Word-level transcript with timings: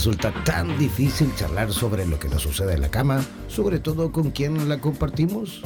Resulta 0.00 0.32
tan 0.44 0.78
difícil 0.78 1.30
charlar 1.36 1.70
sobre 1.70 2.06
lo 2.06 2.18
que 2.18 2.30
nos 2.30 2.40
sucede 2.40 2.72
en 2.72 2.80
la 2.80 2.90
cama, 2.90 3.22
sobre 3.48 3.80
todo 3.80 4.10
con 4.10 4.30
quien 4.30 4.66
la 4.66 4.80
compartimos? 4.80 5.60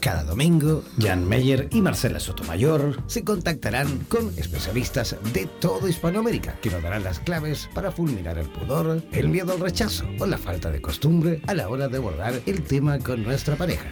Cada 0.00 0.24
domingo, 0.24 0.84
Jan 0.98 1.26
Meyer 1.26 1.68
y 1.72 1.80
Marcela 1.80 2.20
Sotomayor 2.20 3.02
se 3.06 3.24
contactarán 3.24 4.00
con 4.00 4.28
especialistas 4.36 5.16
de 5.32 5.46
toda 5.46 5.88
Hispanoamérica 5.88 6.56
que 6.60 6.68
nos 6.68 6.82
darán 6.82 7.04
las 7.04 7.20
claves 7.20 7.70
para 7.72 7.90
fulminar 7.90 8.36
el 8.36 8.50
pudor, 8.50 9.02
el 9.12 9.28
miedo 9.30 9.54
al 9.54 9.60
rechazo 9.60 10.04
o 10.18 10.26
la 10.26 10.36
falta 10.36 10.70
de 10.70 10.82
costumbre 10.82 11.40
a 11.46 11.54
la 11.54 11.70
hora 11.70 11.88
de 11.88 11.96
abordar 11.96 12.38
el 12.44 12.62
tema 12.64 12.98
con 12.98 13.22
nuestra 13.22 13.56
pareja. 13.56 13.90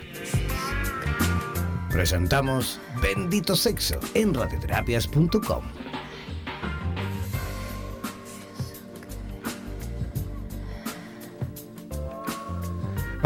Presentamos 1.91 2.79
Bendito 3.01 3.57
Sexo 3.57 3.99
en 4.13 4.35
radioterapias.com. 4.35 5.78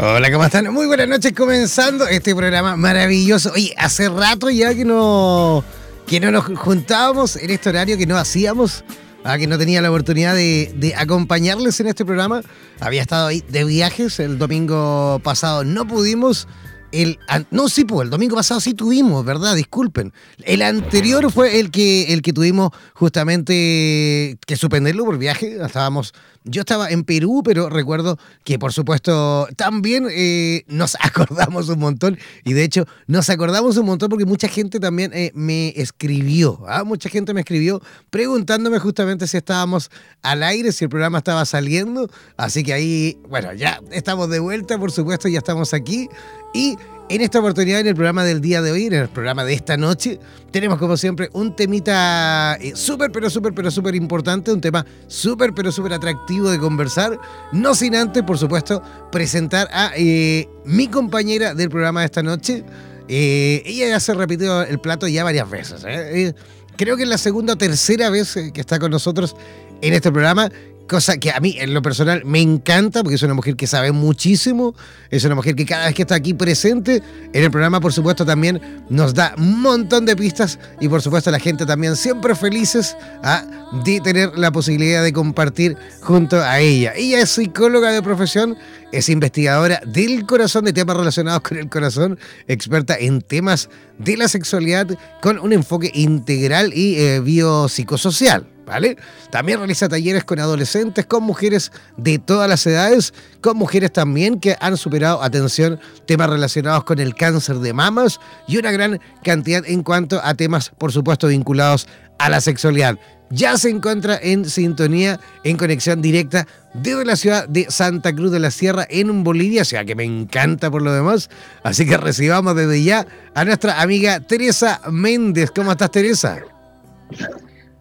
Hola, 0.05 0.29
¿cómo 0.33 0.43
están? 0.43 0.73
Muy 0.73 0.85
buenas 0.85 1.07
noches, 1.07 1.31
comenzando 1.31 2.05
este 2.05 2.35
programa 2.35 2.75
maravilloso. 2.75 3.53
Oye, 3.53 3.73
hace 3.77 4.09
rato 4.09 4.49
ya 4.49 4.75
que 4.75 4.83
no, 4.83 5.63
que 6.05 6.19
no 6.19 6.29
nos 6.29 6.43
juntábamos 6.43 7.37
en 7.37 7.49
este 7.49 7.69
horario 7.69 7.97
que 7.97 8.05
no 8.05 8.17
hacíamos, 8.17 8.83
ah, 9.23 9.37
que 9.37 9.47
no 9.47 9.57
tenía 9.57 9.81
la 9.81 9.89
oportunidad 9.89 10.35
de, 10.35 10.73
de 10.75 10.93
acompañarles 10.93 11.79
en 11.79 11.87
este 11.87 12.03
programa. 12.03 12.41
Había 12.81 13.01
estado 13.01 13.27
ahí 13.27 13.45
de 13.47 13.63
viajes, 13.63 14.19
el 14.19 14.37
domingo 14.37 15.21
pasado 15.23 15.63
no 15.63 15.87
pudimos. 15.87 16.49
El, 16.93 17.17
no, 17.49 17.69
sí, 17.69 17.85
pues 17.85 18.05
el 18.05 18.11
domingo 18.11 18.35
pasado 18.35 18.59
sí 18.59 18.75
tuvimos, 18.75 19.25
¿verdad? 19.25 19.55
Disculpen. 19.55 20.13
El 20.43 20.61
anterior 20.61 21.31
fue 21.31 21.59
el 21.59 21.71
que, 21.71 22.13
el 22.13 22.21
que 22.21 22.33
tuvimos 22.33 22.69
justamente 22.93 24.37
que 24.45 24.55
suspenderlo 24.55 25.03
por 25.03 25.17
viaje. 25.17 25.57
Estábamos, 25.59 26.13
yo 26.43 26.61
estaba 26.61 26.91
en 26.91 27.03
Perú, 27.03 27.41
pero 27.43 27.67
recuerdo 27.67 28.19
que 28.43 28.59
por 28.59 28.73
supuesto 28.73 29.47
también 29.55 30.07
eh, 30.11 30.65
nos 30.67 30.95
acordamos 31.01 31.67
un 31.69 31.79
montón. 31.79 32.19
Y 32.45 32.53
de 32.53 32.63
hecho, 32.63 32.85
nos 33.07 33.27
acordamos 33.31 33.75
un 33.77 33.87
montón 33.87 34.09
porque 34.09 34.25
mucha 34.25 34.47
gente 34.47 34.79
también 34.79 35.11
eh, 35.15 35.31
me 35.33 35.69
escribió. 35.69 36.63
¿ah? 36.67 36.83
Mucha 36.83 37.09
gente 37.09 37.33
me 37.33 37.41
escribió 37.41 37.81
preguntándome 38.11 38.77
justamente 38.77 39.25
si 39.25 39.37
estábamos 39.37 39.89
al 40.21 40.43
aire, 40.43 40.71
si 40.71 40.85
el 40.85 40.89
programa 40.91 41.17
estaba 41.17 41.43
saliendo. 41.45 42.07
Así 42.37 42.61
que 42.63 42.73
ahí, 42.73 43.17
bueno, 43.27 43.51
ya 43.53 43.81
estamos 43.91 44.29
de 44.29 44.37
vuelta, 44.37 44.77
por 44.77 44.91
supuesto, 44.91 45.27
ya 45.27 45.39
estamos 45.39 45.73
aquí. 45.73 46.07
Y 46.53 46.77
en 47.09 47.21
esta 47.21 47.39
oportunidad, 47.39 47.81
en 47.81 47.87
el 47.87 47.95
programa 47.95 48.23
del 48.23 48.41
día 48.41 48.61
de 48.61 48.71
hoy, 48.71 48.85
en 48.85 48.93
el 48.93 49.09
programa 49.09 49.43
de 49.43 49.53
esta 49.53 49.75
noche, 49.75 50.19
tenemos 50.51 50.79
como 50.79 50.95
siempre 50.97 51.29
un 51.33 51.55
temita 51.55 52.57
eh, 52.61 52.71
súper, 52.75 53.11
pero 53.11 53.29
súper, 53.29 53.53
pero 53.53 53.69
súper 53.69 53.95
importante, 53.95 54.51
un 54.51 54.61
tema 54.61 54.85
súper, 55.07 55.53
pero 55.53 55.71
súper 55.71 55.93
atractivo 55.93 56.49
de 56.49 56.59
conversar. 56.59 57.19
No 57.51 57.75
sin 57.75 57.95
antes, 57.95 58.23
por 58.23 58.37
supuesto, 58.37 58.81
presentar 59.11 59.67
a 59.71 59.91
eh, 59.97 60.47
mi 60.65 60.87
compañera 60.87 61.53
del 61.53 61.69
programa 61.69 61.99
de 61.99 62.05
esta 62.05 62.23
noche. 62.23 62.63
Eh, 63.09 63.61
ella 63.65 63.89
ya 63.89 63.99
se 63.99 64.13
repitió 64.13 64.61
el 64.63 64.79
plato 64.79 65.07
ya 65.07 65.23
varias 65.23 65.49
veces. 65.49 65.83
¿eh? 65.85 66.33
Creo 66.77 66.95
que 66.95 67.03
es 67.03 67.09
la 67.09 67.17
segunda 67.17 67.53
o 67.53 67.57
tercera 67.57 68.09
vez 68.09 68.33
que 68.53 68.61
está 68.61 68.79
con 68.79 68.91
nosotros 68.91 69.35
en 69.81 69.93
este 69.93 70.11
programa. 70.11 70.49
Cosa 70.87 71.17
que 71.17 71.31
a 71.31 71.39
mí, 71.39 71.55
en 71.59 71.73
lo 71.73 71.81
personal, 71.81 72.23
me 72.25 72.41
encanta 72.41 73.03
porque 73.03 73.15
es 73.15 73.23
una 73.23 73.33
mujer 73.33 73.55
que 73.55 73.67
sabe 73.67 73.93
muchísimo. 73.93 74.75
Es 75.09 75.23
una 75.23 75.33
mujer 75.33 75.55
que 75.55 75.65
cada 75.65 75.85
vez 75.85 75.95
que 75.95 76.01
está 76.01 76.15
aquí 76.15 76.33
presente 76.33 77.01
en 77.31 77.43
el 77.43 77.49
programa, 77.51 77.79
por 77.79 77.93
supuesto, 77.93 78.25
también 78.25 78.61
nos 78.89 79.13
da 79.13 79.33
un 79.37 79.61
montón 79.61 80.05
de 80.05 80.15
pistas. 80.15 80.59
Y 80.81 80.89
por 80.89 81.01
supuesto, 81.01 81.31
la 81.31 81.39
gente 81.39 81.65
también 81.65 81.95
siempre 81.95 82.35
felices 82.35 82.97
¿ah? 83.23 83.45
de 83.85 84.01
tener 84.01 84.37
la 84.37 84.51
posibilidad 84.51 85.01
de 85.01 85.13
compartir 85.13 85.77
junto 86.01 86.41
a 86.41 86.59
ella. 86.59 86.91
Ella 86.97 87.21
es 87.21 87.29
psicóloga 87.29 87.91
de 87.91 88.03
profesión, 88.03 88.57
es 88.91 89.07
investigadora 89.07 89.81
del 89.85 90.25
corazón, 90.25 90.65
de 90.65 90.73
temas 90.73 90.97
relacionados 90.97 91.41
con 91.41 91.57
el 91.57 91.69
corazón, 91.69 92.19
experta 92.47 92.97
en 92.99 93.21
temas 93.21 93.69
de 93.99 94.17
la 94.17 94.27
sexualidad 94.27 94.87
con 95.21 95.39
un 95.39 95.53
enfoque 95.53 95.91
integral 95.93 96.73
y 96.73 96.97
eh, 96.97 97.21
biopsicosocial. 97.21 98.52
¿Vale? 98.65 98.97
También 99.29 99.57
realiza 99.57 99.89
talleres 99.89 100.23
con 100.23 100.39
adolescentes, 100.39 101.05
con 101.05 101.23
mujeres 101.23 101.71
de 101.97 102.17
todas 102.17 102.47
las 102.47 102.65
edades, 102.65 103.13
con 103.41 103.57
mujeres 103.57 103.91
también 103.91 104.39
que 104.39 104.55
han 104.59 104.77
superado, 104.77 105.21
atención, 105.21 105.79
temas 106.05 106.29
relacionados 106.29 106.85
con 106.85 106.99
el 106.99 107.13
cáncer 107.13 107.57
de 107.57 107.73
mamas 107.73 108.19
y 108.47 108.57
una 108.57 108.71
gran 108.71 109.01
cantidad 109.23 109.63
en 109.65 109.83
cuanto 109.83 110.21
a 110.23 110.33
temas, 110.35 110.71
por 110.77 110.91
supuesto, 110.91 111.27
vinculados 111.27 111.87
a 112.19 112.29
la 112.29 112.39
sexualidad. 112.39 112.97
Ya 113.29 113.57
se 113.57 113.69
encuentra 113.69 114.19
en 114.21 114.45
sintonía, 114.45 115.19
en 115.43 115.57
conexión 115.57 116.01
directa 116.01 116.47
desde 116.75 117.03
la 117.03 117.15
ciudad 117.15 117.47
de 117.47 117.65
Santa 117.69 118.13
Cruz 118.13 118.31
de 118.31 118.39
la 118.39 118.51
Sierra 118.51 118.85
en 118.89 119.23
Bolivia, 119.23 119.65
ciudad 119.65 119.85
que 119.85 119.95
me 119.95 120.03
encanta 120.03 120.69
por 120.69 120.83
lo 120.83 120.93
demás. 120.93 121.29
Así 121.63 121.85
que 121.85 121.97
recibamos 121.97 122.55
desde 122.55 122.83
ya 122.83 123.07
a 123.33 123.43
nuestra 123.43 123.81
amiga 123.81 124.19
Teresa 124.19 124.81
Méndez. 124.91 125.49
¿Cómo 125.49 125.71
estás, 125.71 125.91
Teresa? 125.91 126.41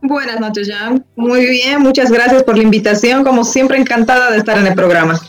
Buenas 0.02 0.40
noches, 0.40 0.68
Jan. 0.68 1.04
Muy 1.14 1.46
bien, 1.46 1.80
muchas 1.80 2.10
gracias 2.10 2.42
por 2.42 2.56
la 2.56 2.64
invitación. 2.64 3.22
Como 3.22 3.44
siempre, 3.44 3.78
encantada 3.78 4.32
de 4.32 4.38
estar 4.38 4.58
en 4.58 4.66
el 4.66 4.74
programa. 4.74 5.20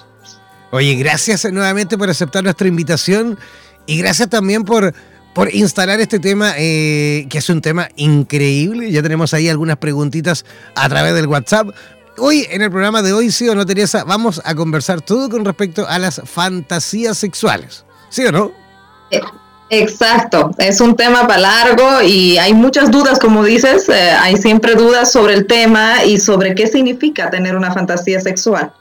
Oye, 0.72 0.96
gracias 0.96 1.46
nuevamente 1.52 1.96
por 1.96 2.10
aceptar 2.10 2.44
nuestra 2.44 2.68
invitación 2.68 3.38
y 3.86 4.00
gracias 4.00 4.30
también 4.30 4.64
por, 4.64 4.92
por 5.36 5.54
instalar 5.54 6.00
este 6.02 6.20
tema, 6.20 6.54
eh, 6.58 7.28
que 7.30 7.38
es 7.38 7.50
un 7.50 7.62
tema 7.62 7.88
increíble. 7.98 8.92
Ya 8.92 9.04
tenemos 9.04 9.36
ahí 9.36 9.48
algunas 9.48 9.78
preguntitas 9.78 10.44
a 10.74 10.90
través 10.90 11.14
del 11.14 11.28
WhatsApp. 11.28 11.68
Hoy, 12.18 12.48
en 12.50 12.64
el 12.64 12.72
programa 12.72 13.04
de 13.04 13.14
hoy, 13.14 13.32
sí 13.32 13.48
o 13.50 13.54
no, 13.54 13.68
Teresa, 13.68 14.04
vamos 14.04 14.42
a 14.44 14.56
conversar 14.56 15.02
todo 15.02 15.30
con 15.30 15.46
respecto 15.46 15.88
a 15.88 16.00
las 16.00 16.20
fantasías 16.26 17.16
sexuales. 17.16 17.86
¿Sí 18.10 18.26
o 18.26 18.32
no? 18.32 18.52
Exacto, 19.80 20.52
es 20.60 20.80
un 20.82 20.96
tema 20.96 21.26
para 21.26 21.42
largo 21.42 22.04
y 22.04 22.38
hay 22.38 22.54
muchas 22.54 22.92
dudas, 22.92 23.18
como 23.18 23.44
dices, 23.44 23.90
eh, 23.90 24.12
hay 24.12 24.38
siempre 24.38 24.76
dudas 24.76 25.12
sobre 25.12 25.34
el 25.34 25.48
tema 25.48 26.04
y 26.04 26.20
sobre 26.20 26.54
qué 26.54 26.68
significa 26.68 27.32
tener 27.32 27.56
una 27.56 27.74
fantasía 27.74 28.20
sexual. 28.20 28.72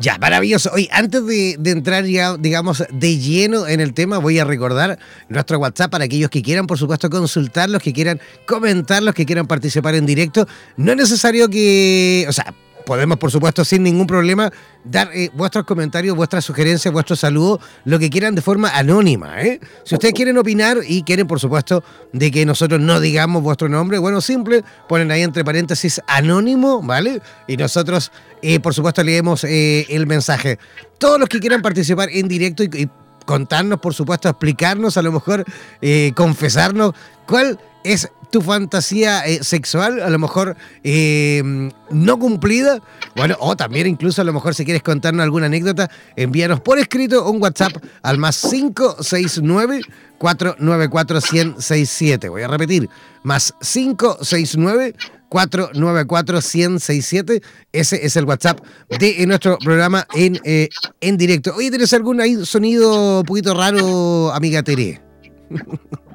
Ya, 0.00 0.18
maravilloso. 0.18 0.70
Oye, 0.72 0.88
antes 0.92 1.24
de, 1.26 1.56
de, 1.58 1.70
entrar 1.70 2.04
ya, 2.04 2.36
digamos, 2.36 2.84
de 2.90 3.18
lleno 3.18 3.68
en 3.68 3.80
el 3.80 3.94
tema, 3.94 4.18
voy 4.18 4.40
a 4.40 4.44
recordar 4.44 4.98
nuestro 5.28 5.58
WhatsApp 5.58 5.90
para 5.90 6.04
aquellos 6.04 6.30
que 6.30 6.42
quieran, 6.42 6.66
por 6.66 6.78
supuesto, 6.78 7.08
consultar, 7.08 7.70
los 7.70 7.82
que 7.82 7.92
quieran 7.92 8.20
comentar, 8.46 9.02
los 9.02 9.14
que 9.14 9.26
quieran 9.26 9.46
participar 9.46 9.94
en 9.94 10.06
directo. 10.06 10.46
No 10.76 10.92
es 10.92 10.98
necesario 10.98 11.48
que, 11.48 12.26
o 12.28 12.32
sea, 12.32 12.52
podemos, 12.88 13.18
por 13.18 13.30
supuesto, 13.30 13.66
sin 13.66 13.82
ningún 13.82 14.06
problema, 14.06 14.50
dar 14.82 15.10
eh, 15.12 15.30
vuestros 15.34 15.66
comentarios, 15.66 16.16
vuestras 16.16 16.42
sugerencias, 16.42 16.90
vuestros 16.90 17.20
saludos, 17.20 17.60
lo 17.84 17.98
que 17.98 18.08
quieran 18.08 18.34
de 18.34 18.40
forma 18.40 18.70
anónima. 18.70 19.42
¿eh? 19.42 19.60
Si 19.84 19.94
ustedes 19.94 20.14
quieren 20.14 20.38
opinar 20.38 20.78
y 20.88 21.02
quieren, 21.02 21.26
por 21.26 21.38
supuesto, 21.38 21.84
de 22.14 22.30
que 22.30 22.46
nosotros 22.46 22.80
no 22.80 22.98
digamos 22.98 23.42
vuestro 23.42 23.68
nombre, 23.68 23.98
bueno, 23.98 24.22
simple, 24.22 24.64
ponen 24.88 25.10
ahí 25.10 25.20
entre 25.20 25.44
paréntesis 25.44 26.00
anónimo, 26.06 26.80
¿vale? 26.80 27.20
Y 27.46 27.58
nosotros, 27.58 28.10
eh, 28.40 28.58
por 28.58 28.72
supuesto, 28.72 29.04
leemos 29.04 29.44
eh, 29.44 29.84
el 29.90 30.06
mensaje. 30.06 30.58
Todos 30.96 31.20
los 31.20 31.28
que 31.28 31.40
quieran 31.40 31.60
participar 31.60 32.08
en 32.10 32.26
directo 32.26 32.62
y, 32.62 32.70
y 32.72 32.88
contarnos, 33.28 33.78
por 33.78 33.92
supuesto, 33.92 34.30
explicarnos, 34.30 34.96
a 34.96 35.02
lo 35.02 35.12
mejor 35.12 35.44
eh, 35.82 36.12
confesarnos 36.16 36.94
cuál 37.28 37.60
es 37.84 38.10
tu 38.30 38.42
fantasía 38.42 39.26
eh, 39.26 39.42
sexual, 39.42 40.02
a 40.02 40.10
lo 40.10 40.18
mejor 40.18 40.56
eh, 40.82 41.70
no 41.90 42.18
cumplida, 42.18 42.80
bueno, 43.16 43.36
o 43.40 43.56
también 43.56 43.86
incluso 43.86 44.20
a 44.20 44.24
lo 44.24 44.32
mejor 44.32 44.54
si 44.54 44.64
quieres 44.64 44.82
contarnos 44.82 45.22
alguna 45.22 45.46
anécdota, 45.46 45.90
envíanos 46.16 46.60
por 46.60 46.78
escrito 46.78 47.30
un 47.30 47.40
WhatsApp 47.40 47.72
al 48.02 48.18
más 48.18 48.40
569 48.50 49.82
494 50.18 51.20
1067. 51.32 52.28
Voy 52.28 52.42
a 52.42 52.48
repetir, 52.48 52.88
más 53.22 53.54
569 53.60 54.94
494 55.28 56.40
1067. 56.40 57.42
Ese 57.72 58.04
es 58.04 58.16
el 58.16 58.24
WhatsApp 58.24 58.60
de 58.98 59.24
nuestro 59.26 59.58
programa 59.58 60.06
en, 60.14 60.38
eh, 60.44 60.68
en 61.00 61.16
directo. 61.16 61.54
Oye, 61.54 61.70
¿tienes 61.70 61.92
algún 61.92 62.44
sonido 62.44 63.20
un 63.20 63.26
poquito 63.26 63.54
raro, 63.54 64.32
amiga 64.32 64.62
Tere? 64.62 65.00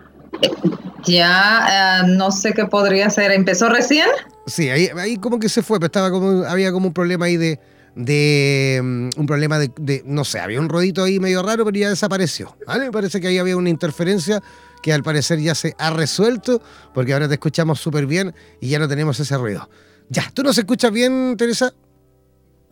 Ya, 1.06 2.04
uh, 2.04 2.08
no 2.08 2.32
sé 2.32 2.54
qué 2.54 2.66
podría 2.66 3.10
ser. 3.10 3.32
¿Empezó 3.32 3.70
recién? 3.70 4.08
Sí, 4.48 4.70
ahí, 4.70 4.90
ahí 4.98 5.18
como 5.18 5.40
que 5.40 5.50
se 5.50 5.62
fue, 5.62 5.80
pero 5.80 5.88
estaba 5.88 6.12
como, 6.12 6.44
había 6.44 6.72
como 6.72 6.88
un 6.88 6.94
problema 6.94 7.26
ahí 7.26 7.38
de, 7.38 7.60
de 7.96 8.80
mm, 8.82 9.10
un 9.18 9.26
problema 9.26 9.60
de, 9.60 10.04
no 10.06 10.24
sé, 10.24 10.40
había 10.40 10.60
un 10.60 10.70
rodito 10.70 11.04
ahí 11.04 11.20
medio 11.20 11.44
raro, 11.44 11.66
pero 11.66 11.78
ya 11.78 11.90
desapareció. 11.90 12.56
¿vale? 12.66 12.86
Me 12.86 12.92
parece 12.92 13.20
que 13.20 13.28
ahí 13.28 13.38
había 13.38 13.58
una 13.58 13.70
interferencia 13.70 14.42
que 14.82 14.94
al 14.94 15.04
parecer 15.04 15.40
ya 15.40 15.56
se 15.56 15.76
ha 15.78 15.92
resuelto, 15.92 16.62
porque 16.94 17.14
ahora 17.14 17.28
te 17.28 17.36
escuchamos 17.36 17.80
súper 17.80 18.06
bien 18.06 18.34
y 18.60 18.70
ya 18.70 18.80
no 18.80 18.88
tenemos 18.88 19.20
ese 19.20 19.38
ruido. 19.38 19.70
Ya, 20.10 20.30
¿tú 20.34 20.44
nos 20.44 20.58
escuchas 20.58 20.92
bien, 20.92 21.36
Teresa? 21.38 21.74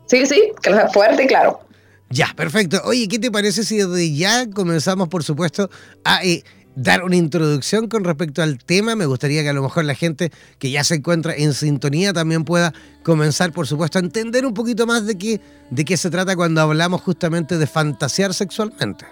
Sí, 0.07 0.25
sí, 0.25 0.51
fuerte 0.93 1.23
y 1.23 1.27
claro. 1.27 1.61
Ya, 2.09 2.33
perfecto. 2.35 2.81
Oye, 2.83 3.07
¿qué 3.07 3.17
te 3.17 3.31
parece 3.31 3.63
si 3.63 3.77
desde 3.77 4.13
ya 4.13 4.49
comenzamos, 4.49 5.07
por 5.07 5.23
supuesto, 5.23 5.69
a 6.03 6.21
eh, 6.25 6.43
dar 6.75 7.03
una 7.03 7.15
introducción 7.15 7.87
con 7.87 8.03
respecto 8.03 8.41
al 8.41 8.57
tema? 8.63 8.95
Me 8.95 9.05
gustaría 9.05 9.43
que 9.43 9.49
a 9.49 9.53
lo 9.53 9.61
mejor 9.61 9.85
la 9.85 9.95
gente 9.95 10.31
que 10.59 10.71
ya 10.71 10.83
se 10.83 10.95
encuentra 10.95 11.33
en 11.35 11.53
sintonía 11.53 12.13
también 12.13 12.43
pueda 12.43 12.73
comenzar, 13.03 13.51
por 13.51 13.67
supuesto, 13.67 13.99
a 13.99 14.01
entender 14.01 14.45
un 14.45 14.53
poquito 14.53 14.85
más 14.85 15.05
de 15.05 15.17
qué, 15.17 15.41
de 15.69 15.85
qué 15.85 15.97
se 15.97 16.09
trata 16.09 16.35
cuando 16.35 16.61
hablamos 16.61 17.01
justamente 17.01 17.57
de 17.57 17.67
fantasear 17.67 18.33
sexualmente. 18.33 19.05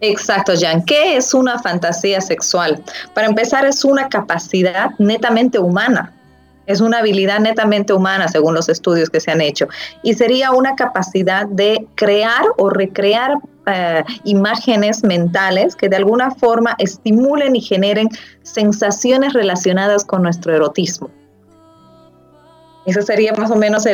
Exacto, 0.00 0.52
Jan. 0.58 0.84
¿Qué 0.84 1.16
es 1.16 1.32
una 1.32 1.58
fantasía 1.58 2.20
sexual? 2.20 2.82
Para 3.14 3.26
empezar, 3.26 3.64
es 3.64 3.84
una 3.84 4.08
capacidad 4.08 4.90
netamente 4.98 5.58
humana 5.58 6.12
es 6.66 6.80
una 6.80 6.98
habilidad 6.98 7.40
netamente 7.40 7.92
humana, 7.92 8.28
según 8.28 8.54
los 8.54 8.68
estudios 8.68 9.10
que 9.10 9.20
se 9.20 9.30
han 9.30 9.40
hecho, 9.40 9.68
y 10.02 10.14
sería 10.14 10.52
una 10.52 10.74
capacidad 10.74 11.46
de 11.46 11.86
crear 11.94 12.44
o 12.56 12.70
recrear 12.70 13.38
eh, 13.66 14.04
imágenes 14.24 15.02
mentales 15.02 15.74
que 15.76 15.88
de 15.88 15.96
alguna 15.96 16.30
forma 16.30 16.74
estimulen 16.78 17.56
y 17.56 17.60
generen 17.60 18.08
sensaciones 18.42 19.32
relacionadas 19.32 20.04
con 20.04 20.22
nuestro 20.22 20.54
erotismo. 20.54 21.10
Esa 22.86 23.00
sería 23.00 23.32
más 23.32 23.50
o 23.50 23.56
menos 23.56 23.84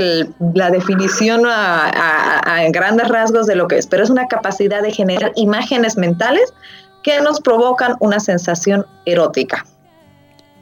la 0.55 0.71
definición 0.71 1.43
a, 1.47 2.63
grandes 2.71 3.09
rasgos 3.09 3.47
de 3.47 3.55
lo 3.55 3.69
que 3.69 3.79
es, 3.79 3.87
pero 3.87 4.03
es 4.03 4.11
una 4.11 4.27
capacidad 4.27 4.83
de 4.83 4.91
generar 4.91 5.31
imágenes 5.37 5.97
mentales 5.97 6.53
que 7.05 7.21
nos 7.21 7.41
provocan 7.41 7.95
una 8.01 8.19
sensación 8.19 8.85
erótica. 9.07 9.65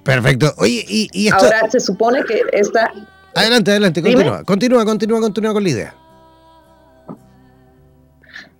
Perfecto. 0.09 0.55
Oye, 0.57 0.87
y, 0.89 1.29
esto... 1.29 1.45
Ahora 1.45 1.71
se 1.71 1.81
supone 1.81 2.25
que 2.25 2.41
esta... 2.53 2.91
Adelante, 3.35 3.73
adelante, 3.73 4.01
continúa, 4.01 4.43
continúa, 4.43 4.85
continúa, 4.87 5.21
continúa 5.21 5.53
con 5.53 5.63
la 5.63 5.69
idea. 5.69 5.95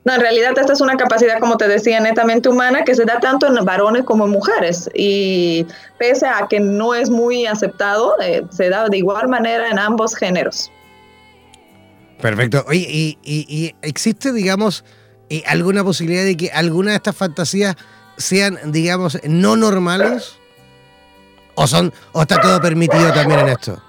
No, 0.05 0.15
en 0.15 0.21
realidad 0.21 0.53
esta 0.59 0.75
es 0.75 0.83
una 0.83 0.99
capacidad, 0.99 1.39
como 1.41 1.57
te 1.57 1.67
decía, 1.67 2.01
netamente 2.01 2.51
humana 2.51 2.85
que 2.85 2.95
se 2.95 3.07
da 3.07 3.19
tanto 3.19 3.47
en 3.47 3.65
varones 3.65 4.05
como 4.05 4.27
en 4.27 4.33
mujeres. 4.33 4.91
Y 4.93 5.65
pese 5.99 6.27
a 6.27 6.47
que 6.51 6.61
no 6.61 6.95
es 6.95 7.09
muy 7.09 7.47
aceptado, 7.47 8.15
eh, 8.21 8.45
se 8.51 8.69
da 8.69 8.87
de 8.87 8.99
igual 8.99 9.29
manera 9.29 9.71
en 9.71 9.79
ambos 9.79 10.15
géneros. 10.15 10.71
Perfecto. 12.21 12.63
Oye, 12.69 13.17
¿y, 13.23 13.75
existe, 13.81 14.35
digamos, 14.35 14.85
eh, 15.31 15.43
alguna 15.47 15.83
posibilidad 15.83 16.25
de 16.25 16.37
que 16.37 16.51
alguna 16.51 16.91
de 16.91 16.97
estas 16.97 17.17
fantasías 17.17 17.75
sean, 18.19 18.59
digamos, 18.71 19.19
no 19.25 19.57
normales? 19.57 20.38
¿O, 21.59 21.67
son, 21.67 21.93
¿O 22.13 22.23
está 22.23 22.41
todo 22.41 22.61
permitido 22.61 23.13
también 23.13 23.41
en 23.41 23.49
esto? 23.49 23.83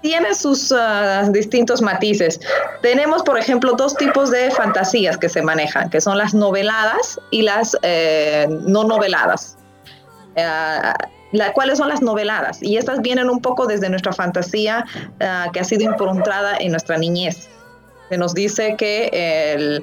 Tiene 0.00 0.34
sus 0.34 0.72
ah, 0.72 1.28
distintos 1.30 1.82
matices. 1.82 2.40
Tenemos, 2.80 3.22
por 3.22 3.38
ejemplo, 3.38 3.74
dos 3.74 3.94
tipos 3.96 4.30
de 4.30 4.50
fantasías 4.50 5.18
que 5.18 5.28
se 5.28 5.42
manejan, 5.42 5.90
que 5.90 6.00
son 6.00 6.16
las 6.16 6.32
noveladas 6.32 7.20
y 7.30 7.42
las 7.42 7.76
eh, 7.82 8.46
no 8.48 8.84
noveladas. 8.84 9.58
Ah, 10.38 10.94
¿Cuáles 11.52 11.76
son 11.76 11.90
las 11.90 12.00
noveladas? 12.00 12.62
Y 12.62 12.78
estas 12.78 13.02
vienen 13.02 13.28
un 13.28 13.42
poco 13.42 13.66
desde 13.66 13.90
nuestra 13.90 14.14
fantasía 14.14 14.86
ah, 15.20 15.48
que 15.52 15.60
ha 15.60 15.64
sido 15.64 15.84
improntada 15.84 16.56
en 16.56 16.70
nuestra 16.70 16.96
niñez. 16.96 17.50
Se 18.08 18.16
nos 18.16 18.32
dice 18.32 18.76
que 18.78 19.82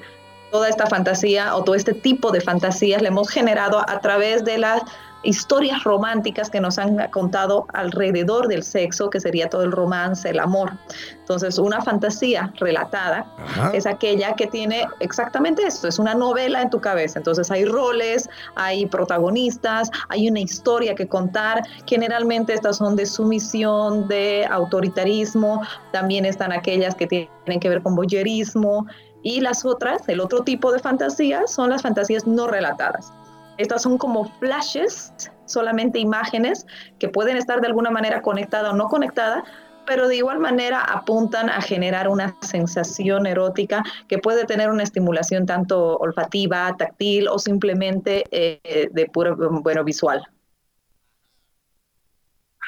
toda 0.52 0.70
esta 0.70 0.88
fantasía 0.88 1.56
o 1.56 1.64
todo 1.64 1.76
este 1.76 1.94
tipo 1.94 2.32
de 2.32 2.42
fantasías 2.42 3.02
le 3.02 3.10
hemos 3.10 3.30
generado 3.30 3.88
a 3.88 4.00
través 4.00 4.44
de 4.44 4.58
la 4.58 4.82
historias 5.28 5.84
románticas 5.84 6.50
que 6.50 6.62
nos 6.62 6.78
han 6.78 7.10
contado 7.10 7.68
alrededor 7.74 8.48
del 8.48 8.64
sexo, 8.64 9.10
que 9.10 9.20
sería 9.20 9.50
todo 9.50 9.64
el 9.64 9.74
romance, 9.74 10.30
el 10.30 10.40
amor. 10.40 10.72
Entonces, 11.20 11.60
una 11.60 11.82
fantasía 11.82 12.54
relatada 12.56 13.26
es 13.74 13.86
aquella 13.86 14.34
que 14.36 14.48
tiene 14.48 14.88
exactamente 15.02 15.64
esto, 15.64 15.90
es 15.90 16.00
una 16.00 16.16
novela 16.16 16.62
en 16.62 16.70
tu 16.70 16.80
cabeza. 16.80 17.20
Entonces, 17.20 17.52
hay 17.52 17.66
roles, 17.66 18.30
hay 18.56 18.86
protagonistas, 18.86 19.92
hay 20.08 20.30
una 20.30 20.40
historia 20.40 20.96
que 20.96 21.10
contar. 21.10 21.62
Generalmente 21.86 22.54
estas 22.54 22.78
son 22.78 22.96
de 22.96 23.06
sumisión, 23.06 24.08
de 24.08 24.48
autoritarismo, 24.50 25.62
también 25.92 26.24
están 26.24 26.54
aquellas 26.54 26.96
que 26.96 27.06
tienen 27.06 27.60
que 27.60 27.68
ver 27.68 27.84
con 27.84 27.96
boyerismo. 27.96 28.88
Y 29.24 29.42
las 29.42 29.66
otras, 29.66 30.08
el 30.08 30.22
otro 30.22 30.44
tipo 30.44 30.72
de 30.72 30.80
fantasías, 30.80 31.52
son 31.52 31.70
las 31.70 31.82
fantasías 31.82 32.26
no 32.26 32.48
relatadas. 32.48 33.12
Estas 33.58 33.82
son 33.82 33.98
como 33.98 34.26
flashes, 34.40 35.12
solamente 35.46 36.00
imágenes 36.00 36.66
que 37.00 37.10
pueden 37.10 37.38
estar 37.38 37.62
de 37.62 37.68
alguna 37.68 37.90
manera 37.90 38.22
conectadas 38.22 38.74
o 38.74 38.76
no 38.76 38.88
conectadas, 38.88 39.44
pero 39.86 40.08
de 40.08 40.18
igual 40.18 40.40
manera 40.40 40.82
apuntan 40.82 41.50
a 41.50 41.62
generar 41.62 42.10
una 42.10 42.36
sensación 42.42 43.26
erótica 43.26 43.84
que 44.10 44.18
puede 44.20 44.46
tener 44.46 44.70
una 44.70 44.84
estimulación 44.84 45.46
tanto 45.46 45.98
olfativa, 45.98 46.76
táctil 46.78 47.30
o 47.30 47.40
simplemente 47.40 48.26
eh, 48.32 48.90
de 48.92 49.06
puro, 49.08 49.36
bueno, 49.64 49.84
visual. 49.84 50.28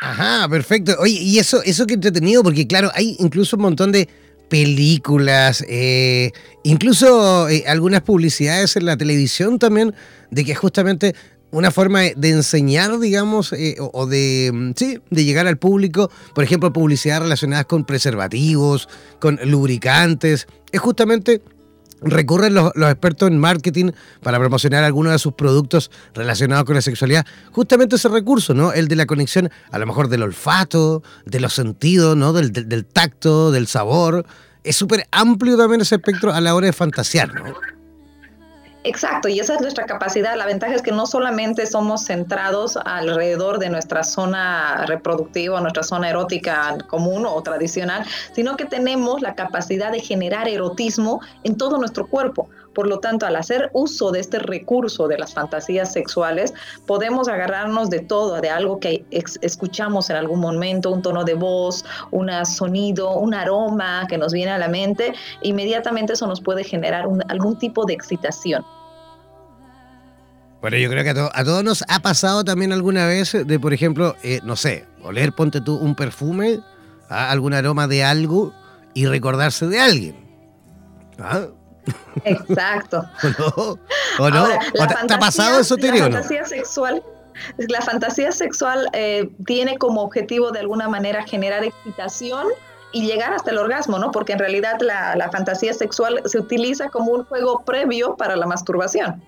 Ajá, 0.02 0.48
perfecto. 0.48 0.94
Oye, 1.00 1.20
y 1.20 1.40
eso, 1.40 1.62
eso 1.64 1.86
que 1.86 1.96
entretenido, 1.96 2.42
porque 2.42 2.66
claro, 2.66 2.90
hay 2.94 3.18
incluso 3.20 3.58
un 3.58 3.64
montón 3.64 3.92
de 3.92 4.08
películas, 4.50 5.64
eh, 5.68 6.32
incluso 6.64 7.48
eh, 7.50 7.64
algunas 7.68 8.02
publicidades 8.02 8.76
en 8.76 8.86
la 8.86 8.98
televisión 8.98 9.60
también, 9.60 9.94
de 10.32 10.44
que 10.44 10.56
justamente 10.56 11.16
una 11.52 11.72
forma 11.72 12.02
de 12.16 12.30
enseñar, 12.30 13.00
digamos, 13.00 13.54
eh, 13.54 13.78
o, 13.80 14.06
de, 14.06 14.52
mm, 14.54 14.72
sí, 14.76 15.00
de 15.10 15.24
llegar 15.24 15.48
al 15.48 15.58
público, 15.58 16.12
por 16.36 16.44
ejemplo, 16.44 16.72
publicidad 16.74 17.22
relacionadas 17.22 17.66
con 17.66 17.86
preservativos, 17.86 18.88
con 19.20 19.40
lubricantes, 19.46 20.48
es 20.72 20.80
justamente 20.80 21.42
recurren 22.02 22.54
los, 22.54 22.72
expertos 22.76 23.28
en 23.30 23.38
marketing 23.38 23.92
para 24.22 24.40
promocionar 24.40 24.84
algunos 24.84 25.12
de 25.12 25.20
sus 25.20 25.34
productos 25.34 25.92
relacionados 26.14 26.66
con 26.66 26.76
la 26.76 26.82
sexualidad, 26.82 27.26
justamente 27.52 27.96
ese 27.98 28.10
recurso, 28.10 28.54
¿no? 28.54 28.72
El 28.72 28.88
de 28.88 28.96
la 28.96 29.06
conexión, 29.06 29.50
a 29.72 29.80
lo 29.80 29.86
mejor 29.86 30.08
del 30.08 30.24
olfato, 30.24 31.04
de 31.26 31.40
los 31.40 31.54
sentidos, 31.54 32.16
¿no? 32.16 32.34
Del, 32.34 32.52
del 32.52 32.86
tacto, 32.86 33.52
del 33.52 33.68
sabor. 33.68 34.26
Es 34.64 34.76
súper 34.76 35.08
amplio 35.12 35.58
también 35.58 35.82
ese 35.82 35.96
espectro 35.96 36.34
a 36.34 36.42
la 36.42 36.54
hora 36.54 36.68
de 36.68 36.74
fantasear, 36.74 37.34
¿no? 37.34 37.56
Exacto, 38.86 39.28
y 39.28 39.40
esa 39.42 39.56
es 39.56 39.62
nuestra 39.62 39.86
capacidad. 39.86 40.38
La 40.38 40.46
ventaja 40.46 40.74
es 40.74 40.82
que 40.82 40.94
no 40.94 41.06
solamente 41.06 41.66
somos 41.66 42.06
centrados 42.06 42.78
alrededor 42.78 43.60
de 43.60 43.70
nuestra 43.70 44.04
zona 44.04 44.86
reproductiva, 44.86 45.60
nuestra 45.60 45.84
zona 45.84 46.10
erótica 46.10 46.78
común 46.88 47.26
o 47.26 47.44
tradicional, 47.44 48.06
sino 48.34 48.56
que 48.56 48.64
tenemos 48.64 49.22
la 49.22 49.36
capacidad 49.36 49.92
de 49.92 50.00
generar 50.00 50.48
erotismo 50.48 51.20
en 51.44 51.58
todo 51.58 51.78
nuestro 51.78 52.08
cuerpo. 52.08 52.50
Por 52.74 52.88
lo 52.88 53.00
tanto, 53.00 53.26
al 53.26 53.36
hacer 53.36 53.70
uso 53.74 54.12
de 54.12 54.20
este 54.20 54.40
recurso 54.40 55.08
de 55.08 55.18
las 55.18 55.34
fantasías 55.34 55.92
sexuales, 55.92 56.54
podemos 56.86 57.28
agarrarnos 57.28 57.90
de 57.90 58.00
todo, 58.00 58.40
de 58.42 58.50
algo 58.50 58.80
que 58.80 59.06
escuchamos 59.12 60.10
en 60.10 60.16
algún 60.16 60.40
momento, 60.40 60.92
un 60.92 61.02
tono 61.02 61.24
de 61.24 61.34
voz, 61.34 61.84
un 62.12 62.30
sonido, 62.46 63.14
un 63.16 63.34
aroma 63.34 64.06
que 64.08 64.18
nos 64.18 64.34
viene 64.34 64.52
a 64.52 64.58
la 64.58 64.68
mente, 64.68 65.14
inmediatamente 65.42 66.14
eso 66.14 66.28
nos 66.28 66.42
puede 66.42 66.64
generar 66.64 67.06
algún 67.28 67.58
tipo 67.58 67.86
de 67.86 67.94
excitación. 67.94 68.64
Bueno, 70.62 70.78
yo 70.78 70.90
creo 70.90 71.04
que 71.04 71.10
a, 71.12 71.44
todos 71.44 71.64
nos 71.64 71.84
ha 71.88 72.00
pasado 72.02 72.44
también 72.44 72.74
alguna 72.74 73.06
vez 73.06 73.32
de, 73.32 73.60
por 73.60 73.74
ejemplo, 73.74 74.16
eh, 74.24 74.42
no 74.44 74.58
sé, 74.58 74.86
oler, 75.04 75.32
ponte 75.32 75.62
tú 75.62 75.78
un 75.78 75.96
perfume, 75.96 76.60
¿ah? 77.10 77.32
algún 77.32 77.54
aroma 77.54 77.88
de 77.88 78.04
algo 78.04 78.54
y 78.94 79.06
recordarse 79.06 79.68
de 79.68 79.80
alguien. 79.80 80.16
¿Ah? 81.18 81.48
Exacto. 82.24 83.06
¿O 84.20 84.30
no? 84.30 84.48
te, 85.08 85.14
ha 85.14 85.20
pasado 85.20 85.60
eso, 85.60 85.76
La 85.78 85.98
fantasía 85.98 86.46
sexual, 86.46 87.04
la 87.58 87.82
fantasía 87.82 88.32
sexual 88.32 88.90
eh, 88.94 89.30
tiene 89.46 89.78
como 89.78 90.02
objetivo 90.02 90.52
de 90.52 90.60
alguna 90.60 90.90
manera 90.90 91.24
generar 91.24 91.64
excitación 91.64 92.48
y 92.92 93.06
llegar 93.06 93.34
hasta 93.34 93.52
el 93.52 93.58
orgasmo, 93.58 94.00
¿no? 94.00 94.12
Porque 94.12 94.34
en 94.34 94.40
realidad 94.40 94.78
la, 94.82 95.16
la 95.16 95.32
fantasía 95.32 95.74
sexual 95.74 96.22
se 96.26 96.40
utiliza 96.40 96.90
como 96.90 97.12
un 97.12 97.24
juego 97.26 97.64
previo 97.66 98.16
para 98.16 98.36
la 98.36 98.48
masturbación 98.48 99.24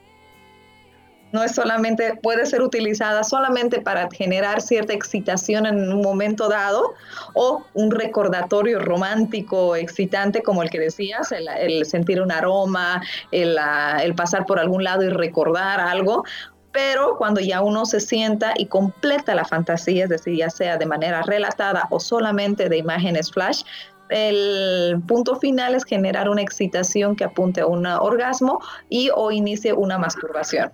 no 1.31 1.43
es 1.43 1.53
solamente, 1.53 2.19
puede 2.21 2.45
ser 2.45 2.61
utilizada 2.61 3.23
solamente 3.23 3.81
para 3.81 4.09
generar 4.11 4.61
cierta 4.61 4.93
excitación 4.93 5.65
en 5.65 5.91
un 5.91 6.01
momento 6.01 6.49
dado 6.49 6.93
o 7.33 7.63
un 7.73 7.91
recordatorio 7.91 8.79
romántico 8.79 9.75
excitante 9.75 10.41
como 10.41 10.63
el 10.63 10.69
que 10.69 10.79
decías, 10.79 11.31
el, 11.31 11.85
sentir 11.85 12.21
un 12.21 12.31
aroma, 12.31 13.01
el, 13.31 13.57
el 14.01 14.15
pasar 14.15 14.45
por 14.45 14.59
algún 14.59 14.83
lado 14.83 15.03
y 15.03 15.09
recordar 15.09 15.79
algo, 15.79 16.23
pero 16.71 17.17
cuando 17.17 17.41
ya 17.41 17.61
uno 17.61 17.85
se 17.85 17.99
sienta 17.99 18.53
y 18.57 18.67
completa 18.67 19.35
la 19.35 19.45
fantasía, 19.45 20.05
es 20.05 20.09
decir, 20.09 20.37
ya 20.37 20.49
sea 20.49 20.77
de 20.77 20.85
manera 20.85 21.21
relatada 21.21 21.87
o 21.89 21.99
solamente 21.99 22.69
de 22.69 22.77
imágenes 22.77 23.31
flash, 23.31 23.63
el 24.09 25.01
punto 25.07 25.37
final 25.37 25.73
es 25.73 25.85
generar 25.85 26.29
una 26.29 26.41
excitación 26.41 27.15
que 27.15 27.23
apunte 27.23 27.61
a 27.61 27.65
un 27.65 27.85
orgasmo 27.85 28.59
y 28.89 29.09
o 29.15 29.31
inicie 29.31 29.73
una 29.73 29.97
masturbación. 29.97 30.71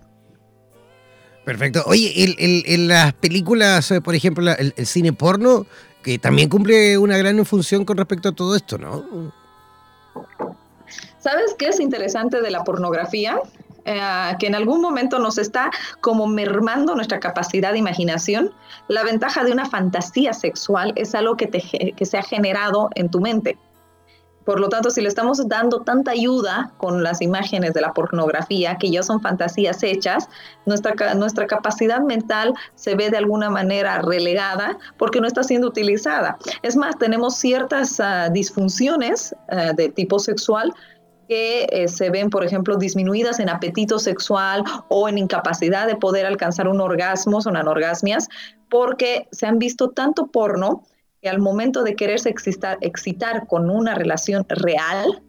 Perfecto. 1.48 1.82
Oye, 1.86 2.12
en 2.38 2.90
las 2.90 3.14
películas, 3.14 3.90
eh, 3.92 4.02
por 4.02 4.16
ejemplo, 4.16 4.52
el, 4.52 4.74
cine 4.86 5.14
porno, 5.14 5.66
que 6.04 6.20
también 6.20 6.50
cumple 6.50 6.98
una 6.98 7.18
gran 7.18 7.46
función 7.46 7.86
con 7.86 7.96
respecto 7.96 8.28
a 8.28 8.32
todo 8.34 8.54
esto, 8.54 8.78
¿no? 8.78 9.32
¿Sabes 11.20 11.56
qué 11.58 11.70
es 11.70 11.80
interesante 11.80 12.42
de 12.42 12.52
la 12.52 12.66
pornografía? 12.66 13.40
Eh, 13.86 14.02
que 14.40 14.48
en 14.48 14.56
algún 14.56 14.82
momento 14.82 15.20
nos 15.20 15.38
está 15.38 15.72
como 16.02 16.28
mermando 16.28 16.96
nuestra 16.96 17.22
capacidad 17.22 17.72
de 17.72 17.78
imaginación, 17.78 18.54
la 18.90 19.06
ventaja 19.06 19.46
de 19.46 19.54
una 19.54 19.70
fantasía 19.70 20.34
sexual 20.34 20.92
es 20.98 21.16
algo 21.16 21.38
que, 21.38 21.48
que 21.48 22.06
se 22.06 22.18
ha 22.18 22.24
generado 22.24 22.90
en 22.96 23.10
tu 23.10 23.22
mente. 23.22 23.58
Por 24.48 24.62
lo 24.62 24.70
tanto, 24.70 24.90
si 24.92 25.02
le 25.02 25.10
estamos 25.10 25.46
dando 25.50 25.82
tanta 25.82 26.12
ayuda 26.12 26.72
con 26.78 27.04
las 27.04 27.22
imágenes 27.22 27.74
de 27.74 27.82
la 27.82 27.92
pornografía, 27.92 28.78
que 28.78 28.90
ya 28.90 29.04
son 29.04 29.20
fantasías 29.20 29.84
hechas, 29.84 30.30
nuestra, 30.66 30.94
nuestra 31.16 31.48
capacidad 31.48 32.00
mental 32.00 32.54
se 32.74 32.96
ve 32.96 33.10
de 33.10 33.18
alguna 33.18 33.50
manera 33.50 34.02
relegada 34.02 34.78
porque 34.98 35.20
no 35.20 35.28
está 35.28 35.44
siendo 35.44 35.68
utilizada. 35.68 36.38
Es 36.62 36.78
más, 36.78 36.98
tenemos 36.98 37.36
ciertas 37.36 38.00
ah, 38.00 38.30
disfunciones 38.30 39.36
ah, 39.50 39.74
de 39.74 39.90
tipo 39.90 40.18
sexual 40.18 40.74
que 41.28 41.68
eh, 41.70 41.90
se 41.90 42.10
ven, 42.10 42.30
por 42.30 42.46
ejemplo, 42.46 42.78
disminuidas 42.78 43.42
en 43.42 43.50
apetito 43.50 44.00
sexual 44.00 44.64
o 44.88 45.10
en 45.10 45.18
incapacidad 45.18 45.88
de 45.88 45.98
poder 45.98 46.26
alcanzar 46.26 46.70
un 46.70 46.80
orgasmo, 46.80 47.42
son 47.42 47.58
anorgasmias, 47.58 48.30
porque 48.70 49.28
se 49.34 49.46
han 49.46 49.60
visto 49.60 49.90
tanto 49.90 50.28
porno 50.28 50.84
que 51.28 51.32
al 51.32 51.40
momento 51.40 51.84
de 51.84 51.94
quererse 51.94 52.30
excitar, 52.30 52.78
excitar 52.80 53.48
con 53.48 53.70
una 53.70 53.96
relación 53.96 54.46
real, 54.48 55.22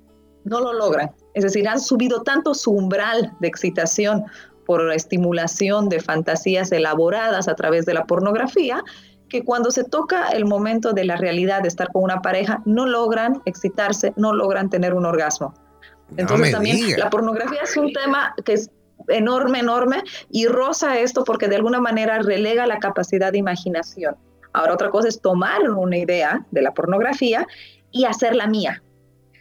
no 0.45 0.61
lo 0.61 0.73
logran. 0.73 1.11
Es 1.35 1.43
decir, 1.43 1.67
han 1.69 1.81
subido 1.81 2.23
tanto 2.23 2.55
su 2.55 2.71
umbral 2.71 3.33
de 3.40 3.49
excitación 3.49 4.25
por 4.64 4.93
estimulación 4.93 5.88
de 5.88 5.99
fantasías 5.99 6.71
elaboradas 6.71 7.49
a 7.49 7.57
través 7.57 7.85
de 7.85 7.95
la 7.95 8.05
pornografía, 8.05 8.85
que 9.28 9.45
cuando 9.45 9.73
se 9.73 9.83
toca 9.83 10.28
el 10.28 10.45
momento 10.45 10.93
de 10.93 11.05
la 11.05 11.17
realidad 11.17 11.62
de 11.62 11.69
estar 11.69 11.90
con 11.90 12.05
una 12.05 12.23
pareja, 12.23 12.62
no 12.64 12.87
logran 12.87 13.43
excitarse, 13.45 14.12
no 14.14 14.33
logran 14.33 14.71
tener 14.71 14.95
un 14.95 15.05
orgasmo. 15.05 15.52
Entonces 16.17 16.52
también 16.52 16.97
la 16.97 17.11
pornografía 17.11 17.62
es 17.64 17.76
un 17.76 17.93
tema 17.93 18.37
que 18.45 18.52
es 18.52 18.71
enorme, 19.09 19.59
enorme 19.59 20.05
y 20.31 20.47
roza 20.47 20.97
esto 21.00 21.25
porque 21.25 21.49
de 21.49 21.57
alguna 21.57 21.81
manera 21.81 22.21
relega 22.21 22.69
la 22.69 22.78
capacidad 22.78 23.33
de 23.33 23.38
imaginación. 23.38 24.14
Ahora 24.52 24.75
otra 24.75 24.90
cosa 24.90 25.09
es 25.09 25.21
tomar 25.21 25.69
una 25.71 25.97
idea 25.97 26.45
de 26.50 26.62
la 26.62 26.73
pornografía 26.73 27.47
y 27.90 28.05
hacerla 28.05 28.47
mía. 28.47 28.83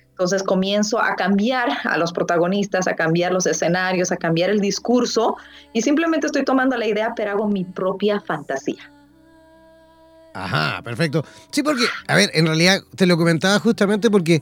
Entonces 0.09 0.41
comienzo 0.41 0.99
a 0.99 1.15
cambiar 1.15 1.69
a 1.83 1.95
los 1.97 2.11
protagonistas, 2.11 2.87
a 2.87 2.95
cambiar 2.95 3.31
los 3.31 3.45
escenarios, 3.45 4.11
a 4.11 4.17
cambiar 4.17 4.49
el 4.49 4.59
discurso 4.59 5.37
y 5.73 5.83
simplemente 5.83 6.25
estoy 6.25 6.43
tomando 6.43 6.75
la 6.75 6.87
idea 6.87 7.13
pero 7.15 7.31
hago 7.31 7.47
mi 7.47 7.63
propia 7.63 8.19
fantasía. 8.19 8.91
Ajá, 10.33 10.81
perfecto. 10.83 11.23
Sí, 11.51 11.63
porque, 11.63 11.85
a 12.07 12.15
ver, 12.15 12.29
en 12.33 12.45
realidad 12.45 12.81
te 12.95 13.05
lo 13.05 13.17
comentaba 13.17 13.59
justamente 13.59 14.09
porque 14.09 14.41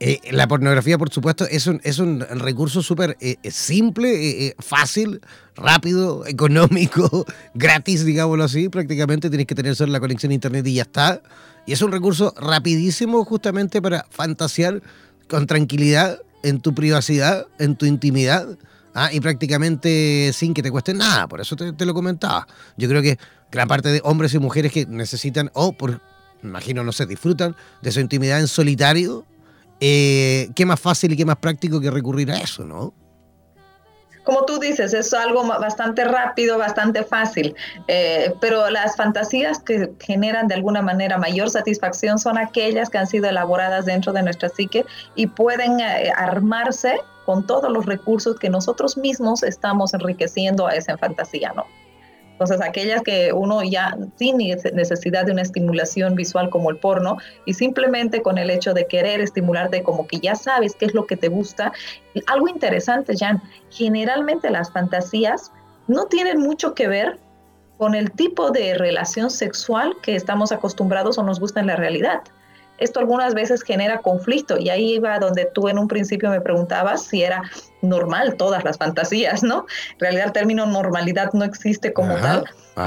eh, 0.00 0.20
la 0.30 0.46
pornografía, 0.46 0.96
por 0.96 1.10
supuesto, 1.10 1.44
es 1.48 1.66
un, 1.66 1.80
es 1.82 1.98
un 1.98 2.20
recurso 2.20 2.82
súper 2.82 3.16
eh, 3.20 3.36
eh, 3.42 3.50
simple, 3.50 4.54
fácil, 4.60 5.20
rápido, 5.56 6.24
económico, 6.26 7.26
gratis, 7.54 8.04
digámoslo 8.04 8.44
así. 8.44 8.68
Prácticamente 8.68 9.28
tienes 9.28 9.46
que 9.46 9.56
tener 9.56 9.74
solo 9.74 9.92
la 9.92 10.00
conexión 10.00 10.30
a 10.30 10.34
internet 10.34 10.66
y 10.68 10.74
ya 10.74 10.82
está. 10.82 11.20
Y 11.66 11.72
es 11.72 11.82
un 11.82 11.90
recurso 11.90 12.32
rapidísimo 12.36 13.24
justamente 13.24 13.82
para 13.82 14.06
fantasear 14.10 14.82
con 15.28 15.46
tranquilidad 15.46 16.20
en 16.44 16.60
tu 16.60 16.74
privacidad, 16.74 17.46
en 17.58 17.76
tu 17.76 17.84
intimidad. 17.86 18.56
¿ah? 18.94 19.10
y 19.12 19.20
prácticamente 19.20 20.32
sin 20.32 20.54
que 20.54 20.62
te 20.62 20.70
cueste 20.70 20.94
nada. 20.94 21.26
Por 21.26 21.40
eso 21.40 21.56
te, 21.56 21.72
te 21.72 21.86
lo 21.86 21.92
comentaba. 21.92 22.46
Yo 22.76 22.88
creo 22.88 23.02
que 23.02 23.18
gran 23.50 23.66
parte 23.66 23.88
de 23.90 24.00
hombres 24.04 24.32
y 24.34 24.38
mujeres 24.38 24.72
que 24.72 24.86
necesitan, 24.86 25.50
o 25.54 25.72
por, 25.72 26.00
imagino, 26.42 26.84
no 26.84 26.92
sé, 26.92 27.06
disfrutan 27.06 27.56
de 27.82 27.90
su 27.90 28.00
intimidad 28.00 28.38
en 28.40 28.48
solitario 28.48 29.26
eh, 29.80 30.48
qué 30.54 30.66
más 30.66 30.80
fácil 30.80 31.12
y 31.12 31.16
qué 31.16 31.24
más 31.24 31.36
práctico 31.36 31.80
que 31.80 31.90
recurrir 31.90 32.30
a 32.30 32.38
eso, 32.38 32.64
¿no? 32.64 32.92
Como 34.28 34.44
tú 34.44 34.58
dices, 34.58 34.92
es 34.92 35.14
algo 35.14 35.42
bastante 35.46 36.04
rápido, 36.04 36.58
bastante 36.58 37.02
fácil, 37.02 37.54
eh, 37.86 38.34
pero 38.42 38.68
las 38.68 38.94
fantasías 38.94 39.58
que 39.58 39.90
generan 40.00 40.48
de 40.48 40.54
alguna 40.54 40.82
manera 40.82 41.16
mayor 41.16 41.48
satisfacción 41.48 42.18
son 42.18 42.36
aquellas 42.36 42.90
que 42.90 42.98
han 42.98 43.06
sido 43.06 43.26
elaboradas 43.26 43.86
dentro 43.86 44.12
de 44.12 44.22
nuestra 44.22 44.50
psique 44.50 44.84
y 45.14 45.28
pueden 45.28 45.80
eh, 45.80 46.12
armarse 46.14 47.00
con 47.24 47.46
todos 47.46 47.72
los 47.72 47.86
recursos 47.86 48.38
que 48.38 48.50
nosotros 48.50 48.98
mismos 48.98 49.42
estamos 49.42 49.94
enriqueciendo 49.94 50.66
a 50.66 50.74
esa 50.74 50.98
fantasía, 50.98 51.54
¿no? 51.56 51.64
Entonces, 52.38 52.60
aquellas 52.60 53.02
que 53.02 53.32
uno 53.32 53.64
ya 53.64 53.98
sin 54.14 54.38
necesidad 54.38 55.26
de 55.26 55.32
una 55.32 55.42
estimulación 55.42 56.14
visual 56.14 56.50
como 56.50 56.70
el 56.70 56.76
porno 56.76 57.16
y 57.46 57.54
simplemente 57.54 58.22
con 58.22 58.38
el 58.38 58.48
hecho 58.48 58.74
de 58.74 58.86
querer 58.86 59.20
estimularte 59.20 59.82
como 59.82 60.06
que 60.06 60.20
ya 60.20 60.36
sabes 60.36 60.76
qué 60.76 60.84
es 60.84 60.94
lo 60.94 61.04
que 61.04 61.16
te 61.16 61.26
gusta. 61.26 61.72
Algo 62.28 62.46
interesante, 62.46 63.14
Jan, 63.18 63.42
generalmente 63.70 64.50
las 64.50 64.70
fantasías 64.70 65.50
no 65.88 66.06
tienen 66.06 66.38
mucho 66.38 66.74
que 66.74 66.86
ver 66.86 67.18
con 67.76 67.96
el 67.96 68.12
tipo 68.12 68.52
de 68.52 68.74
relación 68.74 69.30
sexual 69.30 69.96
que 70.00 70.14
estamos 70.14 70.52
acostumbrados 70.52 71.18
o 71.18 71.24
nos 71.24 71.40
gusta 71.40 71.58
en 71.58 71.66
la 71.66 71.74
realidad 71.74 72.22
esto 72.78 73.00
algunas 73.00 73.34
veces 73.34 73.62
genera 73.62 73.98
conflicto 73.98 74.58
y 74.58 74.70
ahí 74.70 74.94
iba 74.94 75.18
donde 75.18 75.46
tú 75.46 75.68
en 75.68 75.78
un 75.78 75.88
principio 75.88 76.30
me 76.30 76.40
preguntabas 76.40 77.04
si 77.04 77.22
era 77.22 77.42
normal 77.82 78.36
todas 78.36 78.64
las 78.64 78.78
fantasías, 78.78 79.42
¿no? 79.42 79.66
En 79.92 80.00
realidad 80.00 80.26
el 80.26 80.32
término 80.32 80.66
normalidad 80.66 81.32
no 81.32 81.44
existe 81.44 81.92
como 81.92 82.14
tal, 82.16 82.44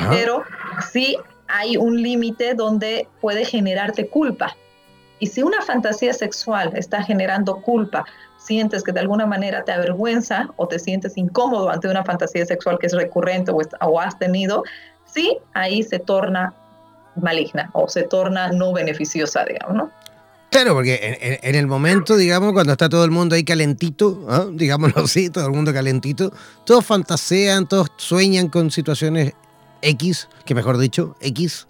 pero 0.10 0.44
sí 0.92 1.18
hay 1.48 1.78
un 1.78 2.02
límite 2.02 2.54
donde 2.54 3.08
puede 3.20 3.46
generarte 3.46 4.08
culpa. 4.08 4.56
Y 5.20 5.28
si 5.28 5.44
una 5.44 5.62
fantasía 5.62 6.14
sexual 6.14 6.72
está 6.76 7.04
generando 7.04 7.62
culpa, 7.62 8.06
sientes 8.38 8.84
que 8.84 8.92
de 8.92 9.02
alguna 9.02 9.28
manera 9.28 9.64
te 9.64 9.72
avergüenza 9.72 10.50
o 10.56 10.68
te 10.68 10.80
sientes 10.80 11.16
incómodo 11.16 11.70
ante 11.70 11.88
una 11.88 12.04
fantasía 12.04 12.46
sexual 12.46 12.80
que 12.80 12.88
es 12.88 12.94
recurrente 12.94 13.52
o, 13.52 13.60
o 13.82 14.00
has 14.00 14.18
tenido, 14.18 14.64
sí, 15.06 15.38
ahí 15.54 15.84
se 15.84 16.00
torna 16.00 16.54
maligna 17.16 17.70
o 17.74 17.88
se 17.88 18.04
torna 18.04 18.52
no 18.52 18.74
beneficiosa, 18.74 19.46
digamos, 19.46 19.76
¿no? 19.76 19.92
Claro, 20.52 20.74
porque 20.74 21.40
en, 21.42 21.56
el 21.56 21.66
momento, 21.66 22.18
digamos, 22.18 22.52
cuando 22.52 22.74
está 22.74 22.90
todo 22.90 23.06
el 23.06 23.12
mundo 23.12 23.36
ahí 23.36 23.44
calentito, 23.46 24.26
¿ah? 24.30 24.46
digámoslo 24.52 25.04
así, 25.04 25.30
todo 25.30 25.46
el 25.46 25.54
mundo 25.54 25.74
calentito, 25.74 26.34
todos 26.66 26.86
fantasean, 26.86 27.70
todos 27.70 27.88
sueñan 27.96 28.50
con 28.50 28.70
situaciones 28.70 29.34
X, 29.82 30.28
que 30.46 30.54
mejor 30.54 30.78
dicho, 30.78 31.16
X. 31.22 31.68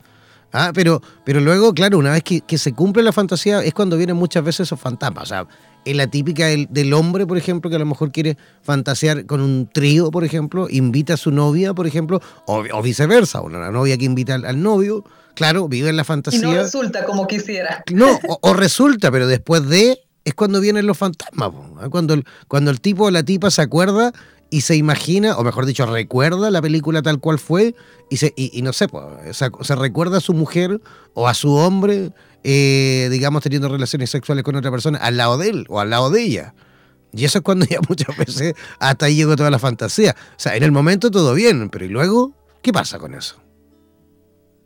¿ah? 0.51 0.71
Pero, 0.74 1.00
pero 1.24 1.39
luego, 1.41 1.75
claro, 1.75 2.00
una 2.00 2.12
vez 2.12 2.24
que, 2.24 2.41
que, 2.41 2.57
se 2.57 2.74
cumple 2.74 3.03
la 3.03 3.12
fantasía 3.12 3.63
es 3.63 3.71
cuando 3.75 3.98
vienen 3.98 4.15
muchas 4.15 4.43
veces 4.43 4.62
esos 4.62 4.79
fantasmas. 4.79 5.24
O 5.24 5.27
sea, 5.27 5.48
es 5.85 5.95
la 5.95 6.07
típica 6.07 6.47
del, 6.47 6.93
hombre, 6.93 7.25
por 7.25 7.38
ejemplo, 7.38 7.69
que 7.69 7.75
a 7.75 7.79
lo 7.79 7.85
mejor 7.85 8.11
quiere 8.11 8.38
fantasear 8.61 9.25
con 9.25 9.41
un 9.41 9.69
trío, 9.71 10.11
por 10.11 10.23
ejemplo, 10.23 10.67
invita 10.69 11.15
a 11.15 11.17
su 11.17 11.31
novia, 11.31 11.73
por 11.73 11.88
ejemplo, 11.88 12.21
o, 12.45 12.81
viceversa, 12.81 13.41
una 13.41 13.71
novia 13.71 13.97
que 13.97 14.05
invita 14.05 14.35
al, 14.35 14.61
novio, 14.61 15.03
claro, 15.35 15.67
vive 15.67 15.89
en 15.89 15.97
la 15.97 16.03
fantasía. 16.03 16.39
Y 16.39 16.43
no 16.43 16.61
resulta 16.61 17.05
como 17.05 17.27
quisiera. 17.27 17.83
No, 17.91 18.19
o, 18.41 18.53
resulta, 18.53 19.11
pero 19.11 19.27
después 19.27 19.67
de 19.67 20.00
es 20.23 20.35
cuando 20.35 20.61
vienen 20.61 20.85
los 20.85 20.97
fantasmas, 20.97 21.50
cuando 21.89 22.13
el, 22.13 22.25
cuando 22.47 22.69
el 22.69 22.79
tipo 22.79 23.05
o 23.05 23.11
la 23.11 23.23
tipa 23.23 23.50
se 23.50 23.63
acuerda 23.63 24.13
y 24.51 24.61
se 24.61 24.75
imagina, 24.75 25.38
o 25.38 25.43
mejor 25.43 25.65
dicho, 25.65 25.85
recuerda 25.88 26.51
la 26.51 26.61
película 26.61 27.01
tal 27.01 27.19
cual 27.19 27.39
fue 27.39 27.73
y, 28.09 28.17
se, 28.17 28.33
y, 28.35 28.61
no 28.61 28.73
sé, 28.73 28.88
se 29.31 29.75
recuerda 29.75 30.17
a 30.17 30.21
su 30.21 30.33
mujer 30.33 30.79
o 31.13 31.27
a 31.27 31.33
su 31.33 31.53
hombre 31.53 32.11
eh, 32.43 33.10
digamos, 33.12 33.43
teniendo 33.43 33.69
relaciones 33.69 34.10
sexuales 34.10 34.43
con 34.43 34.55
otra 34.55 34.71
persona 34.71 34.98
al 34.98 35.17
lado 35.17 35.38
de 35.38 35.50
él 35.50 35.65
o 35.69 35.79
al 35.79 35.89
lado 35.89 36.10
de 36.10 36.21
ella. 36.24 36.53
Y 37.13 37.25
eso 37.25 37.39
es 37.39 37.43
cuando 37.43 37.65
ya 37.69 37.79
muchas 37.88 38.15
veces 38.17 38.55
hasta 38.79 39.05
ahí 39.05 39.15
llegó 39.15 39.36
toda 39.36 39.50
la 39.50 39.60
fantasía. 39.60 40.15
O 40.17 40.39
sea, 40.39 40.55
en 40.55 40.63
el 40.63 40.71
momento 40.71 41.12
todo 41.12 41.33
bien, 41.33 41.69
pero 41.69 41.86
¿y 41.86 41.89
luego 41.89 42.33
qué 42.62 42.71
pasa 42.71 43.00
con 43.00 43.13
eso? 43.13 43.41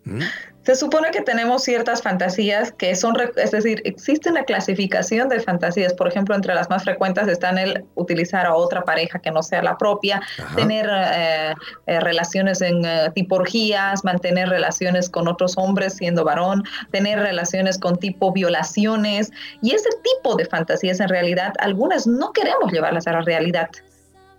¿Mm? 0.04 0.20
Se 0.66 0.74
supone 0.74 1.12
que 1.12 1.20
tenemos 1.20 1.62
ciertas 1.62 2.02
fantasías 2.02 2.72
que 2.72 2.96
son, 2.96 3.14
es 3.36 3.52
decir, 3.52 3.80
existe 3.84 4.30
una 4.30 4.42
clasificación 4.42 5.28
de 5.28 5.38
fantasías. 5.38 5.94
Por 5.94 6.08
ejemplo, 6.08 6.34
entre 6.34 6.56
las 6.56 6.68
más 6.68 6.82
frecuentes 6.82 7.28
están 7.28 7.56
el 7.56 7.84
utilizar 7.94 8.46
a 8.46 8.54
otra 8.56 8.82
pareja 8.82 9.20
que 9.20 9.30
no 9.30 9.44
sea 9.44 9.62
la 9.62 9.78
propia, 9.78 10.20
tener 10.56 10.90
eh, 10.90 11.54
eh, 11.86 12.00
relaciones 12.00 12.60
en 12.62 12.78
uh, 12.80 13.12
tipologías, 13.14 14.02
mantener 14.02 14.48
relaciones 14.48 15.08
con 15.08 15.28
otros 15.28 15.56
hombres 15.56 15.94
siendo 15.94 16.24
varón, 16.24 16.64
tener 16.90 17.20
relaciones 17.20 17.78
con 17.78 17.96
tipo 17.96 18.32
violaciones. 18.32 19.30
Y 19.62 19.72
ese 19.72 19.90
tipo 20.02 20.34
de 20.34 20.46
fantasías, 20.46 20.98
en 20.98 21.08
realidad, 21.08 21.52
algunas 21.60 22.08
no 22.08 22.32
queremos 22.32 22.72
llevarlas 22.72 23.06
a 23.06 23.12
la 23.12 23.20
realidad 23.20 23.70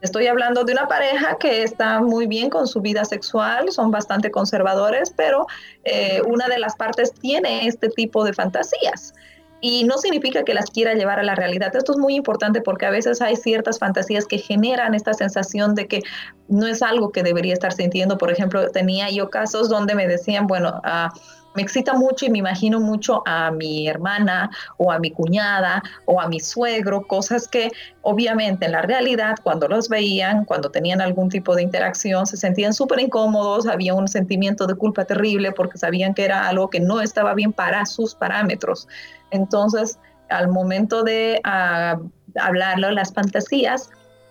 Estoy 0.02 0.28
hablando 0.28 0.64
de 0.64 0.74
una 0.74 0.88
pareja 0.88 1.38
que 1.40 1.64
está 1.64 2.02
muy 2.02 2.28
bien 2.28 2.50
con 2.50 2.68
su 2.68 2.82
vida 2.82 3.04
sexual, 3.04 3.72
son 3.72 3.90
bastante 3.90 4.30
conservadores, 4.30 5.12
pero 5.16 5.48
eh, 5.84 6.22
una 6.28 6.48
de 6.48 6.60
las 6.60 6.76
partes 6.76 7.14
tiene 7.14 7.68
este 7.68 7.90
tipo 7.90 8.24
de 8.24 8.34
fantasías. 8.34 9.14
Y 9.60 9.86
no 9.86 9.98
significa 9.98 10.44
que 10.44 10.54
las 10.54 10.70
quiera 10.70 10.94
llevar 10.94 11.20
a 11.20 11.24
la 11.24 11.34
realidad. 11.34 11.76
Esto 11.76 11.94
es 11.94 11.98
muy 11.98 12.14
importante 12.14 12.62
porque 12.62 12.86
a 12.86 12.92
veces 12.92 13.24
hay 13.24 13.36
ciertas 13.36 13.80
fantasías 13.80 14.28
que 14.28 14.38
generan 14.38 14.94
esta 14.94 15.16
sensación 15.16 15.74
de 15.74 15.88
que 15.88 16.04
no 16.48 16.68
es 16.68 16.84
algo 16.84 17.12
que 17.12 17.24
debería 17.24 17.54
estar 17.54 17.74
sintiendo. 17.74 18.20
Por 18.20 18.32
ejemplo, 18.32 18.70
tenía 18.70 19.10
yo 19.10 19.32
casos 19.32 19.68
donde 19.68 19.96
me 19.96 20.08
decían, 20.08 20.46
bueno, 20.46 20.80
uh, 20.86 21.10
me 21.58 21.64
excita 21.64 21.96
mucho 21.96 22.28
y 22.28 22.30
me 22.30 22.38
imagino 22.38 22.80
mucho 22.80 23.24
a 23.26 23.50
mi 23.50 23.88
hermana 23.88 24.52
o 24.78 24.92
a 24.92 25.00
mi 25.00 25.10
cuñada 25.10 25.82
o 26.06 26.22
a 26.22 26.28
mi 26.28 26.40
suegro, 26.40 27.08
cosas 27.08 27.48
que 27.48 27.72
obviamente 28.04 28.68
en 28.68 28.74
la 28.74 28.84
realidad 28.84 29.38
cuando 29.42 29.68
los 29.68 29.90
veían, 29.90 30.46
cuando 30.46 30.70
tenían 30.70 31.02
algún 31.02 31.30
tipo 31.30 31.56
de 31.56 31.64
interacción, 31.64 32.28
se 32.28 32.38
sentían 32.38 32.76
súper 32.76 33.00
incómodos, 33.00 33.66
había 33.66 33.96
un 33.96 34.08
sentimiento 34.08 34.68
de 34.68 34.76
culpa 34.76 35.06
terrible 35.06 35.52
porque 35.52 35.80
sabían 35.80 36.14
que 36.14 36.26
era 36.26 36.48
algo 36.48 36.70
que 36.70 36.80
no 36.80 37.02
estaba 37.02 37.34
bien 37.34 37.52
para 37.52 37.88
sus 37.88 38.14
parámetros. 38.14 38.88
Entonces, 39.32 39.98
al 40.30 40.50
momento 40.50 41.02
de 41.02 41.42
uh, 41.44 42.08
hablarlo, 42.40 42.92
las 42.92 43.12
fantasías 43.12 43.90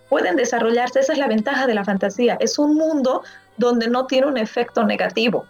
pueden 0.08 0.36
desarrollarse, 0.36 1.00
esa 1.00 1.12
es 1.12 1.18
la 1.18 1.26
ventaja 1.26 1.66
de 1.66 1.74
la 1.74 1.84
fantasía, 1.84 2.36
es 2.38 2.56
un 2.56 2.76
mundo 2.76 3.22
donde 3.56 3.88
no 3.88 4.06
tiene 4.06 4.28
un 4.28 4.38
efecto 4.38 4.84
negativo 4.84 5.44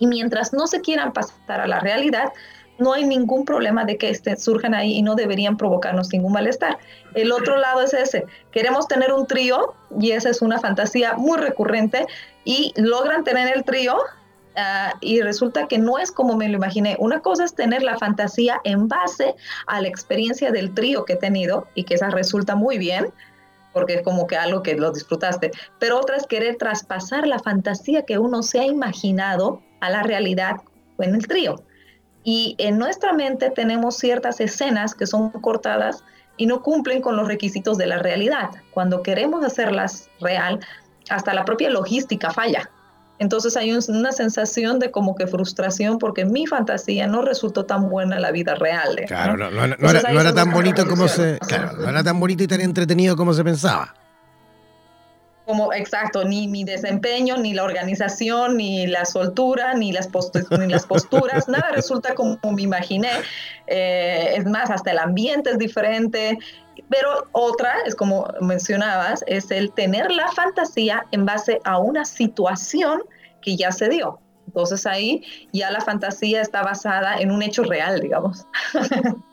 y 0.00 0.08
mientras 0.08 0.52
no 0.52 0.66
se 0.66 0.80
quieran 0.80 1.12
pasar 1.12 1.60
a 1.60 1.68
la 1.68 1.78
realidad, 1.78 2.32
no 2.80 2.94
hay 2.94 3.04
ningún 3.04 3.44
problema 3.44 3.84
de 3.84 3.96
que 3.96 4.10
estén, 4.10 4.38
surjan 4.38 4.74
ahí 4.74 4.94
y 4.94 5.02
no 5.02 5.14
deberían 5.14 5.56
provocarnos 5.56 6.12
ningún 6.12 6.32
malestar. 6.32 6.78
El 7.14 7.30
otro 7.30 7.58
lado 7.58 7.82
es 7.82 7.92
ese, 7.92 8.24
queremos 8.50 8.88
tener 8.88 9.12
un 9.12 9.26
trío 9.26 9.74
y 10.00 10.12
esa 10.12 10.30
es 10.30 10.42
una 10.42 10.58
fantasía 10.58 11.14
muy 11.14 11.38
recurrente 11.38 12.06
y 12.44 12.72
logran 12.76 13.22
tener 13.22 13.54
el 13.54 13.64
trío 13.64 13.96
uh, 13.96 14.96
y 15.00 15.20
resulta 15.20 15.68
que 15.68 15.78
no 15.78 15.98
es 15.98 16.10
como 16.10 16.36
me 16.36 16.48
lo 16.48 16.56
imaginé. 16.56 16.96
Una 16.98 17.20
cosa 17.20 17.44
es 17.44 17.54
tener 17.54 17.82
la 17.82 17.98
fantasía 17.98 18.60
en 18.64 18.88
base 18.88 19.34
a 19.66 19.80
la 19.82 19.88
experiencia 19.88 20.50
del 20.50 20.74
trío 20.74 21.04
que 21.04 21.12
he 21.12 21.16
tenido 21.16 21.66
y 21.74 21.84
que 21.84 21.94
esa 21.94 22.08
resulta 22.08 22.56
muy 22.56 22.78
bien 22.78 23.12
porque 23.72 23.94
es 23.94 24.02
como 24.02 24.26
que 24.26 24.36
algo 24.36 24.64
que 24.64 24.74
lo 24.74 24.90
disfrutaste, 24.90 25.52
pero 25.78 26.00
otra 26.00 26.16
es 26.16 26.26
querer 26.26 26.56
traspasar 26.56 27.24
la 27.28 27.38
fantasía 27.38 28.04
que 28.04 28.18
uno 28.18 28.42
se 28.42 28.58
ha 28.58 28.64
imaginado 28.64 29.62
a 29.80 29.90
la 29.90 30.02
realidad 30.02 30.56
en 30.98 31.14
el 31.14 31.26
trío. 31.26 31.62
Y 32.22 32.54
en 32.58 32.78
nuestra 32.78 33.12
mente 33.12 33.50
tenemos 33.50 33.96
ciertas 33.96 34.40
escenas 34.40 34.94
que 34.94 35.06
son 35.06 35.30
cortadas 35.30 36.04
y 36.36 36.46
no 36.46 36.62
cumplen 36.62 37.00
con 37.00 37.16
los 37.16 37.26
requisitos 37.26 37.78
de 37.78 37.86
la 37.86 37.98
realidad. 37.98 38.50
Cuando 38.72 39.02
queremos 39.02 39.44
hacerlas 39.44 40.08
real, 40.20 40.60
hasta 41.08 41.34
la 41.34 41.44
propia 41.44 41.70
logística 41.70 42.30
falla. 42.30 42.70
Entonces 43.18 43.54
hay 43.58 43.70
una 43.70 44.12
sensación 44.12 44.78
de 44.78 44.90
como 44.90 45.14
que 45.14 45.26
frustración 45.26 45.98
porque 45.98 46.24
mi 46.24 46.46
fantasía 46.46 47.06
no 47.06 47.20
resultó 47.20 47.66
tan 47.66 47.90
buena 47.90 48.16
en 48.16 48.22
la 48.22 48.32
vida 48.32 48.54
real. 48.54 48.98
¿eh? 48.98 49.04
Claro, 49.06 49.36
no, 49.36 49.64
era, 49.90 50.34
tan 50.34 50.50
bonito 50.50 50.86
como 50.86 51.06
se, 51.06 51.38
claro, 51.46 51.72
no 51.76 51.90
era 51.90 52.02
tan 52.02 52.18
bonito 52.18 52.42
y 52.42 52.46
tan 52.46 52.62
entretenido 52.62 53.16
como 53.16 53.34
se 53.34 53.44
pensaba. 53.44 53.94
Como, 55.50 55.72
exacto, 55.72 56.22
ni 56.22 56.46
mi 56.46 56.62
desempeño, 56.62 57.36
ni 57.36 57.54
la 57.54 57.64
organización, 57.64 58.56
ni 58.56 58.86
la 58.86 59.04
soltura, 59.04 59.74
ni 59.74 59.90
las, 59.90 60.08
ni 60.60 60.68
las 60.68 60.86
posturas, 60.86 61.48
nada 61.48 61.72
resulta 61.72 62.14
como 62.14 62.38
me 62.52 62.62
imaginé. 62.62 63.10
Eh, 63.66 64.34
es 64.36 64.46
más, 64.46 64.70
hasta 64.70 64.92
el 64.92 65.00
ambiente 65.00 65.50
es 65.50 65.58
diferente. 65.58 66.38
Pero 66.88 67.26
otra, 67.32 67.74
es 67.84 67.96
como 67.96 68.32
mencionabas, 68.40 69.24
es 69.26 69.50
el 69.50 69.72
tener 69.72 70.12
la 70.12 70.30
fantasía 70.30 71.04
en 71.10 71.26
base 71.26 71.58
a 71.64 71.78
una 71.78 72.04
situación 72.04 73.02
que 73.42 73.56
ya 73.56 73.72
se 73.72 73.88
dio. 73.88 74.20
Entonces 74.46 74.86
ahí 74.86 75.24
ya 75.52 75.72
la 75.72 75.80
fantasía 75.80 76.42
está 76.42 76.62
basada 76.62 77.18
en 77.18 77.32
un 77.32 77.42
hecho 77.42 77.64
real, 77.64 77.98
digamos. 77.98 78.46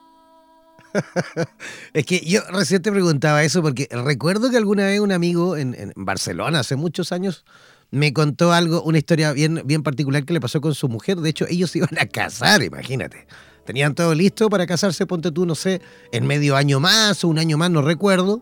es 1.93 2.05
que 2.05 2.19
yo 2.19 2.41
recién 2.51 2.81
te 2.81 2.91
preguntaba 2.91 3.43
eso 3.43 3.61
porque 3.61 3.87
recuerdo 3.91 4.49
que 4.49 4.57
alguna 4.57 4.85
vez 4.85 4.99
un 4.99 5.11
amigo 5.11 5.57
en, 5.57 5.93
Barcelona, 5.95 6.59
hace 6.59 6.75
muchos 6.75 7.11
años, 7.11 7.45
me 7.91 8.13
contó 8.13 8.51
algo, 8.51 8.81
una 8.83 8.97
historia 8.97 9.31
bien, 9.31 9.61
bien 9.65 9.83
particular 9.83 10.25
que 10.25 10.33
le 10.33 10.41
pasó 10.41 10.61
con 10.61 10.75
su 10.75 10.89
mujer. 10.89 11.17
De 11.17 11.29
hecho, 11.29 11.45
ellos 11.49 11.71
se 11.71 11.79
iban 11.79 11.97
a 11.99 12.05
casar, 12.05 12.63
imagínate. 12.63 13.27
Tenían 13.65 13.95
todo 13.95 14.15
listo 14.15 14.49
para 14.49 14.65
casarse, 14.65 15.05
ponte 15.05 15.31
tú, 15.31 15.45
no 15.45 15.53
sé, 15.53 15.81
en 16.13 16.25
medio 16.25 16.55
año 16.55 16.79
más 16.79 17.23
o 17.23 17.27
un 17.27 17.37
año 17.37 17.57
más, 17.57 17.69
no 17.69 17.81
recuerdo. 17.81 18.41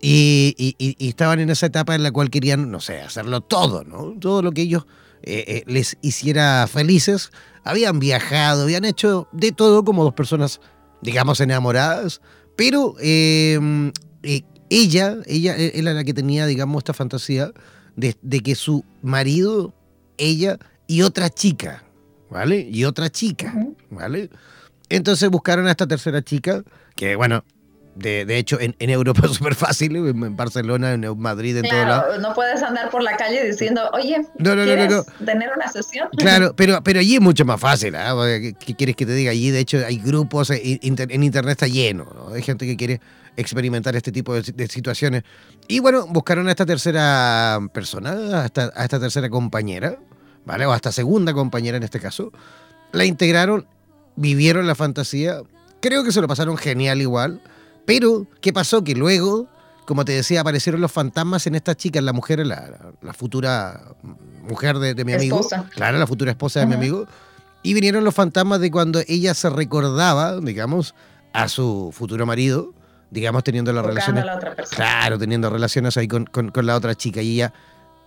Y, 0.00 0.76
estaban 0.98 1.40
en 1.40 1.50
esa 1.50 1.66
etapa 1.66 1.94
en 1.94 2.02
la 2.02 2.12
cual 2.12 2.30
querían, 2.30 2.70
no 2.70 2.80
sé, 2.80 3.00
hacerlo 3.00 3.40
todo, 3.40 3.84
¿no? 3.84 4.14
Todo 4.20 4.42
lo 4.42 4.52
que 4.52 4.62
ellos 4.62 4.86
eh, 5.22 5.44
eh, 5.48 5.62
les 5.66 5.96
hiciera 6.02 6.66
felices. 6.66 7.32
Habían 7.64 7.98
viajado, 7.98 8.62
habían 8.62 8.84
hecho 8.84 9.28
de 9.32 9.52
todo 9.52 9.84
como 9.84 10.04
dos 10.04 10.14
personas, 10.14 10.60
digamos, 11.02 11.40
enamoradas. 11.40 12.20
Pero 12.56 12.94
em, 13.00 13.92
eh, 14.22 14.42
ella, 14.70 15.18
ella 15.26 15.56
era 15.56 15.92
la 15.92 16.04
que 16.04 16.14
tenía, 16.14 16.46
digamos, 16.46 16.78
esta 16.80 16.94
fantasía 16.94 17.52
de, 17.96 18.16
de 18.22 18.40
que 18.40 18.54
su 18.54 18.84
marido, 19.02 19.74
ella 20.16 20.58
y 20.86 21.02
otra 21.02 21.30
chica, 21.30 21.84
¿vale? 22.30 22.68
Y 22.70 22.84
otra 22.84 23.10
chica, 23.10 23.54
¿vale? 23.90 24.30
Entonces 24.88 25.28
buscaron 25.30 25.66
a 25.66 25.70
esta 25.70 25.86
tercera 25.86 26.22
chica, 26.22 26.64
que 26.96 27.14
bueno, 27.14 27.44
de, 27.98 28.24
de, 28.24 28.38
hecho, 28.38 28.60
en, 28.60 28.76
en 28.78 28.90
Europa 28.90 29.22
es 29.24 29.32
súper 29.32 29.54
fácil, 29.54 29.96
en 29.96 30.36
Barcelona, 30.36 30.92
en 30.92 31.18
Madrid, 31.18 31.56
en 31.56 31.68
todo 31.68 31.84
lado. 31.84 32.18
No 32.18 32.34
puedes 32.34 32.62
andar 32.62 32.90
por 32.90 33.02
la 33.02 33.16
calle 33.16 33.44
diciendo, 33.44 33.90
oye, 33.92 34.18
no, 34.38 34.54
no, 34.54 34.64
¿quieres 34.64 34.90
no, 34.90 35.04
tener 35.24 35.50
una 35.54 35.68
sesión? 35.68 36.08
Claro, 36.16 36.54
pero, 36.54 36.82
pero 36.82 37.00
allí 37.00 37.16
es 37.16 37.20
mucho 37.20 37.44
más 37.44 37.60
fácil. 37.60 37.94
¿eh? 37.94 38.54
¿Qué, 38.58 38.74
quieres 38.74 38.96
que 38.96 39.06
te 39.06 39.12
diga? 39.12 39.30
Allí, 39.30 39.50
de 39.50 39.60
hecho, 39.60 39.78
hay 39.84 39.98
grupos, 39.98 40.50
en 40.50 41.22
internet 41.22 41.52
está 41.52 41.66
lleno. 41.66 42.06
¿no? 42.14 42.34
Hay 42.34 42.42
gente 42.42 42.66
que 42.66 42.76
quiere 42.76 43.00
experimentar 43.36 43.94
este 43.96 44.12
tipo 44.12 44.34
de, 44.34 44.42
de, 44.42 44.66
situaciones. 44.68 45.22
Y 45.66 45.80
bueno, 45.80 46.06
buscaron 46.08 46.48
a 46.48 46.50
esta 46.50 46.66
tercera 46.66 47.58
persona, 47.72 48.42
a 48.42 48.46
esta, 48.46 48.72
a 48.74 48.84
esta 48.84 49.00
tercera 49.00 49.28
compañera, 49.30 49.98
¿vale? 50.44 50.66
O 50.66 50.72
a 50.72 50.76
esta 50.76 50.92
segunda 50.92 51.32
compañera 51.32 51.76
en 51.76 51.82
este 51.82 52.00
caso. 52.00 52.32
La 52.92 53.04
integraron 53.04 53.66
vivieron 54.18 54.66
la 54.66 54.74
fantasía. 54.74 55.42
Creo 55.80 56.04
que 56.04 56.12
se 56.12 56.20
lo 56.20 56.28
pasaron 56.28 56.56
genial 56.56 57.00
igual. 57.00 57.40
Pero, 57.88 58.26
¿qué 58.42 58.52
pasó? 58.52 58.84
Que 58.84 58.94
luego, 58.94 59.48
como 59.86 60.04
te 60.04 60.12
decía, 60.12 60.42
aparecieron 60.42 60.82
los 60.82 60.92
fantasmas 60.92 61.46
en 61.46 61.54
esta 61.54 61.74
chica, 61.74 62.02
la 62.02 62.12
mujer, 62.12 62.46
la, 62.46 62.92
la 63.00 63.14
futura 63.14 63.80
mujer 64.42 64.78
de, 64.78 65.06
mi 65.06 65.14
amigo. 65.14 65.40
Esposa. 65.40 65.64
Claro, 65.74 65.96
la 65.96 66.06
futura 66.06 66.32
esposa 66.32 66.60
de 66.60 66.66
mi 66.66 66.74
amigo. 66.74 67.06
Y 67.62 67.72
vinieron 67.72 68.04
los 68.04 68.14
fantasmas 68.14 68.60
de 68.60 68.70
cuando 68.70 69.00
ella 69.08 69.32
se 69.32 69.48
recordaba, 69.48 70.38
digamos, 70.38 70.94
a 71.32 71.48
su 71.48 71.88
futuro 71.94 72.26
marido, 72.26 72.74
digamos, 73.10 73.42
teniendo 73.42 73.72
las 73.72 73.86
relaciones. 73.86 74.26
Claro, 74.68 75.18
teniendo 75.18 75.48
relaciones 75.48 75.96
ahí 75.96 76.08
con, 76.08 76.26
con, 76.26 76.50
con 76.50 76.66
la 76.66 76.76
otra 76.76 76.94
chica. 76.94 77.22
Y 77.22 77.36
ella, 77.36 77.54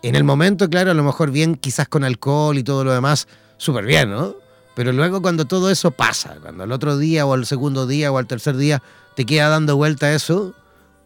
en 0.03 0.13
el 0.13 0.23
momento, 0.23 0.69
claro, 0.69 0.91
a 0.91 0.93
lo 0.93 1.03
mejor 1.03 1.31
bien, 1.31 1.55
quizás 1.55 1.87
con 1.87 2.03
alcohol 2.03 2.55
y 2.59 2.63
todo 2.63 2.83
lo 2.83 2.93
demás, 2.93 3.27
súper 3.57 3.85
bien, 3.85 4.11
¿no? 4.11 4.35
Pero 4.75 4.91
luego 4.91 5.23
cuando 5.23 5.45
todo 5.45 5.71
eso 5.71 5.89
pasa, 5.89 6.37
cuando 6.39 6.65
el 6.65 6.71
otro 6.71 6.99
día 6.99 7.25
o 7.25 7.33
el 7.33 7.47
segundo 7.47 7.87
día 7.87 8.11
o 8.11 8.19
el 8.19 8.27
tercer 8.27 8.55
día 8.57 8.83
te 9.15 9.25
queda 9.25 9.49
dando 9.49 9.75
vuelta 9.75 10.13
eso, 10.13 10.53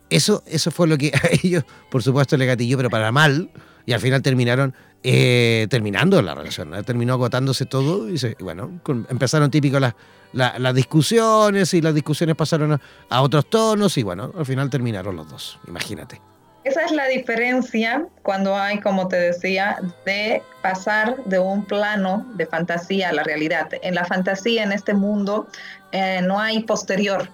eso, 0.09 0.43
eso 0.47 0.71
fue 0.71 0.87
lo 0.87 0.97
que 0.97 1.07
a 1.13 1.29
ellos, 1.43 1.63
por 1.89 2.03
supuesto, 2.03 2.37
le 2.37 2.45
gatilló, 2.45 2.77
pero 2.77 2.89
para 2.89 3.11
mal. 3.11 3.49
Y 3.87 3.93
al 3.93 3.99
final 3.99 4.21
terminaron 4.23 4.73
eh, 5.03 5.67
terminando 5.69 6.19
la 6.21 6.33
relación. 6.33 6.71
Terminó 6.83 7.13
agotándose 7.13 7.65
todo 7.65 8.09
y, 8.09 8.17
se, 8.17 8.35
bueno, 8.39 8.81
empezaron 9.09 9.51
típicos 9.51 9.79
las, 10.33 10.75
discusiones 10.75 11.73
y 11.75 11.81
las 11.81 11.93
discusiones 11.93 12.35
pasaron 12.35 12.73
a, 12.73 12.81
a 13.09 13.21
otros 13.21 13.47
tonos 13.47 13.97
y 13.97 14.03
bueno, 14.03 14.33
al 14.35 14.45
final 14.45 14.69
terminaron 14.71 15.15
los 15.15 15.29
dos, 15.29 15.59
imagínate. 15.67 16.19
Esa 16.65 16.83
es 16.83 16.91
la 16.91 17.05
diferencia 17.05 18.07
cuando 18.23 18.55
hay, 18.57 18.79
como 18.79 19.07
te 19.07 19.17
decía, 19.17 19.77
de 20.03 20.41
pasar 20.63 21.23
de 21.25 21.37
un 21.37 21.63
plano 21.63 22.25
de 22.33 22.47
fantasía 22.47 23.09
a 23.09 23.13
la 23.13 23.21
realidad. 23.21 23.69
En 23.83 23.93
la 23.93 24.03
fantasía, 24.03 24.63
en 24.63 24.71
este 24.71 24.95
mundo, 24.95 25.47
eh, 25.91 26.21
no 26.23 26.39
hay 26.39 26.63
posterior, 26.63 27.29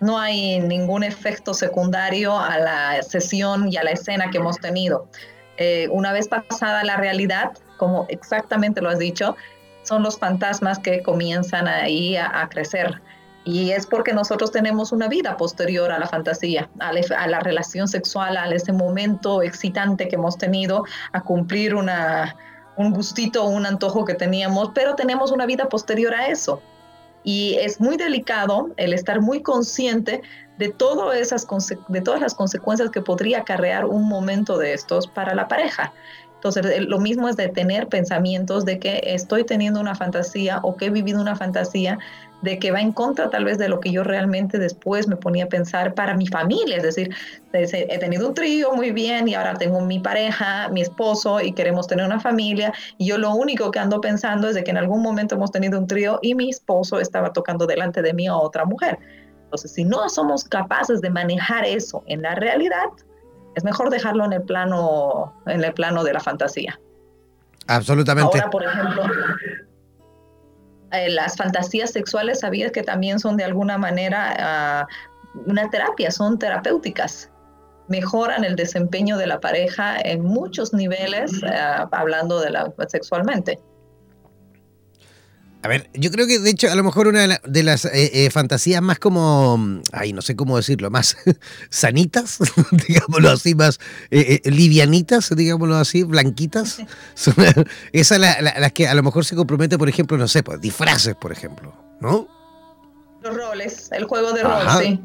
no 0.00 0.18
hay 0.18 0.60
ningún 0.60 1.02
efecto 1.02 1.54
secundario 1.54 2.38
a 2.38 2.58
la 2.58 3.02
sesión 3.02 3.72
y 3.72 3.76
a 3.76 3.84
la 3.84 3.90
escena 3.90 4.30
que 4.30 4.38
hemos 4.38 4.58
tenido. 4.58 5.08
Eh, 5.56 5.88
una 5.90 6.12
vez 6.12 6.28
pasada 6.28 6.84
la 6.84 6.96
realidad, 6.96 7.52
como 7.76 8.06
exactamente 8.08 8.80
lo 8.80 8.90
has 8.90 8.98
dicho, 8.98 9.36
son 9.82 10.02
los 10.02 10.18
fantasmas 10.18 10.78
que 10.78 11.02
comienzan 11.02 11.66
ahí 11.66 12.16
a, 12.16 12.48
crecer 12.50 13.00
y 13.44 13.70
es 13.70 13.86
porque 13.86 14.12
nosotros 14.12 14.52
tenemos 14.52 14.92
una 14.92 15.08
vida 15.08 15.36
posterior 15.36 15.90
a 15.90 15.98
la 15.98 16.06
fantasía, 16.06 16.68
a 16.78 16.92
la, 17.26 17.40
relación 17.40 17.88
sexual, 17.88 18.36
a 18.36 18.46
ese 18.50 18.72
momento 18.72 19.42
excitante 19.42 20.06
que 20.06 20.16
hemos 20.16 20.36
tenido, 20.36 20.84
a 21.12 21.22
cumplir 21.22 21.74
una, 21.74 22.36
un 22.76 22.92
gustito 22.92 23.44
un 23.44 23.64
antojo 23.64 24.04
que 24.04 24.14
teníamos, 24.14 24.70
pero 24.74 24.94
tenemos 24.94 25.32
una 25.32 25.46
vida 25.46 25.68
posterior 25.68 26.14
a 26.14 26.26
eso. 26.26 26.60
Y 27.24 27.56
es 27.60 27.80
muy 27.80 27.96
delicado 27.96 28.70
el 28.76 28.92
estar 28.92 29.20
muy 29.20 29.42
consciente 29.42 30.22
de, 30.58 30.68
todo 30.70 31.12
esas, 31.12 31.46
de 31.88 32.00
todas 32.00 32.20
las 32.20 32.34
consecuencias 32.34 32.90
que 32.90 33.00
podría 33.00 33.38
acarrear 33.40 33.84
un 33.84 34.08
momento 34.08 34.58
de 34.58 34.72
estos 34.72 35.06
para 35.06 35.34
la 35.34 35.48
pareja. 35.48 35.92
Entonces, 36.34 36.86
lo 36.86 37.00
mismo 37.00 37.28
es 37.28 37.36
de 37.36 37.48
tener 37.48 37.88
pensamientos 37.88 38.64
de 38.64 38.78
que 38.78 39.00
estoy 39.02 39.44
teniendo 39.44 39.80
una 39.80 39.96
fantasía 39.96 40.60
o 40.62 40.76
que 40.76 40.86
he 40.86 40.90
vivido 40.90 41.20
una 41.20 41.34
fantasía 41.34 41.98
de 42.42 42.58
que 42.58 42.70
va 42.70 42.80
en 42.80 42.92
contra 42.92 43.30
tal 43.30 43.44
vez 43.44 43.58
de 43.58 43.68
lo 43.68 43.80
que 43.80 43.90
yo 43.90 44.04
realmente 44.04 44.58
después 44.58 45.08
me 45.08 45.16
ponía 45.16 45.44
a 45.44 45.48
pensar 45.48 45.94
para 45.94 46.14
mi 46.14 46.26
familia. 46.26 46.76
Es 46.76 46.82
decir, 46.82 47.14
he 47.52 47.98
tenido 47.98 48.28
un 48.28 48.34
trío 48.34 48.72
muy 48.72 48.92
bien 48.92 49.26
y 49.28 49.34
ahora 49.34 49.54
tengo 49.54 49.80
mi 49.80 49.98
pareja, 49.98 50.68
mi 50.68 50.82
esposo 50.82 51.40
y 51.40 51.52
queremos 51.52 51.86
tener 51.88 52.06
una 52.06 52.20
familia. 52.20 52.72
Y 52.96 53.06
yo 53.08 53.18
lo 53.18 53.34
único 53.34 53.70
que 53.70 53.78
ando 53.78 54.00
pensando 54.00 54.48
es 54.48 54.54
de 54.54 54.62
que 54.62 54.70
en 54.70 54.78
algún 54.78 55.02
momento 55.02 55.34
hemos 55.34 55.50
tenido 55.50 55.78
un 55.78 55.86
trío 55.86 56.18
y 56.22 56.34
mi 56.34 56.50
esposo 56.50 57.00
estaba 57.00 57.32
tocando 57.32 57.66
delante 57.66 58.02
de 58.02 58.12
mí 58.14 58.28
a 58.28 58.36
otra 58.36 58.64
mujer. 58.64 58.98
Entonces, 59.44 59.72
si 59.72 59.84
no 59.84 60.08
somos 60.08 60.44
capaces 60.44 61.00
de 61.00 61.10
manejar 61.10 61.64
eso 61.64 62.04
en 62.06 62.22
la 62.22 62.34
realidad, 62.34 62.86
es 63.54 63.64
mejor 63.64 63.90
dejarlo 63.90 64.24
en 64.24 64.34
el 64.34 64.42
plano, 64.42 65.34
en 65.46 65.64
el 65.64 65.72
plano 65.72 66.04
de 66.04 66.12
la 66.12 66.20
fantasía. 66.20 66.78
Absolutamente. 67.66 68.38
Ahora, 68.38 68.50
por 68.50 68.64
ejemplo, 68.64 69.02
eh, 70.92 71.10
las 71.10 71.36
fantasías 71.36 71.90
sexuales, 71.90 72.40
¿sabías 72.40 72.72
que 72.72 72.82
también 72.82 73.18
son 73.18 73.36
de 73.36 73.44
alguna 73.44 73.78
manera 73.78 74.34
ah, 74.38 74.86
una 75.46 75.68
terapia, 75.70 76.10
son 76.10 76.38
terapéuticas? 76.38 77.30
Mejoran 77.88 78.44
el 78.44 78.56
desempeño 78.56 79.16
de 79.16 79.26
la 79.26 79.40
pareja 79.40 79.98
en 80.00 80.22
muchos 80.22 80.72
niveles, 80.72 81.32
ah, 81.44 81.88
hablando 81.92 82.40
de 82.40 82.50
la, 82.50 82.72
sexualmente. 82.88 83.58
A 85.60 85.66
ver, 85.66 85.90
yo 85.92 86.12
creo 86.12 86.26
que 86.28 86.38
de 86.38 86.50
hecho 86.50 86.70
a 86.70 86.74
lo 86.76 86.84
mejor 86.84 87.08
una 87.08 87.40
de, 87.42 87.62
las 87.64 87.84
eh, 87.84 88.26
eh, 88.26 88.30
fantasías 88.30 88.80
más 88.80 89.00
como, 89.00 89.80
ay, 89.92 90.12
no 90.12 90.22
sé 90.22 90.36
cómo 90.36 90.56
decirlo, 90.56 90.88
más 90.88 91.16
sanitas, 91.70 92.38
digámoslo 92.88 93.30
así, 93.30 93.56
más 93.56 93.80
eh, 94.10 94.40
livianitas, 94.44 95.34
digámoslo 95.34 95.76
así, 95.76 96.04
blanquitas, 96.04 96.78
son 97.14 97.34
esas 97.92 98.20
las 98.20 98.72
que 98.72 98.86
a 98.86 98.94
lo 98.94 99.02
mejor 99.02 99.24
se 99.24 99.34
compromete, 99.34 99.78
por 99.78 99.88
ejemplo, 99.88 100.16
no 100.16 100.28
sé, 100.28 100.44
pues 100.44 100.60
disfraces, 100.60 101.16
por 101.16 101.32
ejemplo, 101.32 101.74
¿no? 102.00 102.28
Los 103.20 103.36
roles, 103.36 103.90
el 103.90 104.04
juego 104.04 104.32
de 104.32 104.44
rol, 104.44 104.62
sí. 104.80 105.00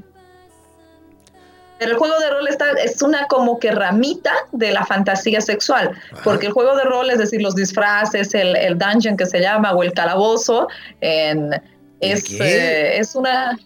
Pero 1.83 1.95
el 1.95 1.97
juego 1.97 2.17
de 2.17 2.29
rol 2.29 2.47
está, 2.47 2.71
es 2.81 3.01
una 3.01 3.27
como 3.27 3.59
que 3.59 3.69
ramita 3.69 4.31
de 4.53 4.71
la 4.71 4.85
fantasía 4.85 5.41
sexual, 5.41 5.91
porque 6.23 6.45
el 6.45 6.53
juego 6.53 6.77
de 6.77 6.85
rol, 6.85 7.09
es 7.09 7.17
decir, 7.17 7.41
los 7.41 7.55
disfraces, 7.55 8.33
el, 8.33 8.55
el 8.55 8.77
dungeon 8.77 9.17
que 9.17 9.25
se 9.25 9.41
llama 9.41 9.73
o 9.73 9.83
el 9.83 9.91
calabozo, 9.91 10.69
en, 11.01 11.51
es, 11.99 12.39
eh, 12.39 12.99
es 12.99 13.15
una... 13.15 13.59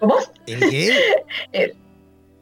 ¿Cómo? 0.00 0.16
¿El 0.48 0.68
qué? 0.68 0.96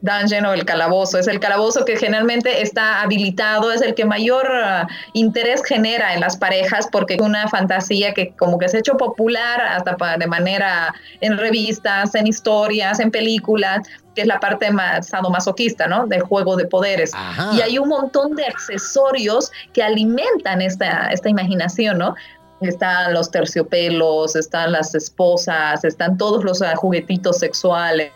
Dungeon 0.02 0.44
o 0.46 0.52
el 0.52 0.64
calabozo. 0.64 1.18
Es 1.18 1.28
el 1.28 1.40
calabozo 1.40 1.84
que 1.84 1.96
generalmente 1.96 2.60
está 2.60 3.00
habilitado, 3.00 3.72
es 3.72 3.80
el 3.80 3.94
que 3.94 4.04
mayor 4.04 4.46
uh, 4.46 4.86
interés 5.14 5.62
genera 5.64 6.12
en 6.12 6.20
las 6.20 6.36
parejas 6.36 6.88
porque 6.90 7.14
es 7.14 7.20
una 7.20 7.48
fantasía 7.48 8.12
que 8.12 8.34
como 8.36 8.58
que 8.58 8.68
se 8.68 8.76
ha 8.76 8.80
hecho 8.80 8.96
popular 8.96 9.60
hasta 9.60 9.96
de 10.18 10.26
manera 10.26 10.94
en 11.20 11.38
revistas, 11.38 12.14
en 12.14 12.26
historias, 12.26 12.98
en 12.98 13.10
películas, 13.10 13.86
que 14.14 14.22
es 14.22 14.26
la 14.26 14.40
parte 14.40 14.70
más 14.70 15.08
sadomasoquista, 15.08 15.86
¿no? 15.86 16.06
Del 16.06 16.22
juego 16.22 16.56
de 16.56 16.66
poderes. 16.66 17.12
Y 17.54 17.60
hay 17.60 17.78
un 17.78 17.88
montón 17.88 18.34
de 18.34 18.44
accesorios 18.44 19.50
que 19.72 19.82
alimentan 19.82 20.60
esta, 20.60 21.08
esta 21.12 21.28
imaginación, 21.28 21.98
¿no? 21.98 22.14
Están 22.60 23.14
los 23.14 23.30
terciopelos, 23.30 24.36
están 24.36 24.72
las 24.72 24.94
esposas, 24.94 25.84
están 25.84 26.16
todos 26.16 26.44
los 26.44 26.60
uh, 26.60 26.66
juguetitos 26.76 27.38
sexuales 27.38 28.12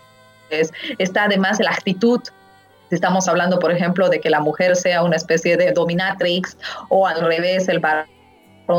está 0.99 1.25
además 1.25 1.59
la 1.61 1.71
actitud. 1.71 2.21
Estamos 2.91 3.29
hablando, 3.29 3.59
por 3.59 3.73
ejemplo, 3.73 4.09
de 4.09 4.21
que 4.21 4.31
la 4.31 4.41
mujer 4.41 4.77
sea 4.77 5.03
una 5.03 5.17
especie 5.17 5.57
de 5.57 5.73
dominatrix 5.73 6.57
o 6.89 7.07
al 7.07 7.21
revés, 7.21 7.69
el 7.69 7.81
varón 7.81 8.07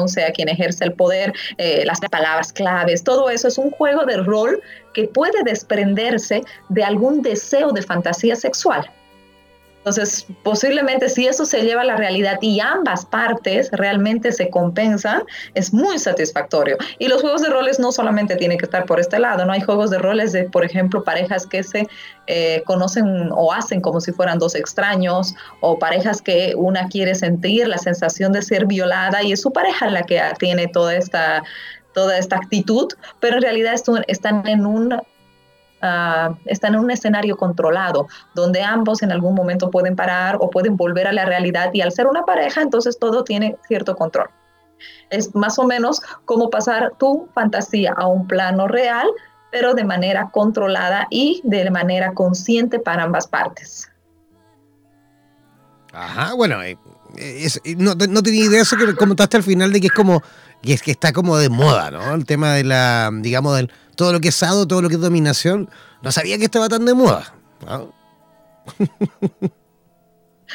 sea 0.08 0.32
quien 0.32 0.50
ejerce 0.50 0.86
el 0.86 0.94
poder, 0.94 1.34
eh, 1.58 1.84
las 1.86 2.00
palabras 2.00 2.52
claves, 2.54 3.04
todo 3.04 3.30
eso 3.30 3.48
es 3.48 3.58
un 3.58 3.72
juego 3.72 4.06
de 4.06 4.18
rol 4.18 4.62
que 4.94 5.08
puede 5.08 5.44
desprenderse 5.44 6.42
de 6.70 6.84
algún 6.84 7.22
deseo 7.22 7.72
de 7.72 7.82
fantasía 7.82 8.36
sexual. 8.36 8.90
Entonces, 9.88 10.26
posiblemente 10.44 11.08
si 11.08 11.28
eso 11.28 11.46
se 11.46 11.62
lleva 11.62 11.80
a 11.80 11.86
la 11.86 11.96
realidad 11.96 12.40
y 12.42 12.60
ambas 12.60 13.06
partes 13.06 13.70
realmente 13.72 14.34
se 14.34 14.50
compensan, 14.50 15.24
es 15.54 15.74
muy 15.74 15.98
satisfactorio. 15.98 16.76
Y 17.00 17.08
los 17.08 17.22
juegos 17.22 17.42
de 17.42 17.48
roles 17.48 17.80
no 17.80 17.94
solamente 17.94 18.36
tienen 18.36 18.58
que 18.58 18.66
estar 18.66 18.86
por 18.86 19.00
este 19.00 19.18
lado, 19.18 19.46
no 19.46 19.54
hay 19.54 19.62
juegos 19.62 19.90
de 19.90 19.98
roles 19.98 20.34
de, 20.34 20.44
por 20.44 20.66
ejemplo, 20.66 21.06
parejas 21.06 21.48
que 21.48 21.64
se 21.64 21.88
eh, 22.28 22.64
conocen 22.66 23.30
o 23.32 23.54
hacen 23.54 23.80
como 23.80 24.02
si 24.02 24.12
fueran 24.12 24.40
dos 24.40 24.56
extraños, 24.56 25.34
o 25.62 25.80
parejas 25.80 26.22
que 26.22 26.54
una 26.58 26.90
quiere 26.90 27.16
sentir 27.16 27.70
la 27.70 27.78
sensación 27.78 28.34
de 28.34 28.42
ser 28.42 28.66
violada 28.66 29.24
y 29.24 29.32
es 29.32 29.42
su 29.42 29.54
pareja 29.54 29.90
la 29.90 30.04
que 30.04 30.22
tiene 30.38 30.68
toda 30.68 30.98
esta 30.98 31.44
toda 31.94 32.18
esta 32.18 32.36
actitud, 32.36 32.90
pero 33.22 33.38
en 33.38 33.42
realidad 33.42 33.74
están 34.08 34.46
en 34.48 34.66
un 34.66 35.02
Ah, 35.82 36.34
están 36.46 36.74
en 36.74 36.80
un 36.80 36.90
escenario 36.90 37.38
controlado, 37.38 38.08
donde 38.34 38.64
ambos 38.64 39.04
en 39.04 39.12
algún 39.12 39.36
momento 39.36 39.70
pueden 39.70 39.96
parar 39.96 40.38
o 40.40 40.50
pueden 40.50 40.76
volver 40.76 41.06
a 41.06 41.12
la 41.12 41.26
realidad 41.26 41.70
y 41.72 41.82
al 41.82 41.92
ser 41.92 42.08
una 42.08 42.24
pareja, 42.24 42.62
entonces 42.62 42.98
todo 42.98 43.24
tiene 43.24 43.56
cierto 43.68 43.96
control. 43.96 44.30
Es 45.10 45.36
más 45.36 45.60
o 45.60 45.66
menos 45.66 46.02
como 46.26 46.50
pasar 46.50 46.94
tu 46.98 47.30
fantasía 47.34 47.94
a 47.96 48.08
un 48.08 48.28
plano 48.28 48.68
real, 48.68 49.08
pero 49.52 49.76
de 49.76 49.84
manera 49.84 50.30
controlada 50.32 51.08
y 51.12 51.42
de 51.44 51.70
manera 51.70 52.14
consciente 52.14 52.80
para 52.80 53.04
ambas 53.04 53.28
partes. 53.28 53.90
Ajá, 55.94 56.34
bueno, 56.34 56.62
eh, 56.64 56.78
no, 57.78 57.96
no, 57.96 58.24
tenía 58.24 58.46
idea 58.46 58.58
de 58.58 58.62
eso 58.62 58.78
que 58.78 58.96
comentaste 58.96 59.38
al 59.38 59.44
final 59.44 59.72
de 59.72 59.80
que 59.80 59.88
es 59.88 59.94
como, 59.94 60.22
que 60.62 60.74
es 60.74 60.82
que 60.82 60.92
está 60.92 61.14
como 61.14 61.38
de 61.38 61.50
moda, 61.50 61.92
¿no? 61.92 62.14
El 62.14 62.26
tema 62.26 62.54
de 62.54 62.64
la, 62.64 63.10
digamos, 63.14 63.56
del 63.56 63.72
todo 63.98 64.14
lo 64.14 64.22
que 64.22 64.30
es 64.30 64.36
sado, 64.36 64.66
todo 64.66 64.82
lo 64.82 64.88
que 64.88 64.96
es 64.96 65.02
dominación. 65.02 65.70
No 66.02 66.12
sabía 66.14 66.38
que 66.38 66.46
estaba 66.46 66.70
tan 66.70 66.86
de 66.86 66.94
moda. 66.94 67.34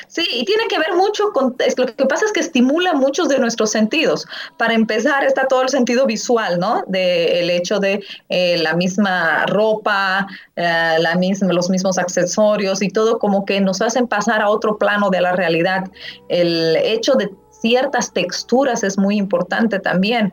Sí, 0.08 0.26
y 0.32 0.44
tiene 0.44 0.64
que 0.68 0.78
ver 0.78 0.94
mucho 0.94 1.32
con, 1.32 1.54
lo 1.76 1.86
que 1.86 2.06
pasa 2.06 2.24
es 2.24 2.32
que 2.32 2.40
estimula 2.40 2.94
muchos 2.94 3.28
de 3.28 3.38
nuestros 3.38 3.70
sentidos. 3.70 4.26
Para 4.56 4.72
empezar 4.72 5.24
está 5.24 5.46
todo 5.46 5.62
el 5.62 5.68
sentido 5.68 6.06
visual, 6.06 6.58
¿no? 6.58 6.82
De 6.86 7.40
el 7.40 7.50
hecho 7.50 7.78
de 7.78 8.02
eh, 8.30 8.56
la 8.58 8.74
misma 8.74 9.44
ropa, 9.46 10.26
eh, 10.56 10.96
la 10.98 11.14
misma, 11.16 11.52
los 11.52 11.68
mismos 11.68 11.98
accesorios 11.98 12.80
y 12.80 12.88
todo 12.88 13.18
como 13.18 13.44
que 13.44 13.60
nos 13.60 13.82
hacen 13.82 14.06
pasar 14.06 14.40
a 14.40 14.48
otro 14.48 14.78
plano 14.78 15.10
de 15.10 15.20
la 15.20 15.32
realidad. 15.32 15.84
El 16.28 16.76
hecho 16.76 17.14
de 17.14 17.30
ciertas 17.50 18.12
texturas 18.12 18.82
es 18.82 18.96
muy 18.96 19.16
importante 19.16 19.78
también 19.78 20.32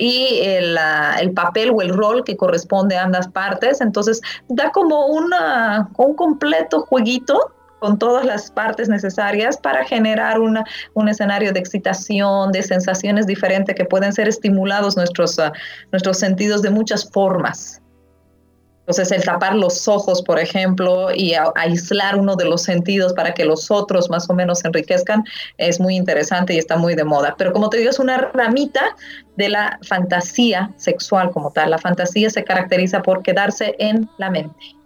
y 0.00 0.40
el, 0.42 0.78
el, 1.20 1.32
papel 1.32 1.70
o 1.74 1.82
el 1.82 1.90
rol 1.90 2.24
que 2.24 2.34
corresponde 2.34 2.96
a 2.96 3.04
ambas 3.04 3.28
partes. 3.28 3.82
Entonces 3.82 4.22
da 4.48 4.70
como 4.70 5.06
una, 5.06 5.90
un 5.98 6.14
completo 6.14 6.80
jueguito 6.80 7.52
con 7.80 7.98
todas 7.98 8.24
las 8.24 8.50
partes 8.50 8.88
necesarias 8.88 9.58
para 9.58 9.84
generar 9.84 10.40
una, 10.40 10.64
un 10.94 11.08
escenario 11.08 11.52
de 11.52 11.60
excitación, 11.60 12.50
de 12.50 12.62
sensaciones 12.62 13.26
diferentes 13.26 13.74
que 13.74 13.84
pueden 13.84 14.12
ser 14.14 14.26
estimulados 14.26 14.96
nuestros, 14.96 15.38
uh, 15.38 15.52
nuestros 15.92 16.18
sentidos 16.18 16.62
de 16.62 16.70
muchas 16.70 17.10
formas. 17.10 17.79
Entonces, 18.90 19.16
el 19.16 19.22
tapar 19.22 19.54
los 19.54 19.86
ojos, 19.86 20.20
por 20.20 20.40
ejemplo, 20.40 21.14
y 21.14 21.34
aislar 21.54 22.16
uno 22.16 22.34
de 22.34 22.44
los 22.44 22.64
sentidos 22.64 23.12
para 23.12 23.34
que 23.34 23.44
los 23.44 23.70
otros 23.70 24.10
más 24.10 24.28
o 24.28 24.34
menos 24.34 24.58
se 24.58 24.66
enriquezcan, 24.66 25.22
es 25.58 25.78
muy 25.78 25.94
interesante 25.94 26.54
y 26.54 26.58
está 26.58 26.76
muy 26.76 26.96
de 26.96 27.04
moda. 27.04 27.36
Pero 27.38 27.52
como 27.52 27.70
te 27.70 27.78
digo, 27.78 27.90
es 27.90 28.00
una 28.00 28.18
ramita 28.18 28.96
de 29.36 29.48
la 29.48 29.78
fantasía 29.82 30.72
sexual 30.76 31.30
como 31.30 31.52
tal. 31.52 31.70
La 31.70 31.78
fantasía 31.78 32.30
se 32.30 32.42
caracteriza 32.42 33.00
por 33.00 33.22
quedarse 33.22 33.76
en 33.78 34.10
la 34.18 34.28
mente. 34.28 34.79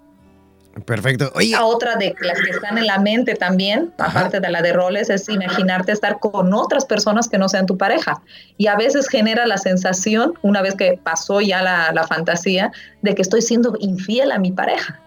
Perfecto. 0.87 1.31
Oye. 1.35 1.57
otra 1.57 1.97
de 1.97 2.15
las 2.21 2.41
que 2.41 2.51
están 2.51 2.79
en 2.79 2.87
la 2.87 2.99
mente 2.99 3.35
también, 3.35 3.93
aparte 3.99 4.41
de 4.41 4.51
la 4.51 4.61
de 4.61 4.73
roles, 4.73 5.09
es 5.09 5.29
imaginarte 5.29 5.93
estar 5.93 6.19
con 6.19 6.53
otras 6.53 6.85
personas 6.85 7.29
que 7.29 7.39
no 7.39 7.49
sean 7.49 7.67
tu 7.67 7.79
pareja. 7.79 8.21
Y 8.57 8.67
a 8.67 8.77
veces 8.77 9.09
genera 9.09 9.47
la 9.47 9.59
sensación, 9.59 10.35
una 10.43 10.63
vez 10.63 10.75
que 10.75 10.99
pasó 11.03 11.41
ya 11.41 11.63
la, 11.63 11.93
la 11.93 12.07
fantasía, 12.07 12.73
de 13.03 13.15
que 13.15 13.23
estoy 13.23 13.43
siendo 13.43 13.77
infiel 13.79 14.33
a 14.33 14.39
mi 14.39 14.51
pareja. 14.51 15.01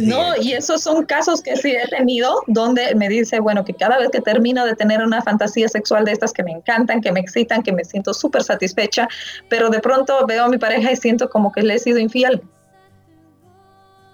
No, 0.01 0.37
y 0.37 0.53
esos 0.53 0.83
son 0.83 1.05
casos 1.05 1.43
que 1.43 1.57
sí 1.57 1.73
he 1.73 1.89
tenido 1.89 2.43
donde 2.47 2.95
me 2.95 3.09
dice, 3.09 3.41
bueno, 3.41 3.65
que 3.65 3.75
cada 3.75 3.99
vez 3.99 4.11
que 4.11 4.21
termino 4.21 4.65
de 4.65 4.75
tener 4.77 5.03
una 5.03 5.23
fantasía 5.23 5.69
sexual 5.69 6.05
de 6.05 6.13
estas 6.13 6.33
que 6.33 6.43
me 6.43 6.53
encantan, 6.53 7.01
que 7.01 7.11
me 7.11 7.21
excitan, 7.21 7.63
que 7.63 7.73
me 7.73 7.85
siento 7.85 8.15
súper 8.15 8.43
satisfecha, 8.43 9.09
pero 9.49 9.71
de 9.71 9.81
pronto 9.81 10.25
veo 10.27 10.45
a 10.45 10.49
mi 10.49 10.59
pareja 10.59 10.93
y 10.93 10.97
siento 10.97 11.29
como 11.29 11.53
que 11.53 11.63
le 11.63 11.75
he 11.75 11.79
sido 11.79 11.99
infiel. 11.99 12.43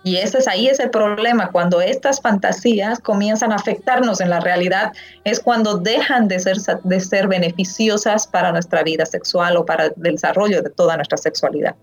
Y 0.05 0.17
ese 0.17 0.39
es 0.39 0.49
ahí 0.49 0.69
es 0.69 0.81
el 0.81 0.91
problema, 0.91 1.51
cuando 1.51 1.81
estas 1.83 2.21
fantasías 2.21 2.99
comienzan 3.01 3.53
a 3.53 3.57
afectarnos 3.57 4.21
en 4.21 4.31
la 4.31 4.41
realidad, 4.41 4.93
es 5.25 5.41
cuando 5.41 5.77
dejan 5.77 6.29
de 6.29 6.39
ser, 6.39 6.57
de 6.85 7.01
ser 7.01 7.29
beneficiosas 7.29 8.27
para 8.27 8.53
nuestra 8.53 8.83
vida 8.85 9.05
sexual 9.05 9.57
o 9.57 9.67
para 9.67 9.87
el 9.87 9.93
desarrollo 9.97 10.63
de 10.63 10.71
toda 10.71 10.97
nuestra 10.97 11.19
sexualidad. 11.19 11.75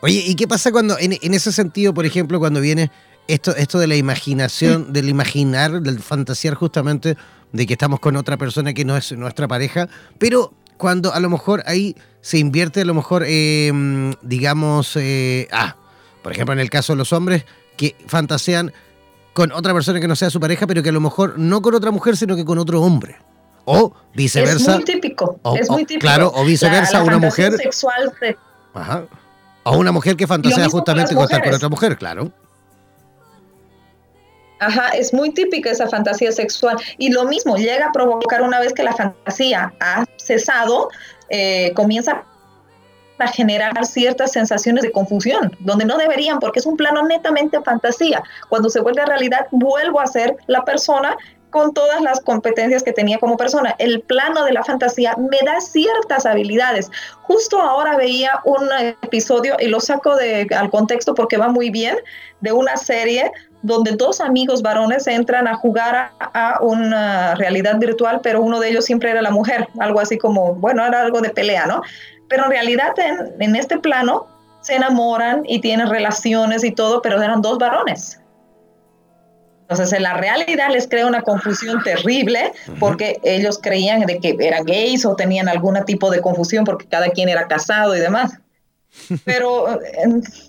Oye, 0.00 0.22
¿y 0.26 0.34
qué 0.36 0.46
pasa 0.46 0.70
cuando, 0.70 0.96
en, 0.98 1.34
ese 1.34 1.52
sentido, 1.52 1.92
por 1.92 2.06
ejemplo, 2.06 2.38
cuando 2.38 2.60
viene 2.60 2.90
esto, 3.26 3.54
esto 3.56 3.78
de 3.78 3.88
la 3.88 3.96
imaginación, 3.96 4.92
del 4.92 5.08
imaginar, 5.08 5.82
del 5.82 5.98
fantasear 5.98 6.54
justamente 6.54 7.16
de 7.52 7.66
que 7.66 7.72
estamos 7.72 7.98
con 8.00 8.16
otra 8.16 8.36
persona 8.36 8.72
que 8.72 8.84
no 8.84 8.96
es 8.96 9.10
nuestra 9.12 9.48
pareja, 9.48 9.88
pero 10.18 10.52
cuando 10.76 11.12
a 11.12 11.20
lo 11.20 11.28
mejor 11.28 11.62
ahí 11.66 11.96
se 12.20 12.38
invierte, 12.38 12.82
a 12.82 12.84
lo 12.84 12.94
mejor, 12.94 13.24
em, 13.26 14.14
digamos, 14.22 14.96
eh, 14.96 15.48
ah, 15.50 15.76
por 16.22 16.32
ejemplo, 16.32 16.52
en 16.52 16.60
el 16.60 16.70
caso 16.70 16.92
de 16.92 16.98
los 16.98 17.12
hombres 17.12 17.44
que 17.76 17.96
fantasean 18.06 18.72
con 19.32 19.52
otra 19.52 19.74
persona 19.74 20.00
que 20.00 20.08
no 20.08 20.16
sea 20.16 20.30
su 20.30 20.40
pareja, 20.40 20.66
pero 20.66 20.82
que 20.82 20.88
a 20.88 20.92
lo 20.92 21.00
mejor 21.00 21.38
no 21.38 21.60
con 21.62 21.74
otra 21.74 21.90
mujer, 21.90 22.16
sino 22.16 22.36
que 22.36 22.44
con 22.44 22.58
otro 22.58 22.82
hombre. 22.82 23.16
O 23.64 23.94
viceversa. 24.14 24.72
Es 24.72 24.76
muy 24.76 24.84
típico. 24.84 25.40
es 25.60 25.68
muy 25.68 25.84
típico. 25.84 26.00
Claro, 26.00 26.32
o 26.34 26.44
viceversa, 26.44 27.02
una 27.02 27.18
mujer. 27.18 27.56
Sexual 27.56 28.12
Ajá. 28.74 29.04
O 29.70 29.78
una 29.78 29.92
mujer 29.92 30.16
que 30.16 30.26
fantasea 30.26 30.68
justamente 30.68 31.14
con, 31.14 31.24
estar 31.24 31.42
con 31.42 31.54
otra 31.54 31.68
mujer, 31.68 31.96
claro. 31.96 32.32
Ajá, 34.60 34.88
es 34.88 35.14
muy 35.14 35.30
típica 35.30 35.70
esa 35.70 35.88
fantasía 35.88 36.32
sexual. 36.32 36.76
Y 36.96 37.12
lo 37.12 37.24
mismo, 37.24 37.56
llega 37.56 37.86
a 37.86 37.92
provocar 37.92 38.42
una 38.42 38.58
vez 38.60 38.72
que 38.72 38.82
la 38.82 38.92
fantasía 38.92 39.72
ha 39.80 40.04
cesado, 40.16 40.88
eh, 41.28 41.72
comienza 41.74 42.24
a 43.18 43.28
generar 43.28 43.84
ciertas 43.84 44.32
sensaciones 44.32 44.82
de 44.82 44.92
confusión, 44.92 45.56
donde 45.60 45.84
no 45.84 45.96
deberían, 45.96 46.38
porque 46.38 46.60
es 46.60 46.66
un 46.66 46.76
plano 46.76 47.02
netamente 47.06 47.60
fantasía. 47.62 48.22
Cuando 48.48 48.70
se 48.70 48.80
vuelve 48.80 49.02
a 49.02 49.06
realidad, 49.06 49.46
vuelvo 49.50 50.00
a 50.00 50.06
ser 50.06 50.36
la 50.46 50.64
persona 50.64 51.16
con 51.50 51.72
todas 51.72 52.00
las 52.02 52.20
competencias 52.20 52.82
que 52.82 52.92
tenía 52.92 53.18
como 53.18 53.36
persona. 53.36 53.74
El 53.78 54.00
plano 54.00 54.44
de 54.44 54.52
la 54.52 54.64
fantasía 54.64 55.14
me 55.16 55.38
da 55.44 55.60
ciertas 55.60 56.26
habilidades. 56.26 56.90
Justo 57.22 57.60
ahora 57.60 57.96
veía 57.96 58.40
un 58.44 58.68
episodio, 59.02 59.56
y 59.58 59.68
lo 59.68 59.80
saco 59.80 60.14
al 60.56 60.70
contexto 60.70 61.14
porque 61.14 61.36
va 61.36 61.48
muy 61.48 61.70
bien, 61.70 61.96
de 62.40 62.52
una 62.52 62.76
serie 62.76 63.32
donde 63.62 63.92
dos 63.92 64.20
amigos 64.20 64.62
varones 64.62 65.06
entran 65.06 65.48
a 65.48 65.56
jugar 65.56 66.12
a, 66.20 66.58
una 66.60 67.34
realidad 67.34 67.78
virtual, 67.78 68.20
pero 68.22 68.40
uno 68.40 68.60
de 68.60 68.70
ellos 68.70 68.84
siempre 68.84 69.10
era 69.10 69.20
la 69.22 69.30
mujer, 69.30 69.68
algo 69.80 70.00
así 70.00 70.16
como, 70.16 70.54
bueno, 70.54 70.86
era 70.86 71.00
algo 71.00 71.20
de 71.20 71.30
pelea, 71.30 71.66
¿no? 71.66 71.82
Pero 72.28 72.44
en 72.44 72.50
realidad 72.50 72.94
en 72.98 73.56
este 73.56 73.78
plano 73.78 74.26
se 74.60 74.76
enamoran 74.76 75.42
y 75.46 75.60
tienen 75.60 75.88
relaciones 75.88 76.62
y 76.62 76.70
todo, 76.70 77.02
pero 77.02 77.20
eran 77.22 77.42
dos 77.42 77.58
varones. 77.58 78.20
Entonces, 79.68 79.92
en 79.92 80.02
la 80.02 80.14
realidad 80.14 80.70
les 80.70 80.88
crea 80.88 81.06
una 81.06 81.20
confusión 81.20 81.82
terrible 81.82 82.52
porque 82.80 83.20
ellos 83.22 83.58
creían 83.62 84.00
de 84.06 84.18
que 84.18 84.34
eran 84.40 84.64
gays 84.64 85.04
o 85.04 85.14
tenían 85.14 85.46
algún 85.46 85.76
tipo 85.84 86.10
de 86.10 86.22
confusión 86.22 86.64
porque 86.64 86.86
cada 86.86 87.10
quien 87.10 87.28
era 87.28 87.46
casado 87.46 87.94
y 87.94 88.00
demás. 88.00 88.38
Pero 89.26 89.78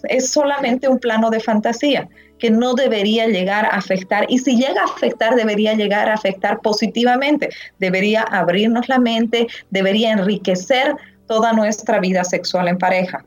es 0.04 0.30
solamente 0.30 0.88
un 0.88 1.00
plano 1.00 1.30
de 1.30 1.42
fantasía 1.42 2.08
que 2.40 2.50
no 2.50 2.74
debería 2.76 3.28
llegar 3.28 3.66
a 3.66 3.72
afectar 3.72 4.26
y 4.30 4.38
si 4.38 4.56
llega 4.56 4.82
a 4.82 4.86
afectar 4.86 5.36
debería 5.36 5.74
llegar 5.74 6.08
a 6.08 6.14
afectar 6.14 6.62
positivamente, 6.62 7.50
debería 7.78 8.22
abrirnos 8.22 8.88
la 8.88 9.00
mente, 9.00 9.48
debería 9.70 10.14
enriquecer 10.14 10.96
toda 11.28 11.52
nuestra 11.52 12.00
vida 12.00 12.24
sexual 12.24 12.70
en 12.70 12.78
pareja. 12.78 13.26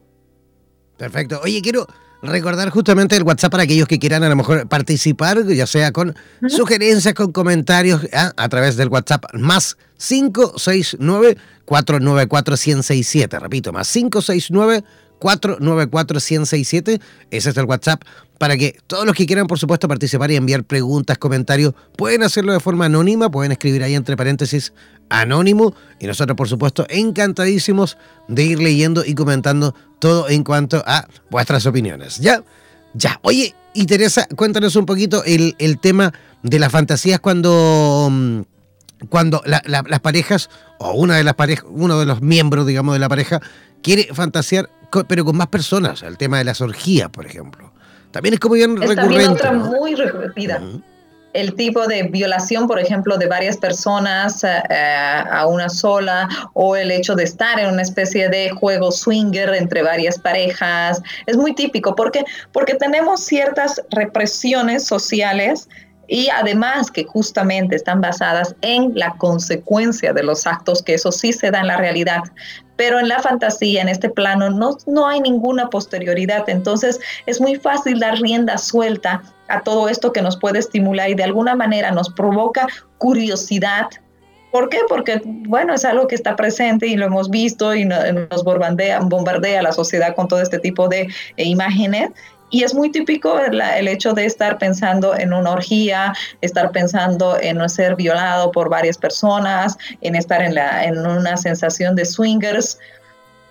Perfecto. 0.96 1.38
Oye, 1.44 1.60
quiero 1.60 1.86
recordar 2.22 2.70
justamente 2.70 3.16
el 3.16 3.24
WhatsApp 3.24 3.50
para 3.50 3.64
aquellos 3.64 3.88
que 3.88 3.98
quieran 3.98 4.22
a 4.22 4.28
lo 4.28 4.36
mejor 4.36 4.68
participar, 4.68 5.44
ya 5.46 5.66
sea 5.66 5.92
con 5.92 6.14
sugerencias, 6.48 7.14
con 7.14 7.32
comentarios, 7.32 8.02
a 8.12 8.48
través 8.48 8.76
del 8.76 8.88
WhatsApp 8.88 9.24
más 9.34 9.76
569 9.98 11.36
494 11.64 12.52
1067 12.52 13.38
Repito, 13.38 13.72
más 13.72 13.90
569 13.92 14.84
494-167. 15.22 17.00
Ese 17.30 17.50
es 17.50 17.56
el 17.56 17.64
WhatsApp 17.64 18.02
para 18.38 18.56
que 18.56 18.76
todos 18.88 19.06
los 19.06 19.14
que 19.14 19.24
quieran, 19.24 19.46
por 19.46 19.58
supuesto, 19.58 19.86
participar 19.86 20.32
y 20.32 20.36
enviar 20.36 20.64
preguntas, 20.64 21.16
comentarios, 21.16 21.74
pueden 21.96 22.24
hacerlo 22.24 22.52
de 22.52 22.58
forma 22.58 22.86
anónima, 22.86 23.30
pueden 23.30 23.52
escribir 23.52 23.84
ahí 23.84 23.94
entre 23.94 24.16
paréntesis 24.16 24.72
anónimo 25.08 25.74
y 26.00 26.06
nosotros, 26.06 26.36
por 26.36 26.48
supuesto, 26.48 26.84
encantadísimos 26.88 27.98
de 28.26 28.42
ir 28.42 28.58
leyendo 28.58 29.04
y 29.04 29.14
comentando 29.14 29.74
todo 30.00 30.28
en 30.28 30.42
cuanto 30.42 30.82
a 30.84 31.06
vuestras 31.30 31.66
opiniones. 31.66 32.18
¿Ya? 32.18 32.42
Ya. 32.94 33.20
Oye, 33.22 33.54
y 33.74 33.86
Teresa, 33.86 34.26
cuéntanos 34.36 34.74
un 34.76 34.86
poquito 34.86 35.22
el, 35.24 35.78
tema 35.80 36.12
de 36.42 36.58
las 36.58 36.72
fantasías 36.72 37.20
cuando 37.20 38.44
cuando 39.08 39.42
las 39.44 40.00
parejas 40.00 40.50
o 40.78 40.92
una 40.92 41.16
de 41.16 41.24
las 41.24 41.34
parejas, 41.34 41.66
uno 41.68 41.98
de 41.98 42.06
los 42.06 42.20
miembros, 42.22 42.66
digamos, 42.66 42.94
de 42.94 42.98
la 42.98 43.08
pareja 43.08 43.40
quiere 43.82 44.08
fantasear 44.12 44.68
pero 45.08 45.24
con 45.24 45.36
más 45.36 45.46
personas, 45.48 46.02
el 46.02 46.18
tema 46.18 46.38
de 46.38 46.44
las 46.44 46.60
orgías, 46.60 47.08
por 47.08 47.26
ejemplo. 47.26 47.72
También 48.10 48.34
es 48.34 48.40
como 48.40 48.54
bien 48.54 48.80
es 48.82 48.94
También 48.94 49.30
otra 49.30 49.52
muy 49.52 49.94
repetida. 49.94 50.60
El 51.32 51.54
tipo 51.54 51.86
de 51.86 52.02
violación, 52.02 52.66
por 52.66 52.78
ejemplo, 52.78 53.16
de 53.16 53.26
varias 53.26 53.56
personas 53.56 54.44
eh, 54.44 54.52
a 54.68 55.46
una 55.46 55.70
sola, 55.70 56.28
o 56.52 56.76
el 56.76 56.90
hecho 56.90 57.14
de 57.14 57.24
estar 57.24 57.58
en 57.58 57.72
una 57.72 57.80
especie 57.80 58.28
de 58.28 58.50
juego 58.50 58.92
swinger 58.92 59.54
entre 59.54 59.82
varias 59.82 60.18
parejas, 60.18 61.00
es 61.24 61.38
muy 61.38 61.54
típico. 61.54 61.94
¿Por 61.94 62.12
qué? 62.12 62.22
Porque 62.52 62.74
tenemos 62.74 63.24
ciertas 63.24 63.80
represiones 63.90 64.84
sociales 64.84 65.70
y 66.08 66.28
además 66.28 66.90
que 66.90 67.04
justamente 67.04 67.76
están 67.76 68.00
basadas 68.00 68.54
en 68.60 68.92
la 68.94 69.14
consecuencia 69.18 70.12
de 70.12 70.22
los 70.22 70.46
actos, 70.46 70.82
que 70.82 70.94
eso 70.94 71.12
sí 71.12 71.32
se 71.32 71.50
da 71.50 71.60
en 71.60 71.68
la 71.68 71.76
realidad, 71.76 72.22
pero 72.76 72.98
en 72.98 73.08
la 73.08 73.20
fantasía, 73.20 73.82
en 73.82 73.88
este 73.88 74.08
plano, 74.08 74.50
no, 74.50 74.76
no 74.86 75.06
hay 75.06 75.20
ninguna 75.20 75.70
posterioridad, 75.70 76.48
entonces 76.48 76.98
es 77.26 77.40
muy 77.40 77.56
fácil 77.56 78.00
dar 78.00 78.18
rienda 78.18 78.58
suelta 78.58 79.22
a 79.48 79.60
todo 79.60 79.88
esto 79.88 80.12
que 80.12 80.22
nos 80.22 80.36
puede 80.36 80.58
estimular 80.58 81.10
y 81.10 81.14
de 81.14 81.24
alguna 81.24 81.54
manera 81.54 81.90
nos 81.90 82.10
provoca 82.10 82.66
curiosidad, 82.98 83.88
¿Por 84.52 84.68
qué? 84.68 84.80
Porque, 84.86 85.22
bueno, 85.24 85.72
es 85.72 85.82
algo 85.86 86.06
que 86.06 86.14
está 86.14 86.36
presente 86.36 86.86
y 86.86 86.96
lo 86.96 87.06
hemos 87.06 87.30
visto 87.30 87.74
y 87.74 87.86
nos 87.86 88.44
bombardea, 88.44 89.00
bombardea 89.00 89.62
la 89.62 89.72
sociedad 89.72 90.14
con 90.14 90.28
todo 90.28 90.42
este 90.42 90.58
tipo 90.58 90.88
de 90.88 91.08
eh, 91.38 91.44
imágenes 91.44 92.10
y 92.52 92.62
es 92.64 92.74
muy 92.74 92.92
típico 92.92 93.40
el, 93.40 93.88
hecho 93.88 94.12
de 94.12 94.26
estar 94.26 94.58
pensando 94.58 95.16
en 95.16 95.32
una 95.32 95.52
orgía, 95.52 96.12
estar 96.42 96.70
pensando 96.70 97.40
en 97.40 97.56
no 97.56 97.68
ser 97.68 97.96
violado 97.96 98.52
por 98.52 98.68
varias 98.68 98.98
personas, 98.98 99.76
en 100.02 100.14
estar 100.14 100.42
en, 100.42 100.54
la, 100.54 100.84
en 100.84 100.98
una 100.98 101.38
sensación 101.38 101.96
de 101.96 102.04
swingers, 102.04 102.78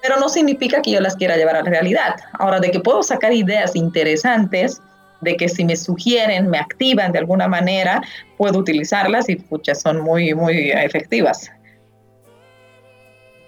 pero 0.03 0.19
no 0.19 0.29
significa 0.29 0.83
que 0.83 0.91
yo 0.91 1.01
las 1.01 1.15
quiera 1.15 1.35
llevar 1.35 1.55
a 1.55 1.63
la 1.63 1.69
realidad. 1.69 2.15
Ahora, 2.33 2.59
de 2.59 2.69
que 2.69 2.79
puedo 2.79 3.01
sacar 3.01 3.33
ideas 3.33 3.75
interesantes, 3.75 4.79
de 5.21 5.35
que 5.35 5.49
si 5.49 5.65
me 5.65 5.75
sugieren, 5.75 6.47
me 6.47 6.59
activan 6.59 7.11
de 7.11 7.19
alguna 7.19 7.47
manera, 7.47 8.03
puedo 8.37 8.59
utilizarlas 8.59 9.29
y 9.29 9.35
pucha, 9.35 9.73
son 9.73 9.99
muy, 9.99 10.35
muy 10.35 10.69
efectivas. 10.69 11.49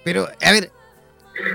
Pero, 0.04 0.28
a 0.42 0.52
ver, 0.52 0.72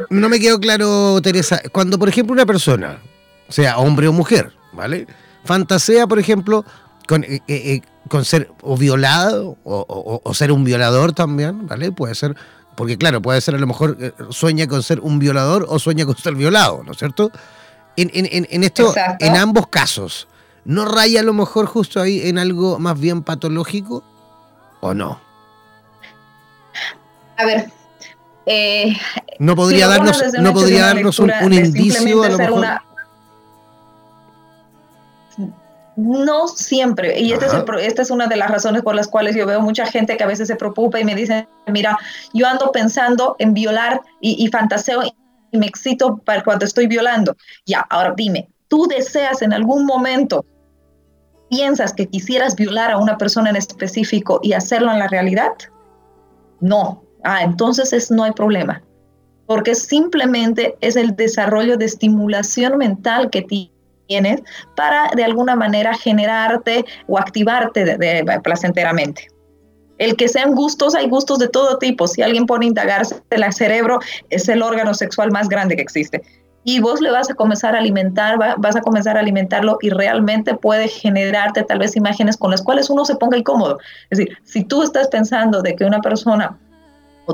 no 0.08 0.28
me 0.28 0.38
quedó 0.38 0.60
claro, 0.60 1.20
Teresa, 1.20 1.60
cuando 1.72 1.98
por 1.98 2.08
ejemplo 2.08 2.32
una 2.32 2.46
persona 2.46 3.00
sea 3.48 3.78
hombre 3.78 4.08
o 4.08 4.12
mujer, 4.12 4.52
¿vale? 4.72 5.06
Fantasea, 5.44 6.06
por 6.06 6.18
ejemplo, 6.18 6.64
con, 7.06 7.24
eh, 7.24 7.36
eh, 7.36 7.40
eh, 7.48 7.82
con 8.08 8.24
ser 8.24 8.50
o 8.62 8.76
violado 8.76 9.56
o, 9.64 10.34
ser 10.34 10.52
un 10.52 10.64
violador 10.64 11.12
también, 11.12 11.66
¿vale? 11.66 11.90
Puede 11.90 12.14
ser, 12.14 12.36
porque 12.76 12.98
claro, 12.98 13.22
puede 13.22 13.40
ser 13.40 13.54
a 13.54 13.58
lo 13.58 13.66
mejor 13.66 13.96
sueña 14.30 14.66
con 14.66 14.82
ser 14.82 15.00
un 15.00 15.18
violador 15.18 15.66
o 15.68 15.78
sueña 15.78 16.04
con 16.04 16.16
ser 16.16 16.34
violado, 16.34 16.82
¿no 16.84 16.92
es 16.92 16.98
cierto? 16.98 17.30
En, 17.96 18.10
en 18.14 18.62
esto, 18.62 18.94
en 19.18 19.36
ambos 19.36 19.66
casos, 19.66 20.28
¿no 20.64 20.84
raya 20.84 21.20
a 21.20 21.24
lo 21.24 21.32
mejor 21.32 21.66
justo 21.66 22.00
ahí 22.00 22.28
en 22.28 22.38
algo 22.38 22.78
más 22.78 22.98
bien 23.00 23.22
patológico 23.22 24.04
o 24.80 24.94
no? 24.94 25.20
A 27.36 27.44
ver, 27.44 27.72
no 29.38 29.56
podría 29.56 29.88
darnos, 29.88 30.22
no 30.40 30.52
podría 30.52 30.86
darnos 30.86 31.18
un, 31.18 31.52
indicio 31.52 32.22
a 32.22 32.28
lo 32.28 32.38
mejor. 32.38 32.87
No 35.98 36.46
siempre, 36.46 37.18
y 37.18 37.32
esta 37.32 37.46
es, 37.46 37.54
esta 37.80 38.02
es 38.02 38.10
una 38.12 38.28
de 38.28 38.36
las 38.36 38.48
razones 38.48 38.82
por 38.82 38.94
las 38.94 39.08
cuales 39.08 39.34
yo 39.34 39.44
veo 39.46 39.60
mucha 39.60 39.84
gente 39.84 40.16
que 40.16 40.22
a 40.22 40.28
veces 40.28 40.46
se 40.46 40.54
preocupa 40.54 41.00
y 41.00 41.04
me 41.04 41.16
dice, 41.16 41.48
mira, 41.66 41.98
yo 42.32 42.46
ando 42.46 42.70
pensando 42.70 43.34
en 43.40 43.52
violar 43.52 44.00
y, 44.20 44.46
fantaseo 44.46 45.02
y 45.50 45.58
me 45.58 45.66
excito 45.66 46.18
para 46.18 46.44
cuando 46.44 46.66
estoy 46.66 46.86
violando. 46.86 47.36
Ya, 47.66 47.80
ahora 47.90 48.14
dime, 48.16 48.48
¿tú 48.68 48.86
deseas 48.86 49.42
en 49.42 49.52
algún 49.52 49.86
momento, 49.86 50.46
piensas 51.50 51.92
que 51.92 52.06
quisieras 52.06 52.54
violar 52.54 52.92
a 52.92 52.98
una 52.98 53.18
persona 53.18 53.50
en 53.50 53.56
específico 53.56 54.38
y 54.40 54.52
hacerlo 54.52 54.92
en 54.92 55.00
la 55.00 55.08
realidad? 55.08 55.50
No. 56.60 57.02
Ah, 57.24 57.42
entonces 57.42 57.92
es, 57.92 58.12
no 58.12 58.22
hay 58.22 58.30
problema, 58.30 58.84
porque 59.48 59.74
simplemente 59.74 60.76
es 60.80 60.94
el 60.94 61.16
desarrollo 61.16 61.76
de 61.76 61.86
estimulación 61.86 62.78
mental 62.78 63.30
que 63.30 63.42
tienes 64.08 64.42
para 64.74 65.10
de 65.14 65.22
alguna 65.22 65.54
manera 65.54 65.94
generarte 65.94 66.84
o 67.06 67.18
activarte 67.18 67.84
de, 67.84 68.40
placenteramente. 68.42 69.28
El 69.98 70.16
que 70.16 70.28
sean 70.28 70.54
gustos, 70.54 70.94
hay 70.94 71.08
gustos 71.08 71.38
de 71.38 71.48
todo 71.48 71.78
tipo. 71.78 72.06
Si 72.06 72.22
alguien 72.22 72.46
pone 72.46 72.66
a 72.66 72.68
indagarse, 72.68 73.20
el 73.30 73.52
cerebro 73.52 74.00
es 74.30 74.48
el 74.48 74.62
órgano 74.62 74.94
sexual 74.94 75.30
más 75.30 75.48
grande 75.48 75.76
que 75.76 75.82
existe. 75.82 76.22
Y 76.64 76.80
vos 76.80 77.00
le 77.00 77.10
vas 77.10 77.30
a 77.30 77.34
comenzar 77.34 77.74
a 77.74 77.78
alimentar, 77.78 78.36
vas 78.58 78.76
a 78.76 78.80
comenzar 78.80 79.16
a 79.16 79.20
alimentarlo 79.20 79.78
y 79.80 79.90
realmente 79.90 80.54
puede 80.54 80.88
generarte 80.88 81.62
tal 81.62 81.78
vez 81.78 81.96
imágenes 81.96 82.36
con 82.36 82.50
las 82.50 82.62
cuales 82.62 82.90
uno 82.90 83.04
se 83.04 83.16
ponga 83.16 83.38
incómodo. 83.38 83.78
Es 84.10 84.18
decir, 84.18 84.36
si 84.44 84.64
tú 84.64 84.82
estás 84.82 85.08
pensando 85.08 85.62
de 85.62 85.74
que 85.74 85.84
una 85.84 86.00
persona 86.00 86.58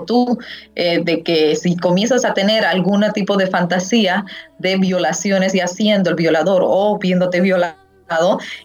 tú, 0.02 0.38
eh, 0.74 1.02
de 1.02 1.22
que 1.22 1.56
si 1.56 1.76
comienzas 1.76 2.24
a 2.24 2.34
tener 2.34 2.64
algún 2.64 3.04
tipo 3.12 3.36
de 3.36 3.46
fantasía 3.46 4.24
de 4.58 4.76
violaciones 4.76 5.54
y 5.54 5.60
haciendo 5.60 6.10
el 6.10 6.16
violador 6.16 6.62
o 6.64 6.98
viéndote 6.98 7.40
violado, 7.40 7.74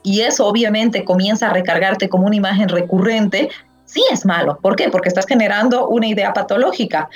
y 0.03 0.21
eso 0.21 0.47
obviamente 0.47 1.05
comienza 1.05 1.47
a 1.47 1.53
recargarte 1.53 2.09
como 2.09 2.27
una 2.27 2.35
imagen 2.35 2.69
recurrente, 2.69 3.49
sí 3.85 4.03
es 4.11 4.25
malo. 4.25 4.59
¿Por 4.61 4.75
qué? 4.75 4.89
Porque 4.89 5.09
estás 5.09 5.25
generando 5.25 5.87
una 5.87 6.07
idea 6.07 6.33
patológica. 6.33 7.09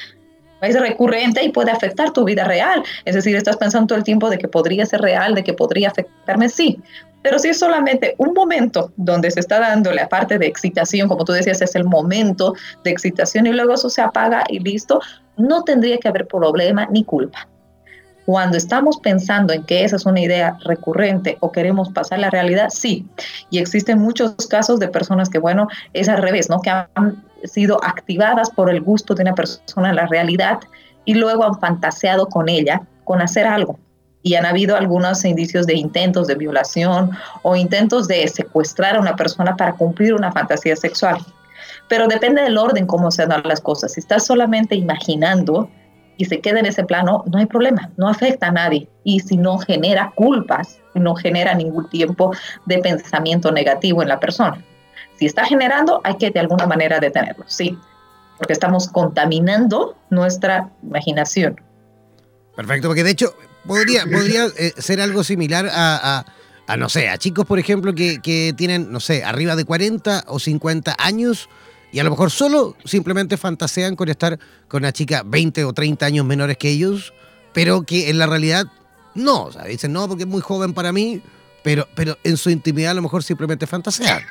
Es 0.63 0.79
recurrente 0.79 1.43
y 1.43 1.49
puede 1.49 1.71
afectar 1.71 2.11
tu 2.11 2.23
vida 2.23 2.45
real. 2.45 2.83
Es 3.05 3.15
decir, 3.15 3.35
estás 3.35 3.57
pensando 3.57 3.87
todo 3.87 3.97
el 3.97 4.03
tiempo 4.03 4.29
de 4.29 4.37
que 4.37 4.47
podría 4.47 4.85
ser 4.85 5.01
real, 5.01 5.35
de 5.35 5.43
que 5.43 5.53
podría 5.53 5.89
afectarme, 5.89 6.47
sí. 6.49 6.79
Pero 7.21 7.39
si 7.39 7.49
es 7.49 7.59
solamente 7.59 8.15
un 8.17 8.33
momento 8.33 8.91
donde 8.97 9.31
se 9.31 9.39
está 9.39 9.59
dando 9.59 9.91
la 9.91 10.09
parte 10.09 10.37
de 10.37 10.45
excitación, 10.45 11.07
como 11.07 11.23
tú 11.23 11.31
decías, 11.31 11.61
es 11.61 11.75
el 11.75 11.85
momento 11.85 12.53
de 12.83 12.91
excitación 12.91 13.45
y 13.47 13.53
luego 13.53 13.73
eso 13.73 13.89
se 13.89 14.01
apaga 14.01 14.43
y 14.49 14.59
listo, 14.59 14.99
no 15.37 15.63
tendría 15.63 15.97
que 15.97 16.09
haber 16.09 16.27
problema 16.27 16.87
ni 16.91 17.03
culpa. 17.03 17.47
Cuando 18.25 18.57
estamos 18.57 18.99
pensando 18.99 19.51
en 19.51 19.63
que 19.63 19.83
esa 19.83 19.97
es 19.97 20.05
una 20.05 20.21
idea 20.21 20.57
recurrente 20.63 21.37
o 21.41 21.51
queremos 21.51 21.89
pasar 21.91 22.19
la 22.19 22.29
realidad, 22.29 22.69
sí. 22.69 23.05
Y 23.49 23.59
existen 23.59 23.99
muchos 23.99 24.35
casos 24.47 24.79
de 24.79 24.87
personas 24.87 25.29
que, 25.29 25.39
bueno, 25.39 25.67
es 25.93 26.07
al 26.07 26.21
revés, 26.21 26.49
¿no? 26.49 26.61
Que 26.61 26.69
han 26.69 27.23
sido 27.45 27.83
activadas 27.83 28.49
por 28.49 28.69
el 28.69 28.81
gusto 28.81 29.15
de 29.15 29.23
una 29.23 29.35
persona 29.35 29.89
en 29.89 29.95
la 29.95 30.07
realidad 30.07 30.59
y 31.05 31.15
luego 31.15 31.43
han 31.43 31.59
fantaseado 31.59 32.27
con 32.27 32.49
ella, 32.49 32.81
con 33.03 33.21
hacer 33.21 33.45
algo 33.45 33.77
y 34.23 34.35
han 34.35 34.45
habido 34.45 34.75
algunos 34.75 35.23
indicios 35.25 35.67
de 35.67 35.75
intentos 35.75 36.27
de 36.27 36.35
violación 36.35 37.11
o 37.43 37.55
intentos 37.55 38.07
de 38.07 38.27
secuestrar 38.27 38.95
a 38.95 39.01
una 39.01 39.15
persona 39.15 39.55
para 39.55 39.73
cumplir 39.73 40.13
una 40.13 40.31
fantasía 40.31 40.75
sexual. 40.75 41.17
Pero 41.89 42.07
depende 42.07 42.41
del 42.41 42.57
orden 42.57 42.87
cómo 42.87 43.11
se 43.11 43.27
dan 43.27 43.43
las 43.43 43.59
cosas. 43.59 43.91
Si 43.93 43.99
estás 43.99 44.25
solamente 44.25 44.75
imaginando 44.75 45.69
y 46.17 46.25
se 46.25 46.39
queda 46.39 46.59
en 46.59 46.65
ese 46.65 46.85
plano, 46.85 47.23
no 47.27 47.37
hay 47.37 47.45
problema, 47.45 47.91
no 47.97 48.07
afecta 48.07 48.47
a 48.47 48.51
nadie. 48.51 48.87
Y 49.03 49.19
si 49.19 49.35
no 49.35 49.57
genera 49.57 50.13
culpas, 50.15 50.79
no 50.95 51.15
genera 51.15 51.53
ningún 51.53 51.89
tiempo 51.89 52.31
de 52.65 52.77
pensamiento 52.77 53.51
negativo 53.51 54.01
en 54.01 54.07
la 54.07 54.19
persona. 54.19 54.63
Si 55.23 55.27
está 55.27 55.45
generando, 55.45 56.01
hay 56.03 56.17
que 56.17 56.31
de 56.31 56.41
alguna 56.41 56.67
manera 56.67 56.99
detenerlo, 56.99 57.45
sí, 57.47 57.79
porque 58.37 58.51
estamos 58.51 58.89
contaminando 58.89 59.95
nuestra 60.09 60.69
imaginación. 60.83 61.61
Perfecto, 62.57 62.89
porque 62.89 63.05
de 63.05 63.11
hecho 63.11 63.33
Podría, 63.65 64.03
podría 64.05 64.47
eh, 64.57 64.73
ser 64.77 64.99
algo 64.99 65.23
similar 65.23 65.69
a, 65.71 66.25
no 66.77 66.89
sé, 66.89 67.07
a 67.07 67.17
chicos, 67.17 67.45
por 67.45 67.59
ejemplo, 67.59 67.95
que, 67.95 68.53
tienen, 68.57 68.91
no 68.91 68.99
sé, 68.99 69.23
arriba 69.23 69.55
de 69.55 69.63
40 69.63 70.25
o 70.27 70.39
50 70.39 70.95
años 70.99 71.49
y 71.93 71.99
a 71.99 72.03
lo 72.03 72.09
mejor 72.09 72.29
solo 72.29 72.75
simplemente 72.83 73.37
fantasean 73.37 73.95
con 73.95 74.09
estar 74.09 74.37
con 74.67 74.83
una 74.83 74.91
chica 74.91 75.23
20 75.25 75.63
o 75.63 75.71
30 75.71 76.05
años 76.05 76.25
menores 76.25 76.57
que 76.57 76.69
ellos, 76.69 77.13
pero 77.53 77.83
que 77.83 78.09
en 78.09 78.17
la 78.17 78.25
realidad 78.25 78.65
no, 79.15 79.43
o 79.43 79.51
sea, 79.53 79.63
dicen 79.63 79.93
no 79.93 80.07
porque 80.09 80.23
es 80.23 80.29
muy 80.29 80.41
joven 80.41 80.73
para 80.73 80.91
mí, 80.91 81.21
pero, 81.63 81.87
pero 81.95 82.17
en 82.25 82.35
su 82.35 82.49
intimidad 82.49 82.91
a 82.91 82.95
lo 82.95 83.01
mejor 83.01 83.23
simplemente 83.23 83.65
fantasean. 83.65 84.23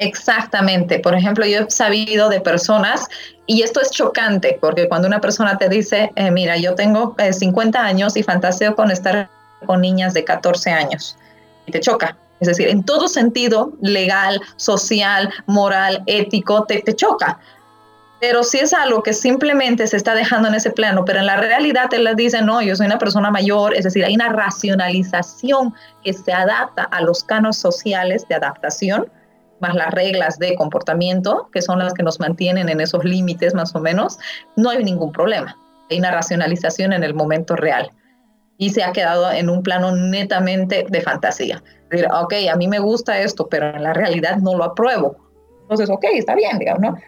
Exactamente. 0.00 0.98
Por 0.98 1.14
ejemplo, 1.14 1.44
yo 1.44 1.60
he 1.60 1.70
sabido 1.70 2.30
de 2.30 2.40
personas, 2.40 3.06
y 3.46 3.62
esto 3.62 3.82
es 3.82 3.90
chocante, 3.90 4.56
porque 4.58 4.88
cuando 4.88 5.06
una 5.06 5.20
persona 5.20 5.58
te 5.58 5.68
dice, 5.68 6.10
eh, 6.16 6.30
mira, 6.30 6.56
yo 6.56 6.74
tengo 6.74 7.14
50 7.30 7.78
eh, 7.78 7.82
años 7.82 8.16
y 8.16 8.22
fantaseo 8.22 8.74
con 8.74 8.90
estar 8.90 9.28
con 9.66 9.82
niñas 9.82 10.14
de 10.14 10.24
14 10.24 10.70
años, 10.70 11.18
y 11.66 11.72
te 11.72 11.80
choca. 11.80 12.16
Es 12.40 12.48
decir, 12.48 12.68
en 12.68 12.82
todo 12.82 13.08
sentido, 13.08 13.74
legal, 13.82 14.40
social, 14.56 15.30
moral, 15.44 16.02
ético, 16.06 16.64
te, 16.64 16.80
te 16.80 16.96
choca. 16.96 17.38
Pero 18.22 18.42
si 18.42 18.58
es 18.58 18.72
algo 18.72 19.02
que 19.02 19.12
simplemente 19.12 19.86
se 19.86 19.98
está 19.98 20.14
dejando 20.14 20.48
en 20.48 20.54
ese 20.54 20.70
plano, 20.70 21.04
pero 21.04 21.18
en 21.18 21.26
la 21.26 21.36
realidad 21.36 21.90
te 21.90 21.98
les 21.98 22.16
dice, 22.16 22.40
no, 22.40 22.62
yo 22.62 22.74
soy 22.74 22.86
una 22.86 22.98
persona 22.98 23.30
mayor, 23.30 23.76
es 23.76 23.84
decir, 23.84 24.02
hay 24.02 24.14
una 24.14 24.30
racionalización 24.30 25.74
que 26.02 26.14
se 26.14 26.32
adapta 26.32 26.84
a 26.84 27.02
los 27.02 27.22
canos 27.22 27.58
sociales 27.58 28.26
de 28.28 28.36
adaptación, 28.36 29.06
más 29.60 29.74
las 29.74 29.92
reglas 29.92 30.38
de 30.38 30.54
comportamiento, 30.54 31.48
que 31.52 31.62
son 31.62 31.78
las 31.78 31.94
que 31.94 32.02
nos 32.02 32.20
mantienen 32.20 32.68
en 32.68 32.80
esos 32.80 33.04
límites 33.04 33.54
más 33.54 33.74
o 33.74 33.80
menos, 33.80 34.18
no 34.56 34.70
hay 34.70 34.82
ningún 34.84 35.12
problema. 35.12 35.56
Hay 35.90 35.98
una 35.98 36.10
racionalización 36.10 36.92
en 36.92 37.02
el 37.02 37.14
momento 37.14 37.56
real 37.56 37.90
y 38.60 38.70
se 38.70 38.82
ha 38.82 38.92
quedado 38.92 39.32
en 39.32 39.48
un 39.48 39.62
plano 39.62 39.90
netamente 39.96 40.86
de 40.88 41.00
fantasía. 41.00 41.62
Decir, 41.90 42.06
ok, 42.12 42.34
a 42.52 42.56
mí 42.56 42.68
me 42.68 42.78
gusta 42.78 43.18
esto, 43.18 43.48
pero 43.48 43.74
en 43.74 43.82
la 43.82 43.94
realidad 43.94 44.36
no 44.36 44.54
lo 44.54 44.64
apruebo. 44.64 45.16
Entonces, 45.62 45.88
ok, 45.88 46.04
está 46.12 46.34
bien, 46.34 46.58
digamos, 46.58 46.82
¿no? 46.82 46.98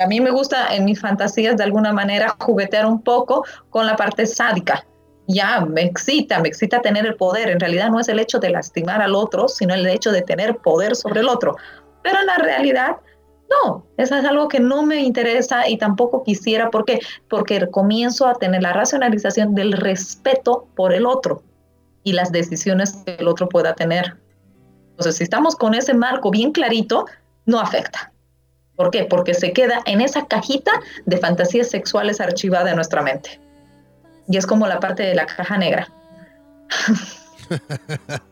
A 0.00 0.06
mí 0.06 0.20
me 0.20 0.30
gusta 0.30 0.74
en 0.74 0.84
mis 0.84 1.00
fantasías 1.00 1.56
de 1.56 1.64
alguna 1.64 1.92
manera 1.92 2.34
juguetear 2.40 2.86
un 2.86 3.02
poco 3.02 3.44
con 3.70 3.86
la 3.86 3.96
parte 3.96 4.26
sádica. 4.26 4.84
Ya, 5.28 5.60
me 5.60 5.82
excita, 5.82 6.40
me 6.40 6.48
excita 6.48 6.80
tener 6.80 7.04
el 7.04 7.14
poder. 7.14 7.48
En 7.50 7.60
realidad 7.60 7.90
no 7.90 8.00
es 8.00 8.08
el 8.08 8.18
hecho 8.18 8.38
de 8.38 8.50
lastimar 8.50 9.02
al 9.02 9.14
otro, 9.14 9.46
sino 9.46 9.74
el 9.74 9.86
hecho 9.86 10.10
de 10.10 10.22
tener 10.22 10.56
poder 10.56 10.96
sobre 10.96 11.20
el 11.20 11.28
otro. 11.28 11.56
Pero 12.08 12.20
en 12.20 12.26
la 12.26 12.38
realidad, 12.38 12.96
no, 13.50 13.84
eso 13.98 14.16
es 14.16 14.24
algo 14.24 14.48
que 14.48 14.60
no 14.60 14.82
me 14.82 15.02
interesa 15.02 15.68
y 15.68 15.76
tampoco 15.76 16.24
quisiera. 16.24 16.70
¿Por 16.70 16.86
qué? 16.86 17.00
Porque 17.28 17.68
comienzo 17.70 18.26
a 18.26 18.34
tener 18.36 18.62
la 18.62 18.72
racionalización 18.72 19.54
del 19.54 19.72
respeto 19.72 20.66
por 20.74 20.94
el 20.94 21.04
otro 21.04 21.42
y 22.04 22.14
las 22.14 22.32
decisiones 22.32 22.96
que 23.04 23.16
el 23.16 23.28
otro 23.28 23.46
pueda 23.46 23.74
tener. 23.74 24.16
Entonces, 24.92 25.16
si 25.16 25.24
estamos 25.24 25.54
con 25.54 25.74
ese 25.74 25.92
marco 25.92 26.30
bien 26.30 26.50
clarito, 26.50 27.04
no 27.44 27.60
afecta. 27.60 28.10
¿Por 28.74 28.90
qué? 28.90 29.04
Porque 29.04 29.34
se 29.34 29.52
queda 29.52 29.82
en 29.84 30.00
esa 30.00 30.26
cajita 30.26 30.72
de 31.04 31.18
fantasías 31.18 31.68
sexuales 31.68 32.22
archivada 32.22 32.70
en 32.70 32.76
nuestra 32.76 33.02
mente. 33.02 33.38
Y 34.28 34.38
es 34.38 34.46
como 34.46 34.66
la 34.66 34.80
parte 34.80 35.02
de 35.02 35.14
la 35.14 35.26
caja 35.26 35.58
negra. 35.58 35.88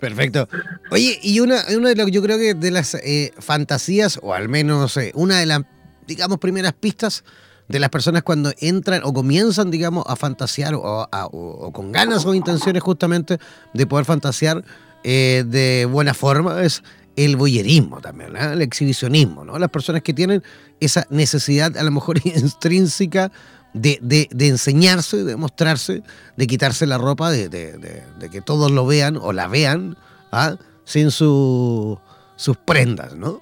Perfecto. 0.00 0.48
Oye, 0.90 1.18
y 1.22 1.40
una, 1.40 1.62
una 1.76 1.88
de 1.88 1.96
las, 1.96 2.10
yo 2.10 2.22
creo 2.22 2.38
que 2.38 2.54
de 2.54 2.70
las 2.70 2.94
eh, 2.94 3.32
fantasías, 3.38 4.18
o 4.22 4.32
al 4.32 4.48
menos 4.48 4.96
eh, 4.96 5.12
una 5.14 5.38
de 5.38 5.46
las, 5.46 5.62
digamos, 6.06 6.38
primeras 6.38 6.72
pistas 6.72 7.24
de 7.68 7.78
las 7.78 7.90
personas 7.90 8.22
cuando 8.22 8.52
entran 8.58 9.02
o 9.04 9.12
comienzan, 9.12 9.70
digamos, 9.70 10.04
a 10.06 10.16
fantasear 10.16 10.74
o, 10.74 11.70
con 11.72 11.92
ganas 11.92 12.24
o 12.24 12.34
intenciones 12.34 12.82
justamente 12.82 13.38
de 13.74 13.86
poder 13.86 14.06
fantasear 14.06 14.64
eh, 15.04 15.44
de 15.46 15.84
buena 15.84 16.14
forma 16.14 16.62
es 16.62 16.82
el 17.16 17.36
boyerismo 17.36 18.00
también, 18.00 18.36
el 18.36 18.62
exhibicionismo, 18.62 19.44
¿no? 19.44 19.58
Las 19.58 19.70
personas 19.70 20.02
que 20.02 20.14
tienen 20.14 20.42
esa 20.80 21.04
necesidad 21.10 21.76
a 21.76 21.82
lo 21.82 21.90
mejor 21.90 22.20
intrínseca 22.24 23.32
de, 23.78 23.98
de, 24.02 24.28
de, 24.30 24.48
enseñarse, 24.48 25.24
de 25.24 25.36
mostrarse, 25.36 26.02
de 26.36 26.46
quitarse 26.46 26.86
la 26.86 26.98
ropa, 26.98 27.30
de, 27.30 27.48
de 27.48 28.30
que 28.30 28.40
todos 28.40 28.70
lo 28.70 28.86
vean 28.86 29.16
o 29.16 29.32
la 29.32 29.48
vean 29.48 29.96
¿ah? 30.32 30.56
sin 30.84 31.10
su, 31.10 31.98
sus 32.36 32.56
prendas, 32.56 33.14
¿no? 33.14 33.40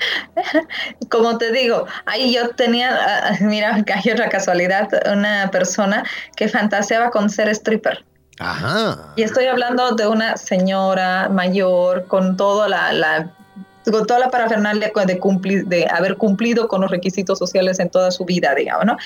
Como 1.10 1.38
te 1.38 1.52
digo, 1.52 1.86
ahí 2.06 2.34
yo 2.34 2.50
tenía, 2.50 2.90
ah, 2.92 3.36
mira, 3.40 3.84
hay 3.94 4.10
otra 4.12 4.28
casualidad, 4.28 4.88
una 5.12 5.50
persona 5.50 6.04
que 6.36 6.48
fantaseaba 6.48 7.10
con 7.10 7.30
ser 7.30 7.48
stripper. 7.48 8.04
Ajá. 8.38 9.12
Y 9.16 9.22
estoy 9.22 9.46
hablando 9.46 9.92
de 9.92 10.06
una 10.06 10.36
señora 10.38 11.28
mayor 11.28 12.06
con 12.06 12.38
toda 12.38 12.68
la, 12.68 12.92
la 12.92 13.34
con 13.84 14.06
toda 14.06 14.20
la 14.20 14.30
parafernalia 14.30 14.92
de, 15.06 15.18
cumplir, 15.18 15.66
de 15.66 15.86
haber 15.90 16.16
cumplido 16.16 16.68
con 16.68 16.82
los 16.82 16.90
requisitos 16.90 17.38
sociales 17.38 17.78
en 17.78 17.88
toda 17.90 18.10
su 18.10 18.24
vida, 18.24 18.54
digamos, 18.54 18.84
¿no? 18.84 18.96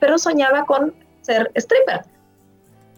Pero 0.00 0.18
soñaba 0.18 0.64
con 0.64 0.94
ser 1.22 1.50
stripper. 1.54 2.02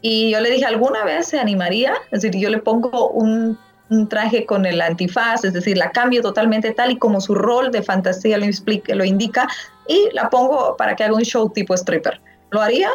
Y 0.01 0.31
yo 0.31 0.39
le 0.39 0.49
dije, 0.49 0.65
¿alguna 0.65 1.03
vez 1.03 1.27
se 1.27 1.39
animaría? 1.39 1.93
Es 2.11 2.21
decir, 2.21 2.39
yo 2.39 2.49
le 2.49 2.59
pongo 2.59 3.09
un, 3.09 3.57
un 3.89 4.09
traje 4.09 4.45
con 4.45 4.65
el 4.65 4.81
antifaz, 4.81 5.43
es 5.43 5.53
decir, 5.53 5.77
la 5.77 5.91
cambio 5.91 6.21
totalmente 6.21 6.71
tal 6.71 6.91
y 6.91 6.97
como 6.97 7.21
su 7.21 7.33
rol 7.35 7.71
de 7.71 7.81
fantasía 7.81 8.37
lo, 8.37 8.45
explica, 8.45 8.93
lo 8.95 9.05
indica 9.05 9.47
y 9.87 10.09
la 10.13 10.29
pongo 10.29 10.75
para 10.77 10.95
que 10.95 11.03
haga 11.03 11.15
un 11.15 11.23
show 11.23 11.49
tipo 11.49 11.73
stripper. 11.73 12.21
¿Lo 12.51 12.61
haría? 12.61 12.89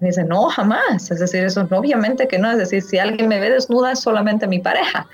Me 0.00 0.08
dice, 0.08 0.24
no, 0.24 0.44
jamás. 0.44 1.10
Es 1.10 1.18
decir, 1.18 1.44
eso 1.44 1.66
obviamente 1.70 2.28
que 2.28 2.38
no. 2.38 2.50
Es 2.50 2.58
decir, 2.58 2.82
si 2.82 2.98
alguien 2.98 3.28
me 3.28 3.40
ve 3.40 3.50
desnuda 3.50 3.92
es 3.92 4.00
solamente 4.00 4.46
mi 4.46 4.60
pareja. 4.60 5.06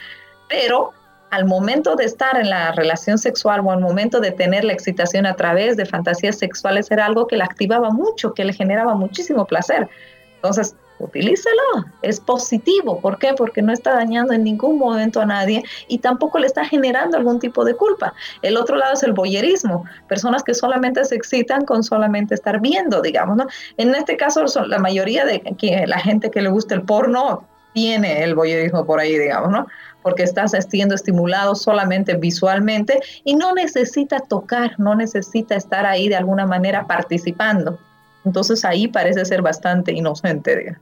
Pero 0.49 0.93
al 1.35 1.47
momento 1.47 1.97
de 1.97 2.05
estar 2.05 2.37
en 2.37 2.49
la 2.49 2.71
relación 2.73 3.19
sexual 3.19 3.61
o 3.65 3.73
al 3.73 3.81
momento 3.81 4.21
de 4.21 4.31
tener 4.31 4.65
la 4.65 4.73
excitación 4.73 5.27
a 5.27 5.35
través 5.35 5.77
de 5.77 5.85
fantasías 5.85 6.39
sexuales 6.39 6.91
era 6.93 7.07
algo 7.07 7.27
que 7.27 7.37
le 7.37 7.43
activaba 7.43 7.91
mucho, 7.91 8.35
que 8.35 8.45
le 8.45 8.53
generaba 8.53 8.95
muchísimo 8.95 9.45
placer. 9.45 9.89
Entonces, 10.37 10.77
utilícelo, 11.01 11.63
es 12.03 12.21
positivo. 12.21 13.01
¿Por 13.01 13.19
qué? 13.19 13.35
Porque 13.37 13.63
no 13.63 13.73
está 13.73 13.95
dañando 13.95 14.33
en 14.33 14.45
ningún 14.45 14.79
momento 14.79 15.21
a 15.21 15.27
nadie 15.27 15.65
y 15.89 15.99
tampoco 15.99 16.39
le 16.39 16.47
está 16.47 16.65
generando 16.65 17.17
algún 17.17 17.41
tipo 17.41 17.65
de 17.65 17.75
culpa. 17.75 18.15
El 18.43 18.57
otro 18.57 18.77
lado 18.77 18.93
es 18.95 19.03
el 19.03 19.13
boyerismo, 19.13 19.85
personas 20.09 20.45
que 20.45 20.55
solamente 20.55 21.05
se 21.05 21.17
excitan 21.17 21.65
con 21.65 21.83
solamente 21.83 22.35
estar 22.35 22.61
viendo, 22.61 23.03
digamos, 23.03 23.37
¿no? 23.37 23.47
En 23.77 23.93
este 23.97 24.17
caso, 24.17 24.45
la 24.67 24.79
mayoría 24.79 25.25
de 25.25 25.43
la 25.89 25.99
gente 25.99 26.31
que 26.31 26.43
le 26.43 26.49
gusta 26.49 26.77
el 26.77 26.83
porno 26.83 27.45
tiene 27.73 28.23
el 28.23 28.37
boyerismo 28.37 28.87
por 28.87 29.01
ahí, 29.01 29.19
digamos, 29.19 29.51
¿no? 29.51 29.67
Porque 30.05 30.23
estás 30.23 30.53
siendo 30.69 30.95
estimulado 30.95 31.57
solamente 31.57 32.15
visualmente 32.15 33.01
y 33.25 33.35
no 33.35 33.53
necesita 33.55 34.21
tocar, 34.21 34.79
no 34.79 34.95
necesita 34.95 35.57
estar 35.57 35.85
ahí 35.85 36.09
de 36.09 36.15
alguna 36.15 36.47
manera 36.47 36.87
participando. 36.87 37.81
Entonces 38.25 38.65
ahí 38.65 38.87
parece 38.87 39.25
ser 39.25 39.43
bastante 39.43 39.91
inocente. 39.93 40.77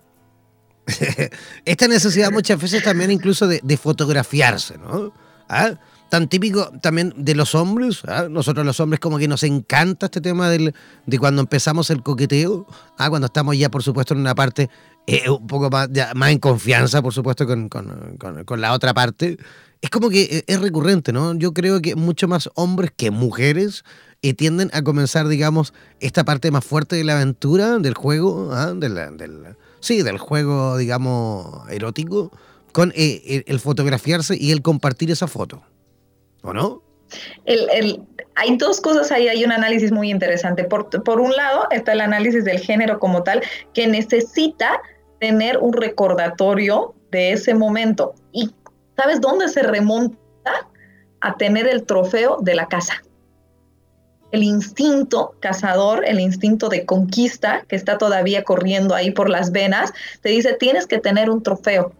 Esta 1.64 1.88
necesidad 1.88 2.30
muchas 2.30 2.60
veces 2.60 2.82
también 2.82 3.10
incluso 3.10 3.46
de, 3.46 3.76
fotografiarse, 3.76 4.76
¿no? 4.76 5.12
¿Ah? 5.48 5.74
Tan 6.12 6.28
típico 6.28 6.70
también 6.82 7.14
de 7.16 7.34
los 7.34 7.54
hombres, 7.54 8.02
¿ah? 8.06 8.26
nosotros 8.28 8.66
los 8.66 8.78
hombres 8.80 9.00
como 9.00 9.16
que 9.16 9.28
nos 9.28 9.44
encanta 9.44 10.04
este 10.04 10.20
tema 10.20 10.50
del, 10.50 10.74
de 11.06 11.18
cuando 11.18 11.40
empezamos 11.40 11.88
el 11.88 12.02
coqueteo, 12.02 12.66
¿ah? 12.98 13.08
cuando 13.08 13.28
estamos 13.28 13.56
ya 13.56 13.70
por 13.70 13.82
supuesto 13.82 14.12
en 14.12 14.20
una 14.20 14.34
parte 14.34 14.68
eh, 15.06 15.30
un 15.30 15.46
poco 15.46 15.70
más, 15.70 15.88
más 16.14 16.30
en 16.30 16.38
confianza, 16.38 17.00
por 17.00 17.14
supuesto, 17.14 17.46
con, 17.46 17.70
con, 17.70 18.44
con, 18.44 18.60
la 18.60 18.74
otra 18.74 18.92
parte. 18.92 19.38
Es 19.80 19.88
como 19.88 20.10
que 20.10 20.24
eh, 20.24 20.44
es 20.48 20.60
recurrente, 20.60 21.14
¿no? 21.14 21.34
Yo 21.34 21.54
creo 21.54 21.80
que 21.80 21.96
mucho 21.96 22.28
más 22.28 22.50
hombres 22.56 22.92
que 22.94 23.10
mujeres 23.10 23.82
y 24.20 24.34
tienden 24.34 24.68
a 24.74 24.82
comenzar, 24.82 25.28
digamos, 25.28 25.72
esta 25.98 26.24
parte 26.24 26.50
más 26.50 26.62
fuerte 26.62 26.94
de 26.94 27.04
la 27.04 27.14
aventura, 27.14 27.78
del 27.78 27.94
juego, 27.94 28.50
¿ah? 28.52 28.74
del, 28.74 29.56
sí, 29.80 30.02
del 30.02 30.18
juego, 30.18 30.76
digamos, 30.76 31.66
erótico, 31.70 32.30
con 32.72 32.92
eh, 32.96 33.44
el, 33.46 33.60
fotografiarse 33.60 34.36
y 34.38 34.50
el 34.50 34.60
compartir 34.60 35.10
esa 35.10 35.26
foto. 35.26 35.62
¿O 36.42 36.52
no? 36.52 36.82
hay 38.36 38.56
dos 38.56 38.80
cosas 38.80 39.12
ahí, 39.12 39.28
hay 39.28 39.44
un 39.44 39.52
análisis 39.52 39.92
muy 39.92 40.10
interesante. 40.10 40.64
Por, 40.64 40.88
por 40.88 41.20
un 41.20 41.32
lado 41.32 41.66
está 41.70 41.92
el 41.92 42.00
análisis 42.00 42.44
del 42.44 42.58
género 42.58 42.98
como 42.98 43.22
tal, 43.22 43.42
que 43.74 43.86
necesita 43.86 44.80
tener 45.20 45.58
un 45.58 45.74
recordatorio 45.74 46.94
de 47.10 47.32
ese 47.32 47.54
momento. 47.54 48.14
¿Y 48.32 48.50
sabes 48.96 49.20
dónde 49.20 49.48
se 49.48 49.62
remonta? 49.62 50.18
A 51.20 51.36
tener 51.36 51.68
el 51.68 51.84
trofeo 51.84 52.38
de 52.40 52.54
la 52.54 52.66
casa 52.66 53.02
el 54.32 54.42
instinto 54.42 55.34
cazador, 55.40 56.04
el 56.06 56.18
instinto 56.18 56.68
de 56.68 56.84
conquista 56.84 57.64
que 57.68 57.76
está 57.76 57.98
todavía 57.98 58.42
corriendo 58.42 58.94
ahí 58.94 59.10
por 59.10 59.28
las 59.28 59.52
venas, 59.52 59.92
te 60.22 60.30
dice, 60.30 60.54
tienes 60.54 60.86
que 60.86 60.98
tener 60.98 61.30
un 61.30 61.42
trofeo, 61.42 61.92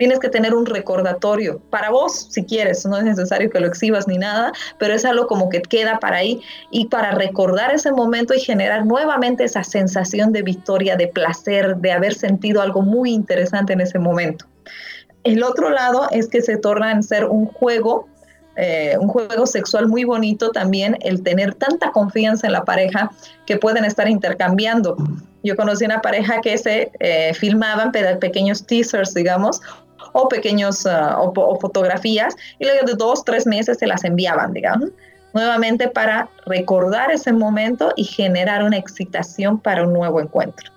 tienes 0.00 0.18
que 0.18 0.30
tener 0.30 0.54
un 0.54 0.64
recordatorio 0.64 1.60
para 1.68 1.90
vos, 1.90 2.28
si 2.30 2.42
quieres, 2.42 2.86
no 2.86 2.96
es 2.96 3.04
necesario 3.04 3.50
que 3.50 3.60
lo 3.60 3.66
exhibas 3.66 4.08
ni 4.08 4.16
nada, 4.16 4.50
pero 4.78 4.94
es 4.94 5.04
algo 5.04 5.26
como 5.26 5.50
que 5.50 5.60
queda 5.60 5.98
para 5.98 6.16
ahí 6.16 6.40
y 6.70 6.86
para 6.86 7.10
recordar 7.10 7.74
ese 7.74 7.92
momento 7.92 8.32
y 8.32 8.40
generar 8.40 8.86
nuevamente 8.86 9.44
esa 9.44 9.62
sensación 9.62 10.32
de 10.32 10.40
victoria, 10.40 10.96
de 10.96 11.08
placer, 11.08 11.76
de 11.76 11.92
haber 11.92 12.14
sentido 12.14 12.62
algo 12.62 12.80
muy 12.80 13.12
interesante 13.12 13.74
en 13.74 13.82
ese 13.82 13.98
momento. 13.98 14.46
El 15.22 15.42
otro 15.42 15.68
lado 15.68 16.08
es 16.12 16.28
que 16.28 16.40
se 16.40 16.56
torna 16.56 16.92
en 16.92 17.02
ser 17.02 17.26
un 17.26 17.44
juego 17.44 18.08
eh, 18.56 18.96
un 18.98 19.08
juego 19.08 19.46
sexual 19.46 19.86
muy 19.86 20.04
bonito 20.04 20.50
también 20.50 20.96
el 21.02 21.22
tener 21.22 21.54
tanta 21.54 21.92
confianza 21.92 22.46
en 22.46 22.52
la 22.52 22.64
pareja 22.64 23.10
que 23.46 23.56
pueden 23.56 23.84
estar 23.84 24.08
intercambiando. 24.08 24.96
Yo 25.42 25.56
conocí 25.56 25.84
una 25.84 26.02
pareja 26.02 26.40
que 26.40 26.58
se 26.58 26.90
eh, 27.00 27.32
filmaban 27.34 27.92
pequeños 28.20 28.66
teasers, 28.66 29.14
digamos, 29.14 29.60
o 30.12 30.28
pequeños 30.28 30.84
uh, 30.86 31.16
o, 31.18 31.58
fotografías 31.60 32.34
y 32.58 32.64
luego 32.64 32.86
de 32.86 32.94
dos, 32.94 33.24
tres 33.24 33.46
meses 33.46 33.78
se 33.78 33.86
las 33.86 34.04
enviaban, 34.04 34.52
digamos, 34.52 34.90
nuevamente 35.32 35.88
para 35.88 36.28
recordar 36.46 37.10
ese 37.10 37.32
momento 37.32 37.92
y 37.96 38.04
generar 38.04 38.62
una 38.64 38.76
excitación 38.76 39.58
para 39.58 39.84
un 39.84 39.92
nuevo 39.92 40.20
encuentro. 40.20 40.70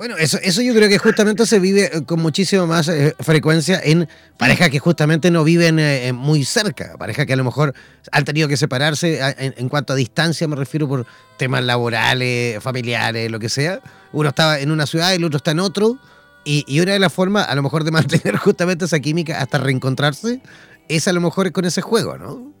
Bueno, 0.00 0.16
eso, 0.16 0.38
eso 0.42 0.62
yo 0.62 0.72
creo 0.72 0.88
que 0.88 0.96
justamente 0.96 1.44
se 1.44 1.58
vive 1.58 1.90
eh, 1.92 2.04
con 2.06 2.22
muchísima 2.22 2.64
más 2.64 2.88
eh, 2.88 3.14
frecuencia 3.20 3.78
en 3.84 4.08
parejas 4.38 4.70
que 4.70 4.78
justamente 4.78 5.30
no 5.30 5.44
viven 5.44 5.78
eh, 5.78 6.10
muy 6.14 6.46
cerca, 6.46 6.94
parejas 6.98 7.26
que 7.26 7.34
a 7.34 7.36
lo 7.36 7.44
mejor 7.44 7.74
han 8.10 8.24
tenido 8.24 8.48
que 8.48 8.56
separarse 8.56 9.20
en, 9.36 9.68
cuanto 9.68 9.92
a 9.92 9.96
distancia, 9.96 10.48
me 10.48 10.56
refiero 10.56 10.88
por 10.88 11.04
temas 11.36 11.62
laborales, 11.64 12.62
familiares, 12.62 13.30
lo 13.30 13.38
que 13.38 13.50
sea. 13.50 13.80
Uno 14.14 14.30
estaba 14.30 14.58
en 14.58 14.70
una 14.70 14.86
ciudad 14.86 15.12
y 15.12 15.16
el 15.16 15.24
otro 15.24 15.36
está 15.36 15.50
en 15.50 15.60
otro, 15.60 15.98
y, 16.44 16.64
y 16.66 16.80
una 16.80 16.92
de 16.92 16.98
las 16.98 17.12
formas 17.12 17.48
a 17.48 17.54
lo 17.54 17.62
mejor 17.62 17.84
de 17.84 17.90
mantener 17.92 18.36
justamente 18.36 18.84
esa 18.84 19.00
química 19.00 19.40
hasta 19.40 19.58
reencontrarse 19.58 20.40
es 20.88 21.08
a 21.08 21.12
lo 21.12 21.20
mejor 21.20 21.52
con 21.52 21.64
ese 21.64 21.82
juego, 21.82 22.18
¿no? 22.18 22.59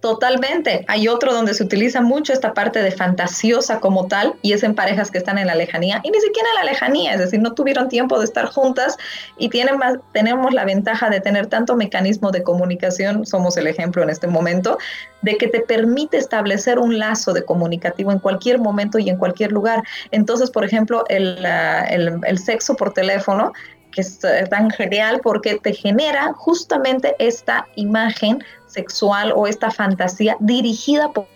Totalmente. 0.00 0.84
Hay 0.88 1.08
otro 1.08 1.32
donde 1.32 1.54
se 1.54 1.62
utiliza 1.62 2.00
mucho 2.00 2.32
esta 2.32 2.54
parte 2.54 2.82
de 2.82 2.90
fantasiosa 2.90 3.78
como 3.78 4.08
tal 4.08 4.34
y 4.42 4.52
es 4.52 4.62
en 4.62 4.74
parejas 4.74 5.10
que 5.10 5.18
están 5.18 5.38
en 5.38 5.46
la 5.46 5.54
lejanía 5.54 6.00
y 6.02 6.10
ni 6.10 6.20
siquiera 6.20 6.48
en 6.50 6.66
la 6.66 6.72
lejanía, 6.72 7.14
es 7.14 7.20
decir, 7.20 7.40
no 7.40 7.52
tuvieron 7.52 7.88
tiempo 7.88 8.18
de 8.18 8.24
estar 8.24 8.46
juntas 8.46 8.96
y 9.38 9.48
tienen 9.48 9.78
más, 9.78 9.98
tenemos 10.12 10.52
la 10.52 10.64
ventaja 10.64 11.08
de 11.08 11.20
tener 11.20 11.46
tanto 11.46 11.76
mecanismo 11.76 12.30
de 12.32 12.42
comunicación, 12.42 13.24
somos 13.26 13.56
el 13.56 13.66
ejemplo 13.66 14.02
en 14.02 14.10
este 14.10 14.26
momento, 14.26 14.78
de 15.22 15.36
que 15.36 15.46
te 15.46 15.60
permite 15.60 16.16
establecer 16.16 16.78
un 16.78 16.98
lazo 16.98 17.32
de 17.32 17.44
comunicativo 17.44 18.10
en 18.10 18.18
cualquier 18.18 18.58
momento 18.58 18.98
y 18.98 19.08
en 19.08 19.16
cualquier 19.16 19.52
lugar. 19.52 19.84
Entonces, 20.10 20.50
por 20.50 20.64
ejemplo, 20.64 21.04
el, 21.08 21.46
el, 21.90 22.18
el 22.26 22.38
sexo 22.38 22.74
por 22.74 22.92
teléfono 22.92 23.52
que 23.92 24.00
es 24.00 24.20
tan 24.50 24.70
genial 24.70 25.20
porque 25.22 25.58
te 25.62 25.74
genera 25.74 26.32
justamente 26.32 27.14
esta 27.18 27.66
imagen 27.76 28.42
sexual 28.72 29.32
o 29.36 29.46
esta 29.46 29.70
fantasía 29.70 30.36
dirigida 30.40 31.12
por, 31.12 31.26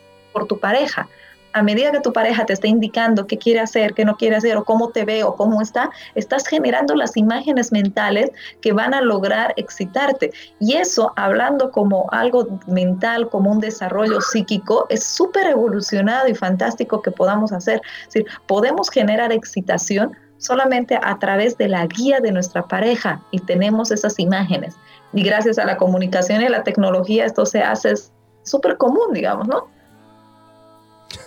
tu 0.48 0.58
pareja. 0.58 1.08
A 1.54 1.62
medida 1.62 1.90
que 1.90 2.00
tu 2.00 2.12
pareja 2.12 2.44
te 2.44 2.52
está 2.52 2.66
indicando 2.66 3.26
qué 3.26 3.38
quiere 3.38 3.60
hacer, 3.60 3.94
qué 3.94 4.04
no 4.04 4.18
quiere 4.18 4.36
hacer, 4.36 4.58
o 4.58 4.64
cómo 4.64 4.90
te 4.90 5.06
ve, 5.06 5.24
o 5.24 5.34
cómo 5.34 5.62
está, 5.62 5.88
estás 6.14 6.46
generando 6.46 6.94
las 6.94 7.16
imágenes 7.16 7.72
mentales 7.72 8.30
que 8.60 8.74
van 8.74 8.92
a 8.92 9.00
lograr 9.00 9.54
excitarte. 9.56 10.30
Y 10.60 10.74
eso, 10.74 11.14
hablando 11.16 11.70
como 11.70 12.06
algo 12.12 12.60
mental, 12.66 13.30
como 13.30 13.50
un 13.50 13.60
desarrollo 13.60 14.20
psíquico, 14.20 14.84
es 14.90 15.02
súper 15.04 15.46
evolucionado 15.46 16.28
y 16.28 16.34
fantástico 16.34 17.00
que 17.00 17.10
podamos 17.10 17.50
hacer. 17.52 17.80
Es 18.12 18.24
podemos 18.46 18.90
generar 18.90 19.32
excitación 19.32 20.14
solamente 20.38 20.98
a 21.02 21.18
través 21.18 21.56
de 21.56 21.68
la 21.68 21.86
guía 21.86 22.20
de 22.20 22.32
nuestra 22.32 22.62
pareja 22.62 23.22
y 23.30 23.38
tenemos 23.40 23.90
esas 23.90 24.18
imágenes. 24.18 24.76
Y 25.16 25.22
gracias 25.22 25.56
a 25.58 25.64
la 25.64 25.78
comunicación 25.78 26.42
y 26.42 26.44
a 26.44 26.50
la 26.50 26.62
tecnología 26.62 27.24
esto 27.24 27.46
se 27.46 27.62
hace 27.62 27.94
súper 28.42 28.76
común, 28.76 29.14
digamos, 29.14 29.48
¿no? 29.48 29.66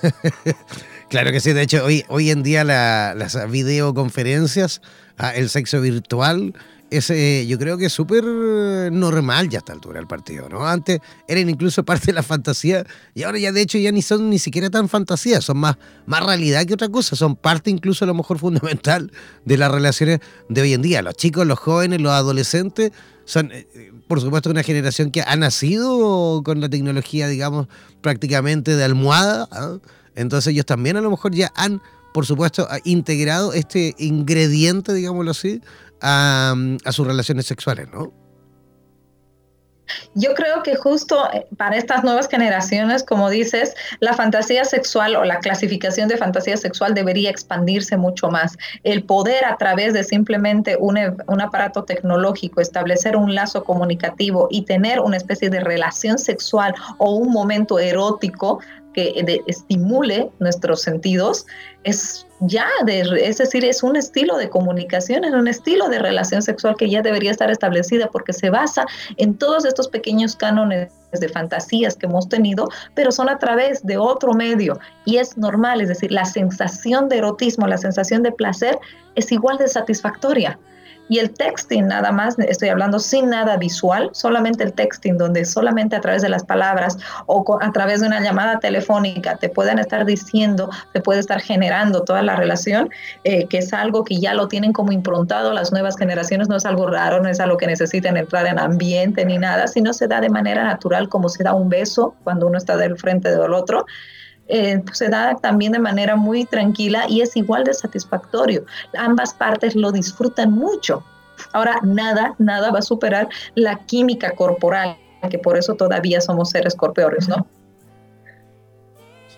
claro 1.09 1.31
que 1.31 1.39
sí, 1.39 1.53
de 1.53 1.63
hecho 1.63 1.83
hoy, 1.83 2.05
hoy 2.07 2.29
en 2.29 2.43
día 2.43 2.63
las 2.63 3.49
videoconferencias, 3.49 4.83
ah, 5.17 5.33
el 5.33 5.49
sexo 5.49 5.81
virtual, 5.81 6.53
ese 6.91 7.45
yo 7.47 7.57
creo 7.59 7.77
que 7.77 7.85
es 7.85 7.93
súper 7.93 8.23
normal 8.23 9.49
ya 9.49 9.57
a 9.57 9.61
esta 9.61 9.73
altura 9.73 9.99
el 9.99 10.07
partido, 10.07 10.49
¿no? 10.49 10.67
Antes 10.67 10.99
eran 11.27 11.49
incluso 11.49 11.83
parte 11.85 12.07
de 12.07 12.13
la 12.13 12.23
fantasía 12.23 12.85
y 13.13 13.23
ahora 13.23 13.39
ya 13.39 13.51
de 13.51 13.61
hecho 13.61 13.77
ya 13.77 13.91
ni 13.91 14.01
son 14.01 14.29
ni 14.29 14.39
siquiera 14.39 14.69
tan 14.69 14.89
fantasía, 14.89 15.41
son 15.41 15.57
más, 15.57 15.77
más 16.05 16.25
realidad 16.25 16.65
que 16.65 16.73
otra 16.73 16.89
cosa, 16.89 17.15
son 17.15 17.35
parte 17.35 17.69
incluso 17.69 18.05
a 18.05 18.07
lo 18.07 18.13
mejor 18.13 18.39
fundamental 18.39 19.11
de 19.45 19.57
las 19.57 19.71
relaciones 19.71 20.19
de 20.47 20.61
hoy 20.61 20.73
en 20.73 20.81
día. 20.81 21.01
Los 21.01 21.15
chicos, 21.15 21.45
los 21.45 21.59
jóvenes, 21.59 22.01
los 22.01 22.11
adolescentes 22.11 22.91
son, 23.25 23.51
eh, 23.51 23.67
por 24.07 24.21
supuesto, 24.21 24.49
una 24.49 24.63
generación 24.63 25.11
que 25.11 25.21
ha 25.21 25.35
nacido 25.35 26.41
con 26.43 26.61
la 26.61 26.69
tecnología, 26.69 27.27
digamos, 27.27 27.67
prácticamente 28.01 28.75
de 28.75 28.83
almohada, 28.83 29.47
¿ah? 29.51 29.77
entonces 30.15 30.53
ellos 30.53 30.65
también 30.65 30.97
a 30.97 31.01
lo 31.01 31.11
mejor 31.11 31.33
ya 31.35 31.51
han 31.55 31.81
por 32.13 32.25
supuesto, 32.25 32.67
integrado 32.85 33.53
este 33.53 33.95
ingrediente, 33.97 34.93
digámoslo 34.93 35.31
así, 35.31 35.61
a, 36.01 36.55
sus 36.91 37.05
relaciones 37.05 37.45
sexuales, 37.45 37.87
¿no? 37.91 38.13
Yo 40.13 40.35
creo 40.35 40.61
que 40.61 40.75
justo 40.75 41.27
eh, 41.33 41.47
para 41.57 41.75
estas 41.75 42.03
nuevas 42.03 42.27
generaciones, 42.27 43.03
como 43.03 43.27
dices, 43.29 43.73
la 43.99 44.13
fantasía 44.13 44.63
sexual 44.63 45.15
o 45.15 45.23
la 45.23 45.39
clasificación 45.39 46.07
de 46.07 46.17
fantasía 46.17 46.57
sexual 46.57 46.93
debería 46.93 47.31
expandirse 47.31 47.97
mucho 47.97 48.29
más. 48.29 48.55
El 48.83 49.03
poder 49.03 49.45
a 49.45 49.57
través 49.57 49.93
de 49.93 50.03
simplemente 50.03 50.77
un, 50.79 50.97
e, 50.97 51.11
un, 51.27 51.41
aparato 51.41 51.85
tecnológico 51.85 52.61
establecer 52.61 53.15
un 53.15 53.33
lazo 53.33 53.63
comunicativo 53.63 54.47
y 54.51 54.63
tener 54.63 54.99
una 54.99 55.17
especie 55.17 55.49
de 55.49 55.59
relación 55.59 56.19
sexual 56.19 56.75
o 56.99 57.15
un 57.15 57.31
momento 57.31 57.79
erótico 57.79 58.59
que 58.93 59.41
estimule 59.47 60.29
nuestros 60.39 60.81
sentidos, 60.81 61.45
es 61.83 62.25
ya, 62.41 62.67
de, 62.85 63.01
es 63.21 63.37
decir, 63.37 63.65
es 63.65 63.83
un 63.83 63.95
estilo 63.95 64.37
de 64.37 64.49
comunicación, 64.49 65.23
es 65.23 65.33
un 65.33 65.47
estilo 65.47 65.89
de 65.89 65.99
relación 65.99 66.41
sexual 66.41 66.75
que 66.77 66.89
ya 66.89 67.01
debería 67.01 67.31
estar 67.31 67.51
establecida 67.51 68.07
porque 68.07 68.33
se 68.33 68.49
basa 68.49 68.85
en 69.17 69.37
todos 69.37 69.65
estos 69.65 69.87
pequeños 69.87 70.35
cánones 70.35 70.91
de 71.11 71.29
fantasías 71.29 71.95
que 71.95 72.05
hemos 72.05 72.29
tenido, 72.29 72.69
pero 72.93 73.11
son 73.11 73.29
a 73.29 73.39
través 73.39 73.85
de 73.85 73.97
otro 73.97 74.33
medio 74.33 74.79
y 75.05 75.17
es 75.17 75.37
normal, 75.37 75.81
es 75.81 75.89
decir, 75.89 76.11
la 76.11 76.25
sensación 76.25 77.09
de 77.09 77.17
erotismo, 77.17 77.67
la 77.67 77.77
sensación 77.77 78.23
de 78.23 78.31
placer 78.31 78.77
es 79.15 79.31
igual 79.31 79.57
de 79.57 79.67
satisfactoria. 79.67 80.57
Y 81.09 81.17
el 81.19 81.31
texting 81.31 81.87
nada 81.87 82.11
más, 82.11 82.37
estoy 82.37 82.69
hablando 82.69 82.99
sin 82.99 83.29
nada 83.29 83.57
visual, 83.57 84.09
solamente 84.13 84.63
el 84.63 84.73
texting, 84.73 85.17
donde 85.17 85.43
solamente 85.43 85.95
a 85.95 86.01
través 86.01 86.21
de 86.21 86.29
las 86.29 86.43
palabras 86.43 86.97
o 87.25 87.43
a 87.61 87.71
través 87.71 88.01
de 88.01 88.07
una 88.07 88.21
llamada 88.21 88.59
telefónica 88.59 89.35
te 89.35 89.49
pueden 89.49 89.79
estar 89.79 90.05
diciendo, 90.05 90.69
te 90.93 91.01
puede 91.01 91.19
estar 91.19 91.41
generando 91.41 92.03
toda 92.03 92.21
la 92.21 92.35
relación, 92.35 92.89
eh, 93.23 93.47
que 93.47 93.57
es 93.57 93.73
algo 93.73 94.03
que 94.03 94.19
ya 94.19 94.35
lo 94.35 94.47
tienen 94.47 94.71
como 94.71 94.91
improntado 94.91 95.51
las 95.51 95.71
nuevas 95.71 95.97
generaciones, 95.97 96.47
no 96.47 96.57
es 96.57 96.65
algo 96.65 96.87
raro, 96.87 97.21
no 97.21 97.27
es 97.27 97.39
algo 97.39 97.57
que 97.57 97.65
necesiten 97.65 98.15
entrar 98.15 98.45
en 98.45 98.59
ambiente 98.59 99.25
ni 99.25 99.39
nada, 99.39 99.67
sino 99.67 99.93
se 99.93 100.07
da 100.07 100.21
de 100.21 100.29
manera 100.29 100.63
natural 100.63 101.09
como 101.09 101.27
se 101.27 101.43
da 101.43 101.53
un 101.53 101.69
beso 101.69 102.15
cuando 102.23 102.45
uno 102.45 102.59
está 102.59 102.77
del 102.77 102.97
frente 102.97 103.31
del 103.31 103.53
otro. 103.53 103.85
Eh, 104.49 104.81
se 104.93 105.09
da 105.09 105.35
también 105.35 105.73
de 105.73 105.79
manera 105.79 106.15
muy 106.15 106.43
tranquila 106.43 107.05
y 107.07 107.21
es 107.21 107.35
igual 107.37 107.63
de 107.63 107.73
satisfactorio. 107.73 108.65
Ambas 108.97 109.33
partes 109.33 109.75
lo 109.75 109.91
disfrutan 109.91 110.51
mucho. 110.51 111.03
Ahora, 111.53 111.79
nada, 111.83 112.33
nada 112.39 112.71
va 112.71 112.79
a 112.79 112.81
superar 112.81 113.29
la 113.55 113.77
química 113.85 114.31
corporal, 114.31 114.97
que 115.29 115.37
por 115.37 115.57
eso 115.57 115.75
todavía 115.75 116.19
somos 116.19 116.49
seres 116.49 116.75
corpóreos, 116.75 117.29
¿no? 117.29 117.45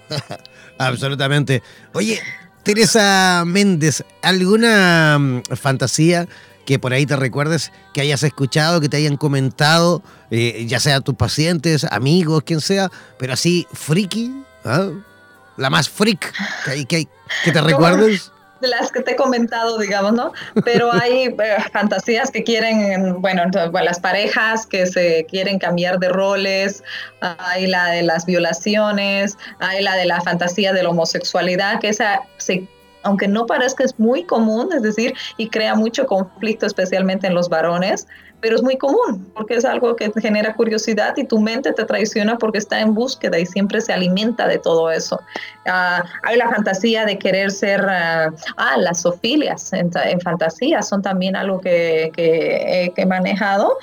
Absolutamente. 0.78 1.62
Oye, 1.94 2.20
Teresa 2.64 3.44
Méndez, 3.46 4.04
¿alguna 4.22 5.18
mm, 5.20 5.42
fantasía 5.56 6.28
que 6.66 6.80
por 6.80 6.94
ahí 6.94 7.06
te 7.06 7.16
recuerdes 7.16 7.72
que 7.94 8.02
hayas 8.02 8.24
escuchado, 8.24 8.80
que 8.80 8.88
te 8.88 8.98
hayan 8.98 9.18
comentado, 9.18 10.02
eh, 10.30 10.66
ya 10.68 10.80
sea 10.80 11.02
tus 11.02 11.16
pacientes, 11.16 11.86
amigos, 11.86 12.44
quien 12.46 12.62
sea, 12.62 12.90
pero 13.18 13.34
así 13.34 13.68
friki? 13.74 14.32
¿Ah? 14.66 14.90
La 15.58 15.70
más 15.70 15.90
freak 15.90 16.34
que, 16.66 16.86
que, 16.86 17.08
que 17.44 17.52
te 17.52 17.62
recuerdes. 17.62 18.32
De 18.62 18.68
las 18.68 18.92
que 18.92 19.02
te 19.02 19.12
he 19.12 19.16
comentado, 19.16 19.80
digamos, 19.80 20.14
¿no? 20.14 20.34
Pero 20.64 20.94
hay 20.94 21.24
eh, 21.26 21.36
fantasías 21.74 22.30
que 22.30 22.44
quieren, 22.44 23.20
bueno, 23.20 23.44
las 23.74 24.00
parejas 24.00 24.68
que 24.68 24.86
se 24.86 25.26
quieren 25.28 25.58
cambiar 25.58 25.98
de 25.98 26.10
roles, 26.10 26.84
hay 27.22 27.66
la 27.66 27.88
de 27.88 28.04
las 28.04 28.28
violaciones, 28.28 29.36
hay 29.60 29.82
la 29.82 29.96
de 29.96 30.06
la 30.06 30.22
fantasía 30.22 30.74
de 30.74 30.84
la 30.84 30.90
homosexualidad, 30.90 31.80
que 31.80 31.90
esa 31.90 32.22
se 32.38 32.68
aunque 33.04 33.28
no 33.28 33.46
parezca 33.46 33.84
es 33.84 33.98
muy 34.00 34.24
común, 34.26 34.70
es 34.74 34.84
decir, 34.84 35.14
y 35.38 35.50
crea 35.50 35.76
mucho 35.76 36.06
conflicto 36.06 36.66
especialmente 36.66 37.28
en 37.28 37.34
los 37.34 37.50
varones, 37.50 38.08
pero 38.42 38.56
es 38.56 38.64
muy 38.64 38.78
común 38.78 39.32
porque 39.34 39.56
es 39.56 39.66
algo 39.66 39.96
que 39.96 40.12
genera 40.20 40.56
curiosidad 40.56 41.14
y 41.16 41.24
tu 41.24 41.40
mente 41.40 41.72
te 41.74 41.86
traiciona 41.86 42.38
porque 42.38 42.58
está 42.58 42.82
en 42.82 42.94
búsqueda 42.94 43.40
y 43.40 43.46
siempre 43.46 43.80
se 43.80 43.94
alimenta 43.94 44.48
de 44.48 44.58
todo 44.58 44.92
eso. 44.92 45.22
Ah, 45.68 46.04
hay 46.24 46.38
la 46.38 46.50
fantasía 46.50 47.06
de 47.06 47.18
querer 47.18 47.52
ser, 47.52 47.82
ah, 47.88 48.34
ah 48.58 48.78
las 48.78 49.02
sofilias 49.02 49.72
en, 49.74 49.92
fantasía 50.22 50.82
son 50.82 51.02
también 51.02 51.36
algo 51.36 51.62
que, 51.62 52.12
que, 52.16 52.92
he 52.96 53.06
manejado 53.06 53.78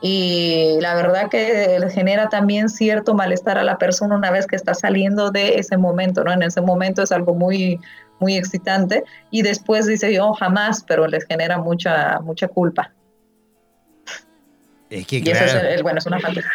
y 0.00 0.78
la 0.80 0.94
verdad 0.94 1.28
que 1.28 1.78
genera 1.92 2.28
también 2.28 2.68
cierto 2.68 3.14
malestar 3.14 3.58
a 3.58 3.64
la 3.64 3.78
persona 3.78 4.16
una 4.16 4.30
vez 4.30 4.46
que 4.46 4.56
está 4.56 4.74
saliendo 4.74 5.30
de 5.30 5.58
ese 5.58 5.76
momento, 5.76 6.24
¿no? 6.24 6.32
En 6.32 6.42
ese 6.42 6.60
momento 6.60 7.02
es 7.02 7.12
algo 7.12 7.34
muy 7.34 7.80
muy 8.20 8.36
excitante 8.36 9.04
y 9.30 9.42
después 9.42 9.86
dice 9.86 10.12
yo 10.12 10.32
jamás, 10.32 10.84
pero 10.86 11.06
les 11.06 11.24
genera 11.24 11.58
mucha 11.58 12.20
mucha 12.20 12.48
culpa. 12.48 12.92
Es 14.90 15.06
que, 15.06 15.18
y 15.18 15.28
eso 15.28 15.44
es, 15.44 15.82
bueno, 15.82 15.98
es 15.98 16.06
una 16.06 16.20
fantasía. 16.20 16.50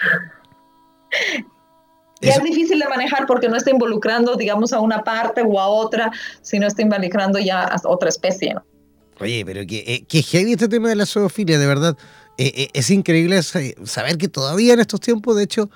Es 2.22 2.42
difícil 2.42 2.80
de 2.80 2.88
manejar 2.88 3.26
porque 3.28 3.50
no 3.50 3.58
está 3.58 3.70
involucrando, 3.70 4.36
digamos, 4.36 4.72
a 4.74 4.80
una 4.80 5.04
parte 5.04 5.42
o 5.46 5.60
a 5.60 5.68
otra, 5.68 6.12
sino 6.42 6.68
está 6.68 6.82
involucrando 6.82 7.38
ya 7.40 7.64
a 7.64 7.82
otra 7.86 8.10
especie, 8.10 8.54
¿no? 8.54 8.64
Oye, 9.20 9.44
pero 9.46 9.66
que, 9.66 9.84
eh, 9.86 10.06
que 10.08 10.24
heavy 10.24 10.54
este 10.54 10.68
tema 10.68 10.90
de 10.90 10.96
la 10.96 11.06
zoofilia, 11.06 11.60
de 11.60 11.68
verdad. 11.68 11.98
Eh, 12.38 12.52
eh, 12.56 12.68
es 12.74 12.90
increíble 12.90 13.42
saber 13.44 14.18
que 14.18 14.28
todavía 14.28 14.74
en 14.74 14.80
estos 14.80 15.00
tiempos, 15.00 15.36
de 15.36 15.44
hecho, 15.44 15.70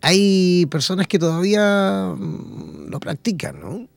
hay 0.00 0.66
personas 0.66 1.06
que 1.06 1.18
todavía 1.18 2.14
mm, 2.16 2.88
lo 2.88 2.98
practican, 2.98 3.60
¿no? 3.60 3.88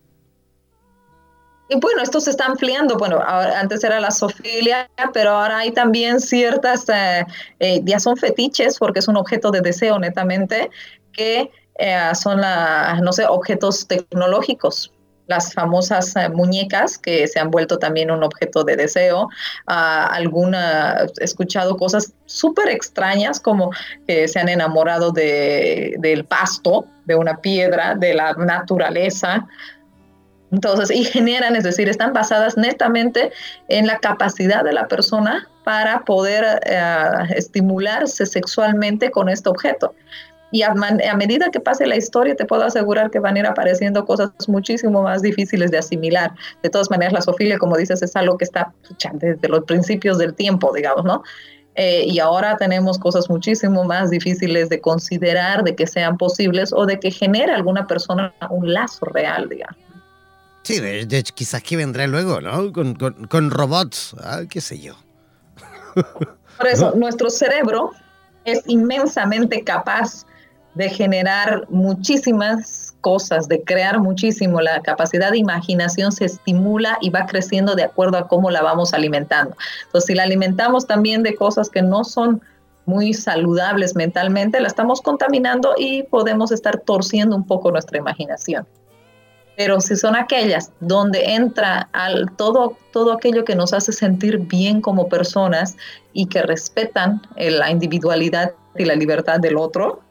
Y 1.68 1.80
bueno, 1.80 2.02
esto 2.04 2.20
se 2.20 2.30
está 2.30 2.46
ampliando. 2.46 2.96
Bueno, 2.98 3.20
antes 3.26 3.84
era 3.84 4.00
la 4.00 4.12
sofilia, 4.12 4.90
pero 5.14 5.32
ahora 5.32 5.60
hay 5.60 5.72
también 5.72 6.20
ciertas, 6.20 6.88
eh, 6.90 7.26
eh, 7.60 7.82
ya 7.84 8.00
son 8.00 8.18
fetiches, 8.18 8.78
porque 8.78 9.00
es 9.00 9.08
un 9.08 9.18
objeto 9.18 9.50
de 9.50 9.62
deseo 9.62 9.98
netamente, 9.98 10.70
que 11.12 11.50
eh, 11.80 12.12
son, 12.14 12.42
la, 12.42 13.00
no 13.02 13.12
sé, 13.12 13.26
objetos 13.26 13.88
tecnológicos. 13.88 14.92
Las 15.28 15.56
famosas 15.56 16.14
muñecas 16.36 17.00
que 17.00 17.28
se 17.28 17.40
han 17.40 17.50
vuelto 17.50 17.80
también 17.80 18.12
un 18.12 18.24
objeto 18.24 18.64
de 18.64 18.76
deseo. 18.76 19.28
Ah, 19.66 20.06
alguna, 20.12 21.08
he 21.20 21.24
escuchado 21.24 21.78
cosas 21.78 22.14
súper 22.28 22.70
extrañas 22.70 23.40
como 23.40 23.72
que 24.08 24.28
se 24.28 24.38
han 24.38 24.50
enamorado 24.50 25.12
de, 25.12 25.96
del 25.98 26.26
pasto, 26.26 26.86
de 27.06 27.16
una 27.16 27.42
piedra, 27.42 27.96
de 27.96 28.14
la 28.14 28.34
naturaleza. 28.34 29.48
Entonces, 30.52 30.92
y 30.92 31.04
generan, 31.04 31.56
es 31.56 31.64
decir, 31.64 31.90
están 31.90 32.14
basadas 32.14 32.58
netamente 32.58 33.32
en 33.68 33.88
la 33.88 34.00
capacidad 34.00 34.64
de 34.64 34.74
la 34.74 34.88
persona 34.88 35.48
para 35.64 36.06
poder 36.06 36.62
eh, 36.66 36.80
estimularse 37.36 38.26
sexualmente 38.26 39.12
con 39.12 39.30
este 39.30 39.50
objeto. 39.50 39.94
Y 40.52 40.62
a, 40.62 40.74
medida 40.74 41.50
que 41.52 41.60
pase 41.60 41.86
la 41.86 41.98
historia, 41.98 42.36
te 42.36 42.46
puedo 42.46 42.64
asegurar 42.64 43.12
que 43.12 43.20
van 43.20 43.36
a 43.36 43.40
ir 43.40 43.46
apareciendo 43.46 44.06
cosas 44.06 44.30
muchísimo 44.48 45.02
más 45.02 45.22
difíciles 45.22 45.70
de 45.72 45.80
asimilar. 45.80 46.32
De 46.64 46.70
todas 46.70 46.90
maneras, 46.90 47.12
la 47.12 47.22
sofilia, 47.22 47.58
como 47.58 47.76
dices, 47.76 48.02
es 48.02 48.16
algo 48.16 48.38
que 48.38 48.46
está 48.46 48.72
desde 49.14 49.50
los 49.50 49.66
principios 49.66 50.18
del 50.18 50.34
tiempo, 50.34 50.72
digamos, 50.74 51.04
¿no? 51.04 51.24
Eh, 51.76 52.06
y 52.08 52.20
ahora 52.20 52.56
tenemos 52.56 52.98
cosas 52.98 53.30
muchísimo 53.30 53.84
más 53.84 54.10
difíciles 54.10 54.70
de 54.70 54.80
considerar, 54.80 55.64
de 55.64 55.76
que 55.76 55.88
sean 55.88 56.18
posibles 56.18 56.72
o 56.72 56.86
de 56.86 57.02
que 57.02 57.12
genere 57.12 57.52
alguna 57.52 57.86
persona 57.86 58.34
un 58.50 58.72
lazo 58.72 59.06
real, 59.08 59.50
digamos. 59.50 59.95
Sí, 60.66 60.80
de, 60.80 61.24
quizás 61.36 61.62
que 61.62 61.78
vendrá 61.78 62.08
luego, 62.08 62.42
¿no? 62.42 62.74
Con, 62.74 63.52
robots, 63.52 64.16
ah, 64.24 64.42
qué 64.50 64.62
sé 64.62 64.80
yo. 64.80 64.96
Por 66.58 66.68
eso, 66.68 66.94
nuestro 66.96 67.30
cerebro 67.30 67.92
es 68.46 68.64
inmensamente 68.66 69.64
capaz 69.64 70.26
de 70.74 70.90
generar 70.90 71.68
muchísimas 71.70 72.96
cosas, 73.02 73.48
de 73.48 73.62
crear 73.62 74.00
muchísimo. 74.00 74.60
La 74.60 74.82
capacidad 74.82 75.30
de 75.30 75.38
imaginación 75.38 76.12
se 76.12 76.26
estimula 76.26 76.98
y 77.00 77.12
va 77.12 77.28
creciendo 77.28 77.76
de 77.76 77.84
acuerdo 77.84 78.18
a 78.18 78.28
cómo 78.28 78.50
la 78.50 78.64
vamos 78.64 78.96
alimentando. 78.96 79.56
Entonces, 79.86 80.08
si 80.08 80.16
la 80.16 80.24
alimentamos 80.24 80.88
también 80.88 81.22
de 81.22 81.36
cosas 81.36 81.70
que 81.70 81.84
no 81.84 82.04
son 82.04 82.42
muy 82.88 83.14
saludables 83.14 83.96
mentalmente, 83.96 84.60
la 84.60 84.68
estamos 84.68 85.02
contaminando 85.02 85.76
y 85.78 86.02
podemos 86.04 86.52
estar 86.52 86.80
torciendo 86.80 87.36
un 87.36 87.46
poco 87.46 87.72
nuestra 87.72 88.00
imaginación. 88.00 88.66
Pero 89.58 89.80
si 89.80 89.96
son 89.96 90.16
aquellas 90.16 90.72
donde 90.80 91.34
entra 91.34 91.90
al, 91.94 92.32
todo, 92.36 92.78
todo 92.92 93.14
aquello 93.14 93.46
que 93.46 93.56
nos 93.56 93.74
hace 93.74 93.92
sentir 93.92 94.40
bien 94.40 94.82
como 94.82 95.08
personas 95.08 95.78
y 96.14 96.28
que 96.28 96.42
respetan 96.42 97.22
eh, 97.38 97.52
la 97.52 97.72
individualidad 97.72 98.54
y 98.78 98.86
la 98.86 98.96
libertad 98.96 99.40
del 99.40 99.58
otro, 99.58 100.02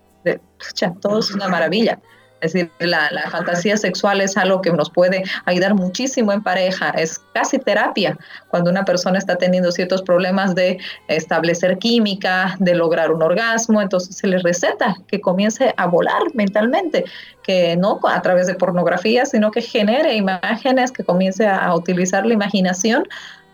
todo 1.01 1.19
es 1.19 1.31
una 1.31 1.49
maravilla. 1.49 2.01
Es 2.41 2.53
decir, 2.53 2.71
la, 2.79 3.09
fantasía 3.31 3.77
sexual 3.77 4.21
es 4.21 4.37
algo 4.37 4.61
que 4.61 4.71
nos 4.71 4.91
puede 4.91 5.25
ayudar 5.47 5.75
muchísimo 5.75 6.33
en 6.33 6.43
pareja, 6.43 6.91
es 6.91 7.19
casi 7.33 7.59
terapia 7.59 8.19
cuando 8.49 8.71
una 8.71 8.85
persona 8.85 9.19
está 9.19 9.37
teniendo 9.37 9.73
ciertos 9.73 10.03
problemas 10.03 10.55
de 10.55 10.79
establecer 11.09 11.79
química, 11.79 12.55
de 12.59 12.75
lograr 12.75 13.11
un 13.13 13.23
orgasmo, 13.23 13.81
entonces 13.81 14.17
se 14.17 14.27
le 14.27 14.39
receta 14.39 14.95
que 15.07 15.21
comience 15.21 15.73
a 15.77 15.87
volar 15.87 16.23
mentalmente, 16.35 17.05
que 17.43 17.77
no 17.77 17.99
a 18.07 18.21
través 18.21 18.47
de 18.47 18.55
pornografía, 18.55 19.25
sino 19.25 19.51
que 19.51 19.63
genere 19.63 20.15
imágenes, 20.15 20.93
que 20.93 21.03
comience 21.03 21.47
a 21.47 21.75
utilizar 21.75 22.27
la 22.27 22.35
imaginación 22.35 23.05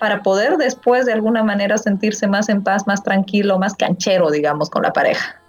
para 0.00 0.22
poder 0.22 0.56
después 0.56 1.06
de 1.06 1.12
alguna 1.12 1.44
manera 1.44 1.78
sentirse 1.78 2.26
más 2.26 2.48
en 2.48 2.64
paz, 2.64 2.86
más 2.86 3.02
tranquilo, 3.02 3.58
más 3.58 3.74
canchero, 3.74 4.30
digamos, 4.30 4.70
con 4.70 4.82
la 4.82 4.92
pareja. 4.92 5.40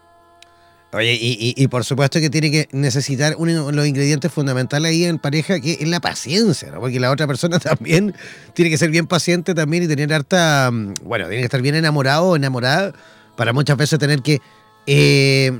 Oye, 0.93 1.17
y, 1.19 1.67
por 1.69 1.85
supuesto 1.85 2.19
que 2.19 2.29
tiene 2.29 2.51
que 2.51 2.67
necesitar 2.73 3.35
uno 3.37 3.67
de 3.67 3.71
los 3.71 3.87
ingredientes 3.87 4.29
fundamentales 4.29 4.91
ahí 4.91 5.05
en 5.05 5.19
pareja, 5.19 5.61
que 5.61 5.77
es 5.79 5.87
la 5.87 6.01
paciencia, 6.01 6.69
¿no? 6.69 6.81
Porque 6.81 6.99
la 6.99 7.11
otra 7.11 7.27
persona 7.27 7.59
también 7.59 8.13
tiene 8.53 8.69
que 8.69 8.77
ser 8.77 8.89
bien 8.89 9.07
paciente 9.07 9.53
también 9.55 9.83
y 9.83 9.87
tener 9.87 10.13
harta, 10.13 10.69
mm, 10.69 10.95
bueno, 11.03 11.27
tiene 11.27 11.41
que 11.41 11.45
estar 11.45 11.61
bien 11.61 11.75
enamorado 11.75 12.25
o 12.25 12.35
enamorada 12.35 12.93
para 13.37 13.53
muchas 13.53 13.77
veces 13.77 13.99
tener 13.99 14.21
que 14.21 14.41
eh, 14.87 15.51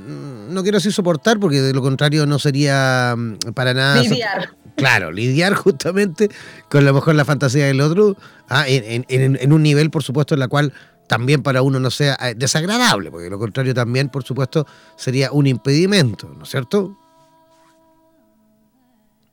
no 0.49 0.63
quiero 0.63 0.79
decir 0.79 0.91
soportar, 0.91 1.39
porque 1.39 1.61
de 1.61 1.73
lo 1.73 1.81
contrario 1.81 2.25
no 2.25 2.39
sería 2.39 3.15
mm, 3.15 3.53
para 3.53 3.73
nada. 3.73 4.01
Lidiar. 4.01 4.49
Claro, 4.75 5.11
lidiar 5.11 5.53
justamente 5.53 6.29
con 6.69 6.81
a 6.81 6.87
lo 6.87 6.93
mejor 6.93 7.15
la 7.15 7.25
fantasía 7.25 7.67
del 7.67 7.81
otro, 7.81 8.17
ah, 8.49 8.65
en, 8.67 9.53
un 9.53 9.63
nivel, 9.63 9.91
por 9.91 10.01
supuesto, 10.01 10.33
en 10.33 10.39
la 10.39 10.47
cual 10.47 10.73
también 11.11 11.43
para 11.43 11.61
uno 11.61 11.77
no 11.77 11.91
sea 11.91 12.17
eh, 12.21 12.35
desagradable, 12.37 13.11
porque 13.11 13.29
lo 13.29 13.37
contrario 13.37 13.73
también, 13.73 14.07
por 14.07 14.23
supuesto, 14.23 14.65
sería 14.95 15.29
un 15.33 15.45
impedimento, 15.45 16.29
¿no 16.37 16.43
es 16.43 16.49
cierto? 16.49 16.97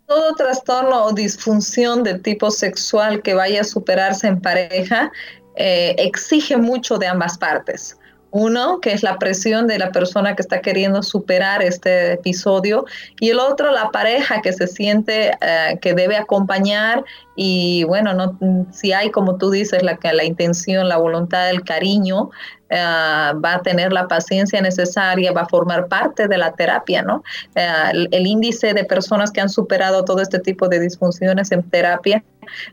Todo 0.09 0.35
trastorno 0.35 1.05
o 1.05 1.13
disfunción 1.13 2.03
del 2.03 2.21
tipo 2.21 2.51
sexual 2.51 3.23
que 3.23 3.35
vaya 3.35 3.61
a 3.61 3.65
superarse 3.65 4.27
en 4.27 4.41
pareja 4.41 5.13
eh, 5.55 5.95
exige 5.99 6.57
mucho 6.57 6.99
de 6.99 7.07
ambas 7.07 7.39
partes. 7.39 7.97
Uno, 8.31 8.81
que 8.81 8.93
es 8.93 9.03
la 9.03 9.19
presión 9.19 9.67
de 9.67 9.79
la 9.79 9.91
persona 9.91 10.37
que 10.37 10.43
está 10.43 10.61
queriendo 10.61 11.03
superar 11.03 11.63
este 11.63 12.13
episodio, 12.13 12.85
y 13.21 13.31
el 13.31 13.39
otro, 13.39 13.73
la 13.73 13.91
pareja 13.91 14.43
que 14.43 14.53
se 14.53 14.67
siente 14.67 15.31
eh, 15.41 15.79
que 15.81 15.95
debe 15.95 16.17
acompañar 16.17 17.05
y 17.37 17.85
bueno, 17.85 18.15
no, 18.15 18.37
si 18.73 18.93
hay, 18.93 19.11
como 19.11 19.39
tú 19.39 19.51
dices, 19.51 19.83
la, 19.83 19.99
la 20.03 20.25
intención, 20.25 20.89
la 20.89 20.97
voluntad, 20.97 21.49
el 21.49 21.63
cariño, 21.63 22.31
eh, 22.69 22.77
va 22.77 23.55
a 23.55 23.63
tener 23.63 23.93
la 23.93 24.09
paciencia 24.09 24.61
necesaria, 24.61 25.33
va 25.33 25.43
a 25.43 25.49
formar 25.49 25.87
parte 25.87 26.27
de 26.27 26.37
la 26.37 26.53
terapia, 26.53 27.03
¿no? 27.03 27.23
Eh, 27.55 28.09
el, 28.11 28.27
índice 28.27 28.75
de 28.75 28.85
personas 28.85 29.31
que 29.31 29.41
han 29.41 29.49
superado 29.49 30.05
todo 30.05 30.21
este 30.21 30.41
tipo 30.41 30.69
de 30.69 30.81
disfunciones 30.81 31.53
en 31.53 31.63
terapia 31.71 32.23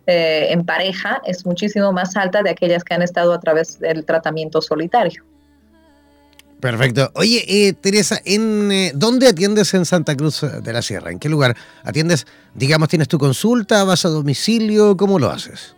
en 0.08 0.66
pareja 0.66 1.22
es 1.26 1.46
muchísimo 1.46 1.92
más 1.92 2.16
alta 2.16 2.42
de 2.42 2.50
aquellas 2.50 2.84
que 2.84 2.94
han 2.94 3.02
estado 3.02 3.34
a 3.34 3.40
través 3.40 3.78
del 3.80 4.06
tratamiento 4.06 4.62
solitario. 4.62 5.24
Perfecto. 6.60 7.12
Oye, 7.14 7.44
eh, 7.48 7.74
Teresa, 7.74 8.20
¿en 8.26 8.72
eh, 8.72 8.92
dónde 8.96 9.28
atiendes 9.28 9.74
en 9.74 9.86
Santa 9.86 10.16
Cruz 10.16 10.42
de 10.42 10.74
la 10.74 10.82
Sierra? 10.82 11.12
¿En 11.12 11.20
qué 11.20 11.30
lugar 11.30 11.56
atiendes? 11.84 12.26
Digamos, 12.54 12.90
¿tienes 12.90 13.08
tu 13.08 13.20
consulta? 13.20 13.84
¿Vas 13.84 14.06
a 14.06 14.10
domicilio? 14.10 14.98
¿Cómo 14.98 15.20
lo 15.20 15.30
haces? 15.30 15.76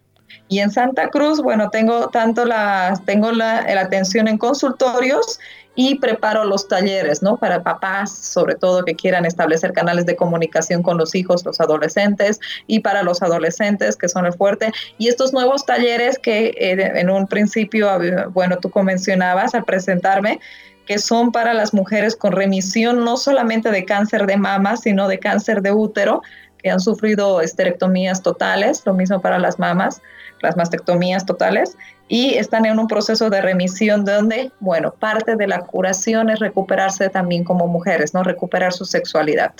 Y 0.49 0.59
en 0.59 0.69
Santa 0.69 1.09
Cruz, 1.09 1.41
bueno, 1.41 1.69
tengo 1.69 2.09
tanto 2.09 2.45
la, 2.45 3.01
tengo 3.05 3.31
la, 3.31 3.61
la 3.61 3.81
atención 3.81 4.27
en 4.27 4.37
consultorios 4.37 5.39
y 5.75 5.95
preparo 5.95 6.43
los 6.43 6.67
talleres, 6.67 7.21
¿no? 7.21 7.37
Para 7.37 7.63
papás, 7.63 8.15
sobre 8.15 8.55
todo 8.55 8.83
que 8.83 8.95
quieran 8.95 9.25
establecer 9.25 9.71
canales 9.73 10.05
de 10.05 10.15
comunicación 10.15 10.83
con 10.83 10.97
los 10.97 11.15
hijos, 11.15 11.45
los 11.45 11.61
adolescentes, 11.61 12.39
y 12.67 12.81
para 12.81 13.03
los 13.03 13.21
adolescentes, 13.21 13.95
que 13.95 14.09
son 14.09 14.25
el 14.25 14.33
fuerte. 14.33 14.71
Y 14.97 15.07
estos 15.07 15.33
nuevos 15.33 15.65
talleres 15.65 16.19
que 16.19 16.47
eh, 16.57 16.99
en 16.99 17.09
un 17.09 17.27
principio, 17.27 17.89
bueno, 18.31 18.57
tú 18.57 18.71
mencionabas 18.83 19.55
al 19.55 19.63
presentarme, 19.63 20.39
que 20.85 20.97
son 20.99 21.31
para 21.31 21.53
las 21.53 21.73
mujeres 21.73 22.15
con 22.15 22.33
remisión 22.33 23.05
no 23.05 23.15
solamente 23.15 23.71
de 23.71 23.85
cáncer 23.85 24.25
de 24.25 24.37
mama, 24.37 24.75
sino 24.75 25.07
de 25.07 25.19
cáncer 25.19 25.61
de 25.61 25.71
útero, 25.71 26.21
que 26.61 26.69
han 26.69 26.79
sufrido 26.79 27.41
esterectomías 27.41 28.21
totales, 28.21 28.81
lo 28.85 28.93
mismo 28.93 29.21
para 29.21 29.39
las 29.39 29.59
mamas, 29.59 30.01
las 30.41 30.57
mastectomías 30.57 31.25
totales, 31.25 31.77
y 32.07 32.33
están 32.35 32.65
en 32.65 32.79
un 32.79 32.87
proceso 32.87 33.29
de 33.29 33.41
remisión 33.41 34.03
donde, 34.03 34.51
bueno, 34.59 34.93
parte 34.93 35.35
de 35.35 35.47
la 35.47 35.61
curación 35.61 36.29
es 36.29 36.39
recuperarse 36.39 37.09
también 37.09 37.43
como 37.43 37.67
mujeres, 37.67 38.13
¿no? 38.13 38.23
Recuperar 38.23 38.73
su 38.73 38.85
sexualidad. 38.85 39.53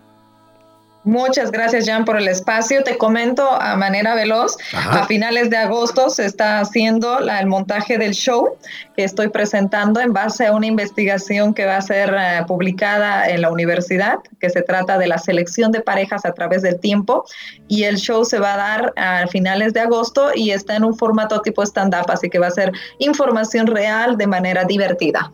Muchas 1.05 1.51
gracias, 1.51 1.86
Jan, 1.86 2.05
por 2.05 2.18
el 2.18 2.28
espacio. 2.28 2.82
Te 2.84 2.98
comento 2.98 3.51
a 3.51 3.74
manera 3.76 4.14
veloz, 4.14 4.59
a 4.74 5.07
finales 5.07 5.48
de 5.48 5.57
agosto 5.57 6.11
se 6.11 6.26
está 6.26 6.61
haciendo 6.61 7.20
el 7.20 7.46
montaje 7.46 7.96
del 7.96 8.12
show 8.12 8.59
que 8.94 9.05
estoy 9.05 9.28
presentando 9.28 10.01
en 10.01 10.12
base 10.12 10.46
a 10.46 10.53
una 10.53 10.66
investigación 10.66 11.55
que 11.55 11.64
va 11.64 11.78
a 11.78 11.80
ser 11.80 12.14
eh, 12.14 12.44
publicada 12.46 13.30
en 13.30 13.40
la 13.40 13.51
universidad, 13.51 14.18
que 14.40 14.51
se 14.51 14.61
trata 14.61 14.98
de 14.98 15.07
la 15.07 15.16
selección 15.16 15.72
de 15.72 15.80
parejas 15.80 16.26
a 16.26 16.32
través 16.32 16.61
del 16.61 16.78
tiempo. 16.78 17.24
Y 17.66 17.84
el 17.84 17.96
show 17.96 18.26
se 18.26 18.38
va 18.38 18.53
a 18.53 18.57
dar 18.59 18.92
a 18.96 19.26
finales 19.28 19.72
de 19.72 19.80
agosto 19.80 20.32
y 20.34 20.51
está 20.51 20.76
en 20.76 20.84
un 20.84 20.94
formato 20.94 21.40
tipo 21.40 21.62
stand-up, 21.62 22.11
así 22.11 22.28
que 22.28 22.38
va 22.38 22.48
a 22.48 22.51
ser 22.51 22.72
información 22.98 23.66
real 23.66 24.18
de 24.18 24.26
manera 24.26 24.64
divertida. 24.64 25.32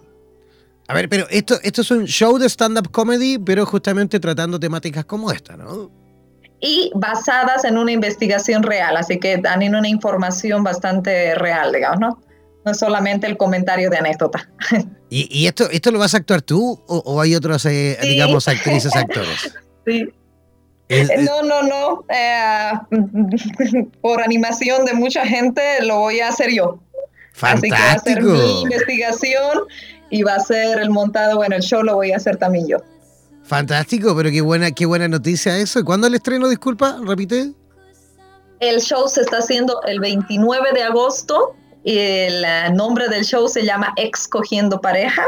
A 0.89 0.95
ver, 0.95 1.09
pero 1.09 1.27
esto, 1.31 1.59
esto 1.63 1.83
es 1.83 1.91
un 1.91 2.05
show 2.05 2.39
de 2.39 2.49
stand-up 2.49 2.91
comedy, 2.91 3.39
pero 3.39 3.67
justamente 3.67 4.21
tratando 4.21 4.61
temáticas 4.61 5.05
como 5.05 5.33
esta, 5.33 5.57
¿no? 5.57 5.91
Y 6.61 6.91
basadas 6.95 7.65
en 7.65 7.77
una 7.77 7.93
investigación 7.93 8.63
real, 8.63 8.97
así 8.97 9.19
que 9.19 9.37
dan 9.37 9.63
en 9.63 9.75
una 9.75 9.89
información 9.89 10.63
bastante 10.63 11.35
real, 11.35 11.73
digamos, 11.73 12.01
¿no? 12.01 12.23
No 12.65 12.73
es 12.73 12.79
solamente 12.79 13.27
el 13.27 13.37
comentario 13.37 13.91
de 13.91 13.99
anécdota. 13.99 14.49
¿Y, 15.11 15.47
esto, 15.47 15.69
esto 15.71 15.91
lo 15.91 15.99
vas 15.99 16.15
a 16.15 16.19
actuar 16.19 16.43
tú 16.43 16.83
o, 16.87 17.21
hay 17.21 17.35
otros, 17.35 17.65
eh, 17.67 17.99
digamos, 18.03 18.49
actrices, 18.49 18.95
actores? 18.95 19.55
Sí. 20.89 21.15
no, 21.23 21.43
no, 21.43 21.63
no. 21.63 22.05
Eh, 22.09 22.73
por 24.01 24.21
animación 24.21 24.85
de 24.85 24.95
mucha 24.95 25.25
gente 25.25 25.63
lo 25.83 25.99
voy 25.99 26.19
a 26.19 26.29
hacer 26.29 26.51
yo. 26.53 26.81
Fantástico. 27.33 27.77
Así 27.77 27.83
que 27.83 27.83
va 27.83 27.93
a 27.93 27.99
ser 27.99 28.23
mi 28.23 28.63
investigación 28.63 29.59
y 30.11 30.23
va 30.23 30.35
a 30.35 30.41
ser 30.41 30.79
el 30.81 30.91
montado, 30.91 31.37
bueno, 31.37 31.57
el 31.57 31.63
show 31.63 31.83
lo 31.83 31.95
voy 31.95 32.13
a 32.13 32.17
hacer 32.17 32.37
también 32.37 32.67
yo. 32.69 32.79
Fantástico, 33.45 34.15
pero 34.17 34.31
qué 34.31 34.41
buena, 34.41 34.71
qué 34.73 34.87
buena 34.87 35.09
noticia 35.09 35.57
eso. 35.57 35.85
¿Cuándo 35.85 36.07
el 36.07 36.15
estreno, 36.15 36.49
disculpa? 36.49 36.99
Repite. 37.05 37.53
El 38.59 38.81
show 38.81 39.09
se 39.09 39.21
está 39.21 39.39
haciendo 39.39 39.81
el 39.83 40.01
29 40.01 40.73
de 40.73 40.83
agosto 40.83 41.55
el 41.87 42.45
eh, 42.45 42.71
nombre 42.73 43.09
del 43.09 43.25
show 43.25 43.47
se 43.47 43.65
llama 43.65 43.95
Excogiendo 43.97 44.81
Pareja. 44.81 45.23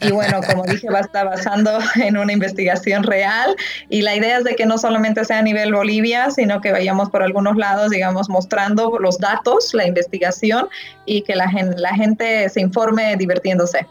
Y 0.00 0.12
bueno, 0.12 0.38
como 0.48 0.64
dije, 0.64 0.88
va 0.88 0.98
a 0.98 1.02
estar 1.02 1.26
basando 1.26 1.78
en 1.96 2.16
una 2.16 2.32
investigación 2.32 3.02
real. 3.02 3.56
Y 3.88 4.02
la 4.02 4.14
idea 4.14 4.38
es 4.38 4.44
de 4.44 4.54
que 4.54 4.66
no 4.66 4.78
solamente 4.78 5.24
sea 5.24 5.38
a 5.38 5.42
nivel 5.42 5.74
Bolivia, 5.74 6.30
sino 6.30 6.60
que 6.60 6.70
vayamos 6.70 7.10
por 7.10 7.24
algunos 7.24 7.56
lados, 7.56 7.90
digamos, 7.90 8.28
mostrando 8.28 8.98
los 9.00 9.18
datos, 9.18 9.74
la 9.74 9.84
investigación 9.84 10.68
y 11.06 11.22
que 11.22 11.34
la, 11.34 11.50
la 11.76 11.94
gente 11.96 12.48
se 12.48 12.60
informe 12.60 13.16
divirtiéndose. 13.16 13.84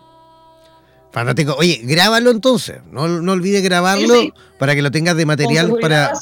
Fantástico. 1.11 1.55
Oye, 1.57 1.81
grábalo 1.83 2.29
entonces. 2.29 2.77
No, 2.91 3.07
no 3.07 3.31
olvides 3.31 3.63
grabarlo 3.63 4.13
para 4.59 4.75
que 4.75 4.81
lo 4.81 4.91
tengas 4.91 5.17
de 5.17 5.25
material 5.25 5.75
para. 5.81 6.13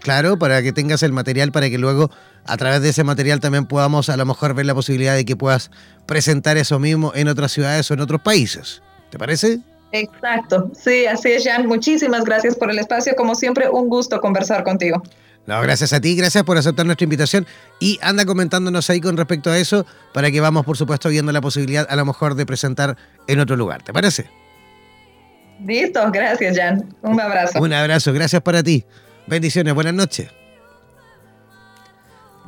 Claro, 0.00 0.38
para 0.38 0.62
que 0.62 0.72
tengas 0.72 1.02
el 1.02 1.12
material 1.12 1.50
para 1.50 1.68
que 1.68 1.78
luego 1.78 2.10
a 2.44 2.56
través 2.56 2.80
de 2.82 2.90
ese 2.90 3.02
material 3.02 3.40
también 3.40 3.66
podamos 3.66 4.08
a 4.08 4.16
lo 4.16 4.24
mejor 4.24 4.54
ver 4.54 4.66
la 4.66 4.74
posibilidad 4.74 5.16
de 5.16 5.24
que 5.24 5.36
puedas 5.36 5.70
presentar 6.06 6.56
eso 6.56 6.78
mismo 6.78 7.12
en 7.14 7.28
otras 7.28 7.52
ciudades 7.52 7.90
o 7.90 7.94
en 7.94 8.00
otros 8.00 8.20
países. 8.20 8.80
¿Te 9.10 9.18
parece? 9.18 9.60
Exacto. 9.92 10.70
Sí, 10.74 11.06
así 11.06 11.32
es, 11.32 11.44
Jan. 11.44 11.66
Muchísimas 11.66 12.24
gracias 12.24 12.54
por 12.54 12.70
el 12.70 12.78
espacio. 12.78 13.14
Como 13.16 13.34
siempre, 13.34 13.68
un 13.68 13.88
gusto 13.88 14.20
conversar 14.20 14.62
contigo. 14.62 15.02
No, 15.48 15.58
gracias 15.62 15.94
a 15.94 16.00
ti, 16.02 16.14
gracias 16.14 16.44
por 16.44 16.58
aceptar 16.58 16.84
nuestra 16.84 17.04
invitación 17.04 17.46
y 17.80 17.98
anda 18.02 18.26
comentándonos 18.26 18.90
ahí 18.90 19.00
con 19.00 19.16
respecto 19.16 19.50
a 19.50 19.56
eso 19.56 19.86
para 20.12 20.30
que 20.30 20.42
vamos, 20.42 20.66
por 20.66 20.76
supuesto, 20.76 21.08
viendo 21.08 21.32
la 21.32 21.40
posibilidad 21.40 21.86
a 21.88 21.96
lo 21.96 22.04
mejor 22.04 22.34
de 22.34 22.44
presentar 22.44 22.98
en 23.26 23.40
otro 23.40 23.56
lugar. 23.56 23.82
¿Te 23.82 23.94
parece? 23.94 24.26
Listo, 25.64 26.02
gracias, 26.12 26.54
Jan. 26.54 26.94
Un 27.00 27.18
abrazo. 27.18 27.62
Un 27.62 27.72
abrazo, 27.72 28.12
gracias 28.12 28.42
para 28.42 28.62
ti. 28.62 28.84
Bendiciones, 29.26 29.72
buenas 29.72 29.94
noches. 29.94 30.28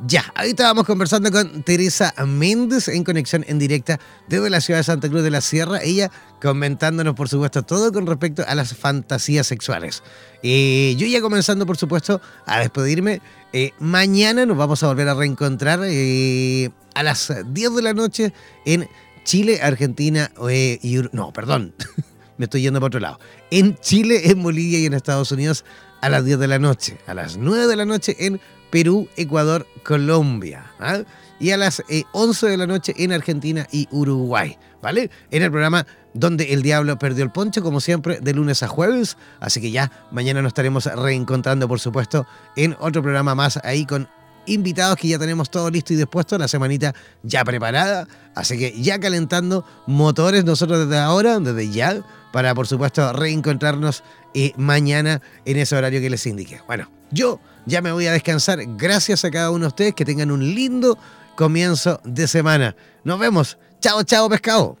Ya, 0.07 0.33
ahorita 0.33 0.63
vamos 0.63 0.87
conversando 0.87 1.31
con 1.31 1.61
Teresa 1.61 2.11
Méndez 2.25 2.87
en 2.87 3.03
conexión 3.03 3.45
en 3.47 3.59
directa 3.59 3.99
desde 4.27 4.49
la 4.49 4.59
ciudad 4.59 4.79
de 4.79 4.83
Santa 4.83 5.07
Cruz 5.09 5.21
de 5.21 5.29
la 5.29 5.41
Sierra. 5.41 5.79
Ella 5.83 6.09
comentándonos, 6.41 7.13
por 7.13 7.29
supuesto, 7.29 7.61
todo 7.61 7.91
con 7.91 8.07
respecto 8.07 8.43
a 8.47 8.55
las 8.55 8.75
fantasías 8.75 9.45
sexuales. 9.45 10.01
Y 10.41 10.95
yo 10.95 11.05
ya 11.05 11.21
comenzando, 11.21 11.67
por 11.67 11.77
supuesto, 11.77 12.19
a 12.47 12.61
despedirme. 12.61 13.21
Eh, 13.53 13.73
mañana 13.77 14.47
nos 14.47 14.57
vamos 14.57 14.81
a 14.81 14.87
volver 14.87 15.07
a 15.07 15.13
reencontrar 15.13 15.81
eh, 15.83 16.71
a 16.95 17.03
las 17.03 17.31
10 17.53 17.75
de 17.75 17.81
la 17.83 17.93
noche 17.93 18.33
en 18.65 18.89
Chile, 19.23 19.59
Argentina 19.61 20.31
eh, 20.49 20.79
y... 20.81 20.97
No, 21.11 21.31
perdón, 21.31 21.75
me 22.37 22.45
estoy 22.45 22.63
yendo 22.63 22.79
para 22.79 22.87
otro 22.87 22.99
lado. 23.01 23.19
En 23.51 23.77
Chile, 23.77 24.31
en 24.31 24.41
Bolivia 24.41 24.79
y 24.79 24.87
en 24.87 24.95
Estados 24.95 25.31
Unidos 25.31 25.63
a 26.01 26.09
las 26.09 26.25
10 26.25 26.39
de 26.39 26.47
la 26.47 26.57
noche. 26.57 26.97
A 27.05 27.13
las 27.13 27.37
9 27.37 27.67
de 27.67 27.75
la 27.75 27.85
noche 27.85 28.15
en 28.19 28.41
Perú, 28.71 29.07
Ecuador, 29.17 29.67
Colombia. 29.83 30.71
¿ah? 30.79 31.01
Y 31.39 31.51
a 31.51 31.57
las 31.57 31.83
11 32.13 32.47
de 32.47 32.57
la 32.57 32.67
noche 32.67 32.93
en 32.97 33.11
Argentina 33.11 33.67
y 33.71 33.87
Uruguay. 33.91 34.57
¿Vale? 34.81 35.11
En 35.29 35.43
el 35.43 35.51
programa 35.51 35.85
donde 36.13 36.53
el 36.53 36.63
diablo 36.63 36.97
perdió 36.97 37.23
el 37.23 37.31
poncho, 37.31 37.61
como 37.61 37.79
siempre, 37.79 38.19
de 38.19 38.33
lunes 38.33 38.63
a 38.63 38.67
jueves. 38.67 39.17
Así 39.39 39.61
que 39.61 39.71
ya 39.71 39.91
mañana 40.11 40.41
nos 40.41 40.49
estaremos 40.49 40.85
reencontrando, 40.85 41.67
por 41.67 41.79
supuesto, 41.79 42.25
en 42.55 42.75
otro 42.79 43.01
programa 43.03 43.35
más 43.35 43.57
ahí 43.63 43.85
con 43.85 44.09
invitados 44.45 44.97
que 44.97 45.07
ya 45.07 45.19
tenemos 45.19 45.49
todo 45.49 45.69
listo 45.69 45.93
y 45.93 45.97
dispuesto, 45.97 46.37
la 46.37 46.47
semanita 46.47 46.93
ya 47.23 47.43
preparada. 47.43 48.07
Así 48.35 48.57
que 48.57 48.81
ya 48.81 48.99
calentando 48.99 49.65
motores 49.85 50.43
nosotros 50.45 50.79
desde 50.79 50.99
ahora, 50.99 51.39
desde 51.39 51.69
ya, 51.69 52.01
para 52.31 52.55
por 52.55 52.67
supuesto 52.67 53.13
reencontrarnos 53.13 54.03
eh, 54.33 54.53
mañana 54.57 55.21
en 55.45 55.57
ese 55.57 55.75
horario 55.75 56.01
que 56.01 56.09
les 56.09 56.25
indiqué. 56.25 56.59
Bueno, 56.67 56.89
yo 57.11 57.39
ya 57.65 57.81
me 57.81 57.91
voy 57.91 58.07
a 58.07 58.11
descansar. 58.11 58.59
Gracias 58.77 59.25
a 59.25 59.31
cada 59.31 59.51
uno 59.51 59.65
de 59.65 59.67
ustedes. 59.67 59.93
Que 59.93 60.05
tengan 60.05 60.31
un 60.31 60.55
lindo 60.55 60.97
comienzo 61.35 61.99
de 62.03 62.27
semana. 62.27 62.75
Nos 63.03 63.19
vemos. 63.19 63.57
Chao, 63.79 64.03
chao, 64.03 64.29
pescado. 64.29 64.80